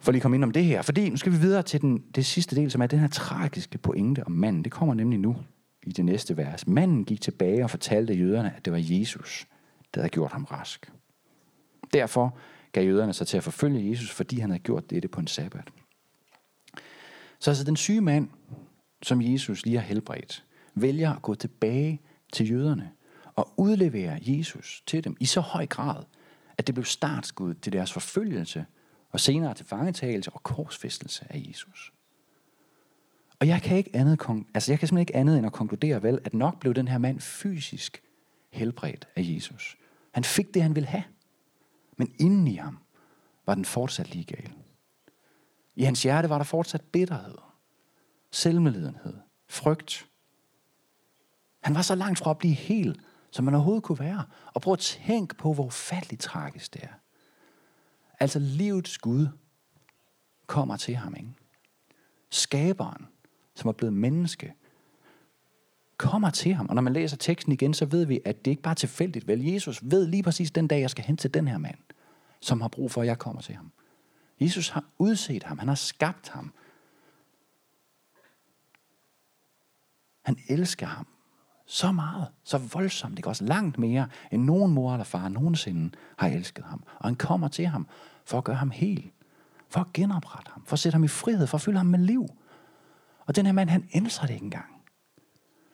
for 0.00 0.12
lige 0.12 0.18
at 0.18 0.22
komme 0.22 0.36
ind 0.36 0.44
om 0.44 0.50
det 0.50 0.64
her. 0.64 0.82
Fordi 0.82 1.10
nu 1.10 1.16
skal 1.16 1.32
vi 1.32 1.38
videre 1.38 1.62
til 1.62 1.80
den, 1.80 2.04
det 2.14 2.26
sidste 2.26 2.56
del, 2.56 2.70
som 2.70 2.82
er 2.82 2.86
den 2.86 2.98
her 2.98 3.08
tragiske 3.08 3.78
pointe 3.78 4.26
om 4.26 4.32
manden. 4.32 4.64
Det 4.64 4.72
kommer 4.72 4.94
nemlig 4.94 5.18
nu 5.18 5.36
i 5.82 5.92
det 5.92 6.04
næste 6.04 6.36
vers. 6.36 6.66
Manden 6.66 7.04
gik 7.04 7.20
tilbage 7.20 7.64
og 7.64 7.70
fortalte 7.70 8.14
jøderne, 8.14 8.52
at 8.56 8.64
det 8.64 8.72
var 8.72 8.78
Jesus, 8.82 9.46
der 9.94 10.00
havde 10.00 10.10
gjort 10.10 10.32
ham 10.32 10.44
rask. 10.44 10.92
Derfor 11.92 12.38
gav 12.72 12.84
jøderne 12.84 13.12
sig 13.12 13.26
til 13.26 13.36
at 13.36 13.42
forfølge 13.42 13.90
Jesus, 13.90 14.10
fordi 14.10 14.38
han 14.38 14.50
havde 14.50 14.62
gjort 14.62 14.90
dette 14.90 15.08
på 15.08 15.20
en 15.20 15.26
sabbat. 15.26 15.70
Så 17.38 17.50
altså 17.50 17.64
den 17.64 17.76
syge 17.76 18.00
mand, 18.00 18.28
som 19.02 19.22
Jesus 19.22 19.64
lige 19.64 19.78
har 19.78 19.84
helbredt, 19.84 20.44
vælger 20.74 21.12
at 21.12 21.22
gå 21.22 21.34
tilbage 21.34 22.00
til 22.32 22.50
jøderne 22.50 22.90
og 23.34 23.52
udlevere 23.56 24.18
Jesus 24.20 24.82
til 24.86 25.04
dem 25.04 25.16
i 25.20 25.24
så 25.24 25.40
høj 25.40 25.66
grad, 25.66 26.04
at 26.58 26.66
det 26.66 26.74
blev 26.74 26.84
startskud 26.84 27.54
til 27.54 27.72
deres 27.72 27.92
forfølgelse 27.92 28.66
og 29.10 29.20
senere 29.20 29.54
til 29.54 29.66
fangetagelse 29.66 30.30
og 30.30 30.42
korsfæstelse 30.42 31.26
af 31.30 31.44
Jesus. 31.48 31.92
Og 33.40 33.48
jeg 33.48 33.62
kan 33.62 33.76
ikke 33.76 33.90
andet, 33.94 34.20
altså 34.54 34.72
jeg 34.72 34.78
kan 34.78 34.88
simpelthen 34.88 34.98
ikke 34.98 35.16
andet 35.16 35.38
end 35.38 35.46
at 35.46 35.52
konkludere 35.52 36.02
vel, 36.02 36.18
at 36.24 36.34
nok 36.34 36.60
blev 36.60 36.74
den 36.74 36.88
her 36.88 36.98
mand 36.98 37.20
fysisk 37.20 38.02
helbredt 38.50 39.08
af 39.16 39.22
Jesus. 39.24 39.76
Han 40.12 40.24
fik 40.24 40.54
det, 40.54 40.62
han 40.62 40.74
ville 40.74 40.86
have. 40.86 41.04
Men 41.96 42.14
inden 42.18 42.48
i 42.48 42.54
ham 42.54 42.78
var 43.46 43.54
den 43.54 43.64
fortsat 43.64 44.10
lige 44.10 44.24
gal. 44.24 44.52
I 45.76 45.82
hans 45.82 46.02
hjerte 46.02 46.28
var 46.28 46.38
der 46.38 46.44
fortsat 46.44 46.80
bitterhed, 46.80 47.38
selvmedlidenhed, 48.30 49.14
frygt. 49.48 50.06
Han 51.62 51.74
var 51.74 51.82
så 51.82 51.94
langt 51.94 52.18
fra 52.18 52.30
at 52.30 52.38
blive 52.38 52.54
helt, 52.54 53.00
som 53.34 53.44
man 53.44 53.54
overhovedet 53.54 53.82
kunne 53.82 53.98
være. 53.98 54.24
Og 54.46 54.62
prøv 54.62 54.72
at 54.72 54.78
tænke 54.78 55.34
på, 55.34 55.52
hvor 55.52 55.70
fattigt 55.70 56.22
tragisk 56.22 56.74
det 56.74 56.82
er. 56.82 56.92
Altså 58.20 58.38
livets 58.38 58.98
Gud 58.98 59.28
kommer 60.46 60.76
til 60.76 60.94
ham, 60.96 61.14
ikke? 61.16 61.28
Skaberen, 62.30 63.06
som 63.54 63.68
er 63.68 63.72
blevet 63.72 63.92
menneske, 63.92 64.54
kommer 65.96 66.30
til 66.30 66.54
ham. 66.54 66.68
Og 66.68 66.74
når 66.74 66.82
man 66.82 66.92
læser 66.92 67.16
teksten 67.16 67.52
igen, 67.52 67.74
så 67.74 67.86
ved 67.86 68.06
vi, 68.06 68.20
at 68.24 68.44
det 68.44 68.50
ikke 68.50 68.62
bare 68.62 68.72
er 68.72 68.74
tilfældigt. 68.74 69.28
Vel, 69.28 69.44
Jesus 69.44 69.80
ved 69.82 70.06
lige 70.06 70.22
præcis 70.22 70.50
den 70.50 70.68
dag, 70.68 70.80
jeg 70.80 70.90
skal 70.90 71.04
hen 71.04 71.16
til 71.16 71.34
den 71.34 71.48
her 71.48 71.58
mand, 71.58 71.78
som 72.40 72.60
har 72.60 72.68
brug 72.68 72.90
for, 72.90 73.00
at 73.00 73.06
jeg 73.06 73.18
kommer 73.18 73.42
til 73.42 73.54
ham. 73.54 73.72
Jesus 74.40 74.68
har 74.68 74.84
udset 74.98 75.42
ham. 75.42 75.58
Han 75.58 75.68
har 75.68 75.74
skabt 75.74 76.28
ham. 76.28 76.52
Han 80.22 80.38
elsker 80.48 80.86
ham 80.86 81.06
så 81.66 81.92
meget, 81.92 82.28
så 82.44 82.58
voldsomt, 82.58 83.16
det 83.16 83.26
også 83.26 83.44
langt 83.44 83.78
mere, 83.78 84.08
end 84.30 84.44
nogen 84.44 84.72
mor 84.74 84.92
eller 84.92 85.04
far 85.04 85.28
nogensinde 85.28 85.90
har 86.16 86.28
elsket 86.28 86.64
ham. 86.64 86.82
Og 86.98 87.08
han 87.08 87.14
kommer 87.14 87.48
til 87.48 87.66
ham 87.66 87.86
for 88.24 88.38
at 88.38 88.44
gøre 88.44 88.56
ham 88.56 88.70
hel, 88.70 89.10
for 89.68 89.80
at 89.80 89.92
genoprette 89.92 90.50
ham, 90.52 90.62
for 90.66 90.72
at 90.72 90.78
sætte 90.78 90.94
ham 90.94 91.04
i 91.04 91.08
frihed, 91.08 91.46
for 91.46 91.58
at 91.58 91.62
fylde 91.62 91.78
ham 91.78 91.86
med 91.86 91.98
liv. 91.98 92.26
Og 93.26 93.36
den 93.36 93.46
her 93.46 93.52
mand, 93.52 93.70
han 93.70 93.88
ændrer 93.94 94.26
det 94.26 94.34
ikke 94.34 94.44
engang. 94.44 94.66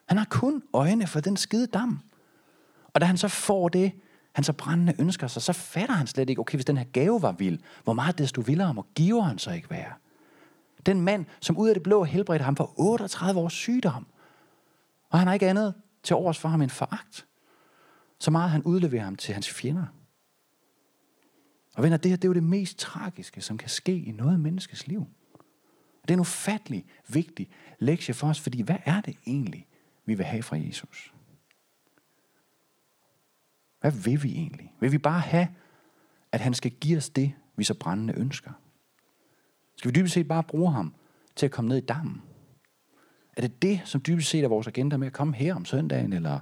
Han 0.09 0.19
har 0.19 0.27
kun 0.31 0.63
øjne 0.73 1.07
for 1.07 1.21
den 1.21 1.37
skide 1.37 1.67
dam. 1.67 2.01
Og 2.95 3.01
da 3.01 3.07
han 3.07 3.17
så 3.17 3.29
får 3.29 3.69
det, 3.69 3.93
han 4.33 4.45
så 4.45 4.53
brændende 4.53 4.95
ønsker 4.99 5.27
sig, 5.27 5.43
så 5.43 5.53
fatter 5.53 5.95
han 5.95 6.07
slet 6.07 6.31
ikke, 6.31 6.41
okay, 6.41 6.57
hvis 6.57 6.65
den 6.65 6.77
her 6.77 6.85
gave 6.85 7.23
var 7.23 7.33
vild, 7.33 7.59
hvor 7.85 7.93
meget 7.93 8.19
desto 8.19 8.41
vildere 8.41 8.75
må 8.75 8.87
giver 8.95 9.23
han 9.23 9.39
så 9.39 9.51
ikke 9.51 9.71
være. 9.71 9.93
Den 10.87 11.01
mand, 11.01 11.27
som 11.41 11.57
ud 11.57 11.69
af 11.69 11.75
det 11.75 11.83
blå 11.83 12.05
helbredte 12.05 12.45
ham 12.45 12.57
for 12.57 12.73
38 12.77 13.41
års 13.41 13.53
sygdom, 13.53 14.07
og 15.11 15.19
han 15.19 15.27
har 15.27 15.35
ikke 15.35 15.49
andet 15.49 15.75
til 16.03 16.17
overs 16.17 16.39
for 16.39 16.49
ham 16.49 16.63
end 16.63 16.71
foragt. 16.71 17.27
Så 18.19 18.31
meget 18.31 18.51
han 18.51 18.63
udleverer 18.63 19.05
ham 19.05 19.17
til 19.17 19.35
hans 19.35 19.51
fjender. 19.51 19.87
Og 21.75 21.83
venner, 21.83 21.97
det 21.97 22.11
her 22.11 22.17
det 22.17 22.25
er 22.25 22.29
jo 22.29 22.35
det 22.35 22.43
mest 22.43 22.79
tragiske, 22.79 23.41
som 23.41 23.59
kan 23.59 23.69
ske 23.69 23.99
i 23.99 24.11
noget 24.11 24.41
menneskes 24.41 24.87
liv. 24.87 25.07
Det 26.03 26.11
er 26.11 26.15
en 26.15 26.21
ufattelig 26.21 26.87
vigtig 27.09 27.51
lektie 27.79 28.15
for 28.15 28.29
os, 28.29 28.41
fordi 28.41 28.63
hvad 28.63 28.77
er 28.85 29.01
det 29.01 29.17
egentlig, 29.27 29.67
vi 30.05 30.15
vil 30.15 30.27
have 30.27 30.43
fra 30.43 30.57
Jesus? 30.57 31.15
Hvad 33.81 33.93
vil 33.93 34.23
vi 34.23 34.33
egentlig? 34.33 34.75
Vil 34.81 34.93
vi 34.93 34.99
bare 34.99 35.21
have, 35.21 35.49
at 36.33 36.41
han 36.41 36.55
skal 36.55 36.71
give 36.71 36.97
os 36.97 37.11
det, 37.11 37.33
vi 37.57 37.65
så 37.65 37.75
brændende 37.75 38.15
ønsker? 38.17 38.53
Skal 39.77 39.91
vi 39.91 40.01
dybest 40.01 40.15
set 40.15 40.29
bare 40.29 40.43
bruge 40.43 40.73
ham 40.73 40.95
til 41.37 41.47
at 41.47 41.53
komme 41.53 41.69
ned 41.69 41.77
i 41.77 41.87
dammen? 41.87 42.23
Er 43.41 43.47
det 43.47 43.63
det, 43.63 43.81
som 43.85 44.03
dybest 44.07 44.31
set 44.31 44.45
er 44.45 44.49
vores 44.49 44.67
agenda 44.67 44.97
med 44.97 45.07
at 45.07 45.13
komme 45.13 45.35
her 45.35 45.55
om 45.55 45.65
søndagen? 45.65 46.13
Eller? 46.13 46.41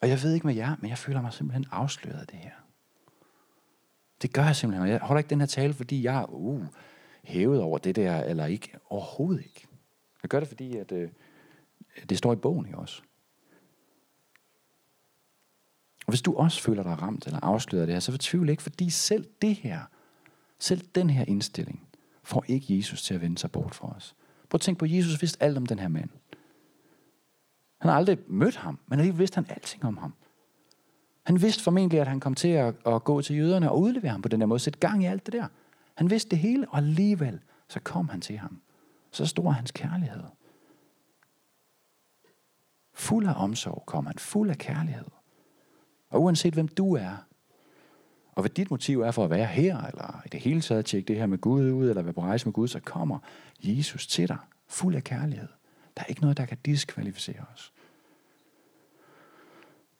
Og 0.00 0.08
jeg 0.08 0.22
ved 0.22 0.34
ikke 0.34 0.46
med 0.46 0.54
jer, 0.54 0.76
men 0.80 0.90
jeg 0.90 0.98
føler 0.98 1.22
mig 1.22 1.32
simpelthen 1.32 1.66
afsløret 1.70 2.20
af 2.20 2.26
det 2.26 2.38
her. 2.38 2.52
Det 4.22 4.32
gør 4.32 4.44
jeg 4.44 4.56
simpelthen. 4.56 4.88
Jeg 4.88 5.00
holder 5.00 5.18
ikke 5.18 5.30
den 5.30 5.40
her 5.40 5.46
tale, 5.46 5.74
fordi 5.74 6.02
jeg 6.02 6.20
er 6.20 6.26
uh, 6.28 6.64
hævet 7.24 7.60
over 7.60 7.78
det 7.78 7.96
der, 7.96 8.22
eller 8.22 8.46
ikke. 8.46 8.72
Overhovedet 8.90 9.44
ikke. 9.44 9.66
Jeg 10.22 10.28
gør 10.28 10.40
det, 10.40 10.48
fordi 10.48 10.76
at, 10.76 10.92
øh, 10.92 11.10
det 12.08 12.18
står 12.18 12.32
i 12.32 12.36
bogen 12.36 12.68
i 12.68 12.74
os. 12.74 13.02
Og 16.06 16.10
hvis 16.10 16.22
du 16.22 16.34
også 16.34 16.62
føler 16.62 16.82
dig 16.82 17.02
ramt 17.02 17.26
eller 17.26 17.40
afsløret 17.42 17.82
af 17.82 17.86
det 17.86 17.94
her, 17.94 18.00
så 18.00 18.12
fortvivl 18.12 18.48
ikke, 18.48 18.62
fordi 18.62 18.90
selv 18.90 19.26
det 19.42 19.54
her, 19.54 19.80
selv 20.58 20.80
den 20.94 21.10
her 21.10 21.24
indstilling, 21.24 21.88
får 22.22 22.44
ikke 22.48 22.76
Jesus 22.76 23.02
til 23.02 23.14
at 23.14 23.20
vende 23.20 23.38
sig 23.38 23.52
bort 23.52 23.74
fra 23.74 23.96
os. 23.96 24.14
Prøv 24.56 24.58
at 24.58 24.62
tænke 24.62 24.78
på, 24.78 24.86
Jesus 24.86 25.22
vidste 25.22 25.42
alt 25.42 25.56
om 25.56 25.66
den 25.66 25.78
her 25.78 25.88
mand. 25.88 26.10
Han 27.80 27.88
har 27.88 27.96
aldrig 27.96 28.18
mødt 28.28 28.56
ham, 28.56 28.78
men 28.86 28.98
alligevel 28.98 29.18
vidste 29.18 29.34
han 29.34 29.46
alting 29.50 29.84
om 29.84 29.96
ham. 29.96 30.14
Han 31.26 31.42
vidste 31.42 31.62
formentlig, 31.62 32.00
at 32.00 32.06
han 32.06 32.20
kom 32.20 32.34
til 32.34 32.48
at, 32.48 32.74
at 32.86 33.04
gå 33.04 33.22
til 33.22 33.36
jøderne 33.36 33.70
og 33.70 33.80
udlevere 33.80 34.10
ham 34.10 34.22
på 34.22 34.28
den 34.28 34.40
der 34.40 34.46
måde, 34.46 34.60
sætte 34.60 34.78
gang 34.78 35.02
i 35.02 35.06
alt 35.06 35.26
det 35.26 35.32
der. 35.32 35.48
Han 35.94 36.10
vidste 36.10 36.30
det 36.30 36.38
hele, 36.38 36.68
og 36.68 36.76
alligevel 36.76 37.40
så 37.68 37.80
kom 37.80 38.08
han 38.08 38.20
til 38.20 38.38
ham. 38.38 38.60
Så 39.10 39.26
stor 39.26 39.50
hans 39.50 39.70
kærlighed. 39.70 40.22
Fuld 42.94 43.26
af 43.26 43.34
omsorg 43.36 43.82
kom 43.86 44.06
han, 44.06 44.18
fuld 44.18 44.50
af 44.50 44.58
kærlighed. 44.58 45.10
Og 46.10 46.22
uanset 46.22 46.54
hvem 46.54 46.68
du 46.68 46.94
er, 46.94 47.16
og 48.36 48.42
hvad 48.42 48.50
dit 48.50 48.70
motiv 48.70 49.00
er 49.00 49.10
for 49.10 49.24
at 49.24 49.30
være 49.30 49.46
her, 49.46 49.80
eller 49.80 50.22
i 50.26 50.28
det 50.28 50.40
hele 50.40 50.60
taget 50.60 50.84
tjekke 50.84 51.08
det 51.08 51.16
her 51.16 51.26
med 51.26 51.38
Gud 51.38 51.70
ud, 51.72 51.88
eller 51.88 52.02
være 52.02 52.12
på 52.12 52.20
rejse 52.20 52.46
med 52.46 52.52
Gud, 52.52 52.68
så 52.68 52.80
kommer 52.80 53.18
Jesus 53.62 54.06
til 54.06 54.28
dig, 54.28 54.38
fuld 54.68 54.94
af 54.94 55.04
kærlighed. 55.04 55.48
Der 55.96 56.02
er 56.02 56.06
ikke 56.06 56.20
noget, 56.20 56.36
der 56.36 56.44
kan 56.44 56.58
diskvalificere 56.64 57.44
os. 57.54 57.72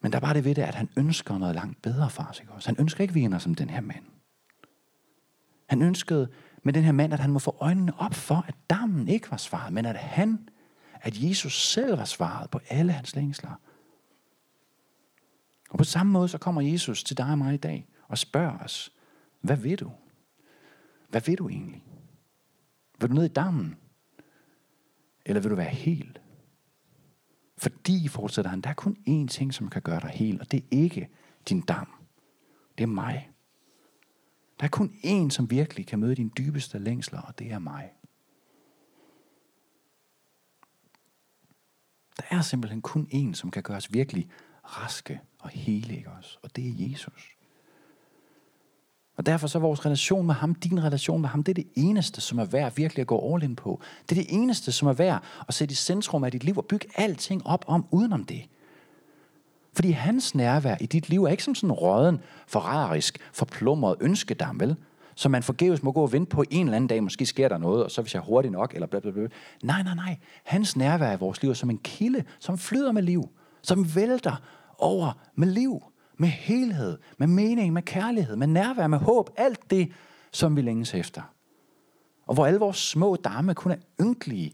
Men 0.01 0.13
der 0.13 0.19
er 0.19 0.21
bare 0.21 0.35
det 0.35 0.45
ved 0.45 0.55
det, 0.55 0.63
at 0.63 0.75
han 0.75 0.89
ønsker 0.97 1.39
noget 1.39 1.55
langt 1.55 1.83
bedre 1.83 2.11
for 2.11 2.23
os. 2.23 2.41
Ikke 2.41 2.53
også? 2.53 2.69
Han 2.69 2.77
ønsker 2.81 3.01
ikke, 3.01 3.13
at 3.13 3.15
vi 3.15 3.21
ender 3.21 3.39
som 3.39 3.55
den 3.55 3.71
her 3.71 3.81
mand. 3.81 4.05
Han 5.67 5.83
ønskede 5.83 6.29
med 6.63 6.73
den 6.73 6.85
her 6.85 6.93
mand, 6.93 7.13
at 7.13 7.21
han 7.21 7.31
må 7.31 7.39
få 7.39 7.57
øjnene 7.61 8.01
op 8.01 8.15
for, 8.15 8.45
at 8.49 8.55
dammen 8.71 9.09
ikke 9.09 9.31
var 9.31 9.37
svaret, 9.37 9.73
men 9.73 9.87
at 9.87 9.97
han, 9.97 10.49
at 11.01 11.23
Jesus 11.23 11.69
selv 11.69 11.99
var 11.99 12.05
svaret 12.05 12.51
på 12.51 12.61
alle 12.69 12.93
hans 12.93 13.17
længsler. 13.17 13.61
Og 15.71 15.79
på 15.79 15.85
samme 15.85 16.13
måde 16.13 16.29
så 16.29 16.39
kommer 16.39 16.61
Jesus 16.61 17.05
til 17.05 17.17
dig 17.17 17.31
og 17.31 17.39
mig 17.39 17.55
i 17.55 17.57
dag 17.57 17.89
og 18.09 18.19
spørger 18.19 18.59
os, 18.59 18.93
hvad 19.41 19.57
vil 19.57 19.79
du? 19.79 19.93
Hvad 21.09 21.21
vil 21.21 21.39
du 21.39 21.49
egentlig? 21.49 21.85
Vil 23.01 23.11
du 23.11 23.15
ned 23.15 23.25
i 23.25 23.29
dammen? 23.33 23.77
Eller 25.25 25.41
vil 25.41 25.51
du 25.51 25.57
være 25.57 25.71
helt? 25.71 26.21
Fordi, 27.59 28.09
fortsætter 28.09 28.51
han, 28.51 28.61
der 28.61 28.71
er 28.71 28.75
kun 28.75 28.97
én 29.09 29.27
ting, 29.27 29.55
som 29.55 29.71
kan 29.71 29.83
gøre 29.83 30.01
dig 30.01 30.11
hel, 30.11 30.41
og 30.41 30.51
det 30.51 30.59
er 30.59 30.67
ikke 30.71 31.09
din 31.49 31.61
dam. 31.61 31.89
Det 32.79 32.85
er 32.85 32.89
mig. 32.89 33.31
Der 34.61 34.65
er 34.65 34.71
kun 34.71 34.95
én, 35.05 35.31
som 35.31 35.51
virkelig 35.51 35.87
kan 35.87 35.99
møde 35.99 36.15
dine 36.15 36.31
dybeste 36.39 36.79
længsler, 36.79 37.21
og 37.21 37.39
det 37.39 37.53
er 37.53 37.59
mig. 37.59 37.93
er 42.31 42.41
simpelthen 42.41 42.83
kun 42.83 43.09
én, 43.13 43.35
som 43.35 43.51
kan 43.51 43.63
gøre 43.63 43.77
os 43.77 43.93
virkelig 43.93 44.31
raske 44.65 45.21
og 45.39 45.49
hele, 45.49 45.97
ikke 45.97 46.11
os? 46.11 46.39
Og 46.43 46.57
det 46.57 46.69
er 46.69 46.91
Jesus. 46.91 47.36
Og 49.17 49.27
derfor 49.27 49.47
så 49.47 49.59
er 49.59 49.63
vores 49.63 49.87
relation 49.87 50.27
med 50.27 50.35
ham, 50.35 50.55
din 50.55 50.85
relation 50.85 51.21
med 51.21 51.29
ham, 51.29 51.43
det 51.43 51.53
er 51.53 51.63
det 51.63 51.69
eneste, 51.75 52.21
som 52.21 52.39
er 52.39 52.45
værd 52.45 52.77
virkelig 52.77 53.01
at 53.01 53.07
gå 53.07 53.35
all 53.35 53.43
in 53.43 53.57
på. 53.57 53.81
Det 54.09 54.19
er 54.19 54.23
det 54.23 54.35
eneste, 54.35 54.73
som 54.73 54.89
er 54.89 54.93
værd 54.93 55.23
at 55.49 55.55
sætte 55.55 55.73
i 55.73 55.75
centrum 55.75 56.25
af 56.25 56.33
dit 56.33 56.45
liv 56.45 56.57
og 56.57 56.65
bygge 56.65 56.89
alting 56.95 57.47
op 57.47 57.65
om 57.69 57.87
udenom 57.91 58.25
det. 58.25 58.43
Fordi 59.75 59.91
hans 59.91 60.35
nærvær 60.35 60.77
i 60.81 60.87
dit 60.87 61.09
liv 61.09 61.25
er 61.25 61.29
ikke 61.29 61.45
som 61.45 61.55
sådan 61.55 61.71
en 61.71 61.73
råden, 61.73 62.21
forræderisk, 62.47 63.19
forplumret 63.33 63.97
ønskedam, 64.01 64.61
vel? 64.61 64.77
Så 65.15 65.29
man 65.29 65.43
forgæves 65.43 65.83
må 65.83 65.93
gå 65.93 66.03
og 66.03 66.13
vente 66.13 66.31
på 66.31 66.45
en 66.51 66.67
eller 66.67 66.77
anden 66.77 66.89
dag, 66.89 67.03
måske 67.03 67.27
sker 67.27 67.49
der 67.49 67.59
noget, 67.59 67.85
og 67.85 67.91
så 67.91 68.03
hvis 68.03 68.15
jeg 68.15 68.21
er 68.21 68.25
hurtig 68.25 68.51
nok, 68.51 68.75
eller 68.75 68.87
bla, 68.87 69.01
bla, 69.01 69.11
bla. 69.11 69.29
Nej, 69.63 69.83
nej, 69.83 69.95
nej. 69.95 70.17
Hans 70.45 70.77
nærvær 70.77 71.13
i 71.13 71.17
vores 71.17 71.43
liv 71.43 71.51
er 71.51 71.55
som 71.55 71.71
en 71.71 71.79
kilde, 71.79 72.25
som 72.39 72.59
flyder 72.59 72.93
med 72.93 73.03
liv, 73.03 73.29
som 73.63 73.95
vælter 73.95 74.37
over 74.79 75.13
med 75.35 75.49
liv, 75.49 75.83
med 76.17 76.29
helhed, 76.29 76.99
med 77.19 77.27
mening, 77.27 77.73
med 77.73 77.83
kærlighed, 77.83 78.37
med 78.37 78.47
nærvær, 78.47 78.87
med 78.87 78.99
håb, 78.99 79.31
alt 79.37 79.71
det, 79.71 79.93
som 80.33 80.57
vi 80.57 80.63
længes 80.63 80.95
efter. 80.95 81.23
Og 82.27 82.35
hvor 82.35 82.47
alle 82.47 82.59
vores 82.59 82.77
små 82.77 83.17
damme 83.17 83.55
kun 83.55 83.73
er 83.73 83.77
ynkelige, 84.01 84.53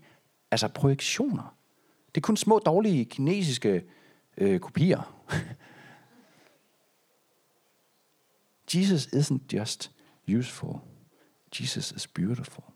altså 0.50 0.68
projektioner. 0.68 1.56
Det 2.14 2.16
er 2.16 2.20
kun 2.20 2.36
små 2.36 2.58
dårlige 2.58 3.04
kinesiske 3.04 3.84
øh, 4.36 4.60
kopier. 4.60 5.24
Jesus 8.74 9.06
isn't 9.06 9.40
just 9.52 9.90
useful. 10.38 10.74
Jesus 11.60 11.92
is 11.92 12.06
beautiful. 12.06 12.71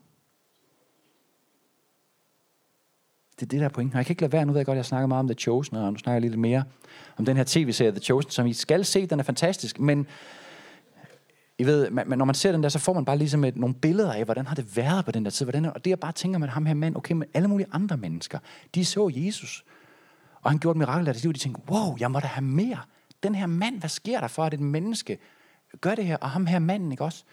Det 3.39 3.45
er 3.45 3.47
det, 3.47 3.59
der 3.59 3.65
er 3.65 3.69
pointen. 3.69 3.97
Jeg 3.97 4.05
kan 4.05 4.13
ikke 4.13 4.21
lade 4.21 4.31
være, 4.31 4.45
nu 4.45 4.51
ved 4.51 4.59
jeg 4.59 4.65
godt, 4.65 4.75
jeg 4.75 4.85
snakker 4.85 5.07
meget 5.07 5.19
om 5.19 5.27
The 5.27 5.33
Chosen, 5.33 5.77
og 5.77 5.91
nu 5.93 5.97
snakker 5.97 6.15
jeg 6.15 6.21
lidt 6.21 6.39
mere 6.39 6.63
om 7.17 7.25
den 7.25 7.37
her 7.37 7.43
tv-serie 7.47 7.91
The 7.91 7.99
Chosen, 7.99 8.31
som 8.31 8.47
I 8.47 8.53
skal 8.53 8.85
se, 8.85 9.05
den 9.05 9.19
er 9.19 9.23
fantastisk, 9.23 9.79
men 9.79 10.07
I 11.57 11.65
ved, 11.65 11.89
man, 11.89 12.17
når 12.17 12.25
man 12.25 12.35
ser 12.35 12.51
den 12.51 12.63
der, 12.63 12.69
så 12.69 12.79
får 12.79 12.93
man 12.93 13.05
bare 13.05 13.17
ligesom 13.17 13.43
et, 13.43 13.57
nogle 13.57 13.75
billeder 13.75 14.13
af, 14.13 14.25
hvordan 14.25 14.47
har 14.47 14.55
det 14.55 14.77
været 14.77 15.05
på 15.05 15.11
den 15.11 15.25
der 15.25 15.31
tid, 15.31 15.45
hvordan, 15.45 15.65
og 15.65 15.85
det 15.85 15.89
jeg 15.89 15.99
bare 15.99 16.11
tænker 16.11 16.39
med 16.39 16.47
ham 16.47 16.65
her 16.65 16.73
mand, 16.73 16.95
okay, 16.95 17.13
men 17.13 17.27
alle 17.33 17.47
mulige 17.47 17.67
andre 17.71 17.97
mennesker, 17.97 18.39
de 18.75 18.85
så 18.85 19.11
Jesus, 19.15 19.65
og 20.41 20.51
han 20.51 20.59
gjorde 20.59 20.77
et 20.77 20.77
mirakel 20.77 21.07
af 21.07 21.13
det 21.13 21.23
liv, 21.23 21.33
de 21.33 21.39
tænkte, 21.39 21.61
wow, 21.71 21.95
jeg 21.99 22.11
må 22.11 22.19
da 22.19 22.27
have 22.27 22.45
mere. 22.45 22.79
Den 23.23 23.35
her 23.35 23.45
mand, 23.45 23.79
hvad 23.79 23.89
sker 23.89 24.19
der 24.19 24.27
for, 24.27 24.43
at 24.43 24.53
et 24.53 24.59
menneske 24.59 25.17
gør 25.81 25.95
det 25.95 26.05
her, 26.05 26.17
og 26.17 26.29
ham 26.29 26.45
her 26.45 26.59
manden, 26.59 26.91
ikke 26.91 27.03
også? 27.03 27.23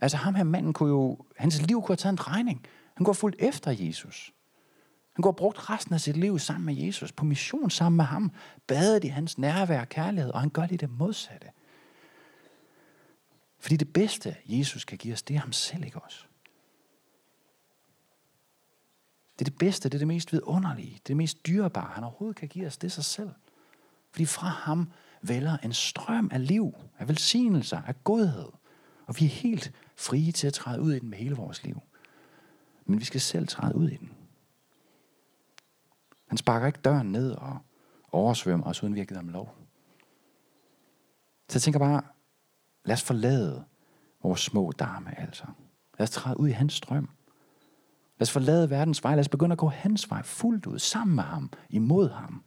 Altså 0.00 0.16
ham 0.16 0.34
her 0.34 0.44
manden 0.44 0.72
kunne 0.72 0.88
jo, 0.88 1.18
hans 1.36 1.62
liv 1.62 1.82
kunne 1.82 1.92
have 1.92 1.96
taget 1.96 2.12
en 2.12 2.26
regning. 2.28 2.66
Han 2.94 3.04
går 3.04 3.12
fuldt 3.12 3.36
efter 3.38 3.74
Jesus. 3.78 4.32
Han 5.18 5.22
går 5.22 5.30
og 5.30 5.36
brugt 5.36 5.70
resten 5.70 5.94
af 5.94 6.00
sit 6.00 6.16
liv 6.16 6.38
sammen 6.38 6.66
med 6.66 6.74
Jesus, 6.74 7.12
på 7.12 7.24
mission 7.24 7.70
sammen 7.70 7.96
med 7.96 8.04
ham, 8.04 8.32
badet 8.66 9.04
i 9.04 9.06
hans 9.08 9.38
nærvær 9.38 9.80
og 9.80 9.88
kærlighed, 9.88 10.30
og 10.30 10.40
han 10.40 10.50
gør 10.50 10.66
lige 10.66 10.78
det 10.78 10.90
modsatte. 10.90 11.48
Fordi 13.58 13.76
det 13.76 13.92
bedste, 13.92 14.36
Jesus 14.46 14.84
kan 14.84 14.98
give 14.98 15.14
os, 15.14 15.22
det 15.22 15.36
er 15.36 15.40
ham 15.40 15.52
selv, 15.52 15.84
ikke 15.84 15.98
også? 15.98 16.24
Det 19.38 19.46
er 19.46 19.50
det 19.50 19.58
bedste, 19.58 19.88
det 19.88 19.94
er 19.94 19.98
det 19.98 20.08
mest 20.08 20.32
vidunderlige, 20.32 20.90
det 20.90 20.98
er 20.98 21.06
det 21.06 21.16
mest 21.16 21.46
dyrebare, 21.46 21.90
han 21.94 22.04
overhovedet 22.04 22.36
kan 22.36 22.48
give 22.48 22.66
os, 22.66 22.76
det 22.76 22.86
er 22.86 22.92
sig 22.92 23.04
selv. 23.04 23.30
Fordi 24.10 24.24
fra 24.24 24.48
ham 24.48 24.92
vælger 25.22 25.56
en 25.56 25.72
strøm 25.72 26.28
af 26.32 26.46
liv, 26.46 26.74
af 26.98 27.08
velsignelser, 27.08 27.82
af 27.82 28.04
godhed. 28.04 28.48
Og 29.06 29.20
vi 29.20 29.24
er 29.24 29.28
helt 29.28 29.72
frie 29.96 30.32
til 30.32 30.46
at 30.46 30.54
træde 30.54 30.80
ud 30.80 30.92
i 30.92 30.98
den 30.98 31.10
med 31.10 31.18
hele 31.18 31.36
vores 31.36 31.64
liv. 31.64 31.82
Men 32.84 33.00
vi 33.00 33.04
skal 33.04 33.20
selv 33.20 33.48
træde 33.48 33.76
ud 33.76 33.88
i 33.88 33.96
den. 33.96 34.17
Han 36.28 36.38
sparker 36.38 36.66
ikke 36.66 36.78
døren 36.84 37.12
ned 37.12 37.32
og 37.32 37.58
oversvømmer 38.12 38.66
os, 38.66 38.82
uden 38.82 38.94
vi 38.94 39.00
har 39.00 39.06
givet 39.06 39.18
ham 39.18 39.28
lov. 39.28 39.54
Så 41.48 41.56
jeg 41.56 41.62
tænker 41.62 41.78
bare, 41.78 42.02
lad 42.84 42.94
os 42.94 43.02
forlade 43.02 43.64
vores 44.22 44.40
små 44.40 44.72
dame 44.72 45.20
altså. 45.20 45.44
Lad 45.98 46.04
os 46.04 46.10
træde 46.10 46.40
ud 46.40 46.48
i 46.48 46.52
hans 46.52 46.72
strøm. 46.72 47.08
Lad 48.18 48.22
os 48.22 48.30
forlade 48.30 48.70
verdens 48.70 49.04
vej. 49.04 49.14
Lad 49.14 49.20
os 49.20 49.28
begynde 49.28 49.52
at 49.52 49.58
gå 49.58 49.68
hans 49.68 50.10
vej 50.10 50.22
fuldt 50.22 50.66
ud, 50.66 50.78
sammen 50.78 51.14
med 51.14 51.24
ham, 51.24 51.50
imod 51.70 52.10
ham. 52.10 52.44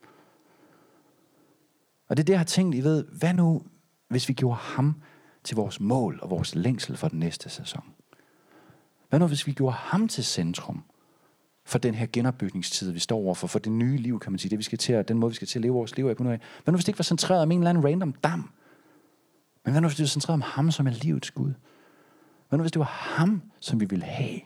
Og 2.07 2.17
det 2.17 2.23
er 2.23 2.25
det, 2.25 2.33
jeg 2.33 2.39
har 2.39 2.45
tænkt, 2.45 2.75
I 2.75 2.83
ved, 2.83 3.05
hvad 3.05 3.33
nu, 3.33 3.61
hvis 4.07 4.29
vi 4.29 4.33
gjorde 4.33 4.57
ham 4.57 5.01
til 5.43 5.55
vores 5.55 5.79
mål 5.79 6.19
og 6.21 6.29
vores 6.29 6.55
længsel 6.55 6.97
for 6.97 7.07
den 7.07 7.19
næste 7.19 7.49
sæson? 7.49 7.83
Hvad 9.09 9.19
nu, 9.19 9.27
hvis 9.27 9.47
vi 9.47 9.51
gjorde 9.51 9.75
ham 9.75 10.07
til 10.07 10.23
centrum 10.23 10.83
for 11.71 11.77
den 11.77 11.95
her 11.95 12.07
genopbygningstid, 12.13 12.91
vi 12.91 12.99
står 12.99 13.17
overfor, 13.17 13.47
for 13.47 13.59
det 13.59 13.71
nye 13.71 13.97
liv, 13.97 14.19
kan 14.19 14.31
man 14.31 14.39
sige, 14.39 14.49
det 14.49 14.57
vi 14.57 14.63
skal 14.63 14.77
til, 14.77 15.07
den 15.07 15.17
måde, 15.17 15.31
vi 15.31 15.35
skal 15.35 15.47
til 15.47 15.59
at 15.59 15.61
leve 15.61 15.73
vores 15.73 15.95
liv 15.97 16.05
af. 16.05 16.15
Hvad 16.15 16.37
nu, 16.67 16.71
hvis 16.71 16.85
det 16.85 16.87
ikke 16.87 16.99
var 16.99 17.03
centreret 17.03 17.41
om 17.41 17.51
en 17.51 17.59
eller 17.59 17.69
anden 17.69 17.85
random 17.85 18.13
dam? 18.13 18.49
Men 19.65 19.71
hvad 19.71 19.81
nu, 19.81 19.87
hvis 19.87 19.95
det 19.95 20.03
var 20.03 20.07
centreret 20.07 20.33
om 20.33 20.41
ham, 20.41 20.71
som 20.71 20.87
er 20.87 20.91
livets 20.91 21.31
Gud? 21.31 21.53
Hvad 22.49 22.57
nu, 22.57 22.63
hvis 22.63 22.71
det 22.71 22.79
var 22.79 22.85
ham, 22.85 23.41
som 23.59 23.79
vi 23.79 23.85
ville 23.85 24.05
have? 24.05 24.39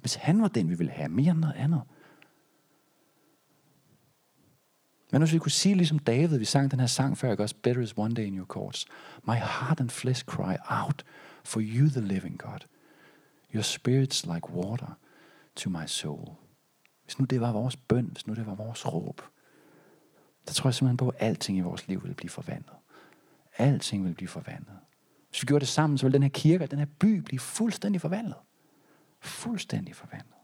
Hvis 0.00 0.14
han 0.14 0.42
var 0.42 0.48
den, 0.48 0.70
vi 0.70 0.74
ville 0.74 0.92
have, 0.92 1.08
mere 1.08 1.30
end 1.30 1.38
noget 1.38 1.54
andet? 1.56 1.82
Men 5.12 5.22
hvis 5.22 5.32
vi 5.32 5.38
kunne 5.38 5.50
sige 5.50 5.74
ligesom 5.74 5.98
David, 5.98 6.38
vi 6.38 6.44
sang 6.44 6.70
den 6.70 6.80
her 6.80 6.86
sang 6.86 7.18
før, 7.18 7.30
ikke 7.30 7.42
også? 7.42 7.54
Better 7.62 7.82
is 7.82 7.94
one 7.96 8.14
day 8.14 8.26
in 8.26 8.36
your 8.36 8.46
courts. 8.46 8.86
My 9.26 9.34
heart 9.34 9.80
and 9.80 9.90
flesh 9.90 10.24
cry 10.24 10.56
out 10.70 11.04
for 11.44 11.60
you, 11.60 11.88
the 11.88 12.00
living 12.00 12.38
God. 12.38 12.60
Your 13.54 13.62
spirit's 13.62 14.34
like 14.34 14.50
water 14.50 14.98
to 15.56 15.70
my 15.70 15.86
soul. 15.86 16.38
Hvis 17.08 17.18
nu 17.18 17.24
det 17.24 17.40
var 17.40 17.52
vores 17.52 17.76
bøn, 17.76 18.04
hvis 18.04 18.26
nu 18.26 18.34
det 18.34 18.46
var 18.46 18.54
vores 18.54 18.86
råb, 18.86 19.22
der 20.46 20.52
tror 20.52 20.68
jeg 20.68 20.74
simpelthen 20.74 20.96
på, 20.96 21.08
at 21.08 21.16
alting 21.18 21.58
i 21.58 21.60
vores 21.60 21.88
liv 21.88 22.02
ville 22.02 22.14
blive 22.14 22.30
forvandlet. 22.30 22.76
Alting 23.56 24.02
ville 24.02 24.14
blive 24.14 24.28
forvandlet. 24.28 24.78
Hvis 25.30 25.42
vi 25.42 25.46
gjorde 25.46 25.60
det 25.60 25.68
sammen, 25.68 25.98
så 25.98 26.06
ville 26.06 26.12
den 26.12 26.22
her 26.22 26.30
kirke, 26.30 26.66
den 26.66 26.78
her 26.78 26.86
by 26.98 27.20
blive 27.20 27.40
fuldstændig 27.40 28.00
forvandlet. 28.00 28.36
Fuldstændig 29.20 29.96
forvandlet. 29.96 30.34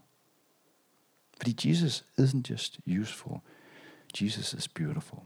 Fordi 1.36 1.68
Jesus 1.68 2.04
isn't 2.20 2.42
just 2.50 2.80
useful. 3.00 3.38
Jesus 4.20 4.54
is 4.54 4.68
beautiful. 4.68 5.18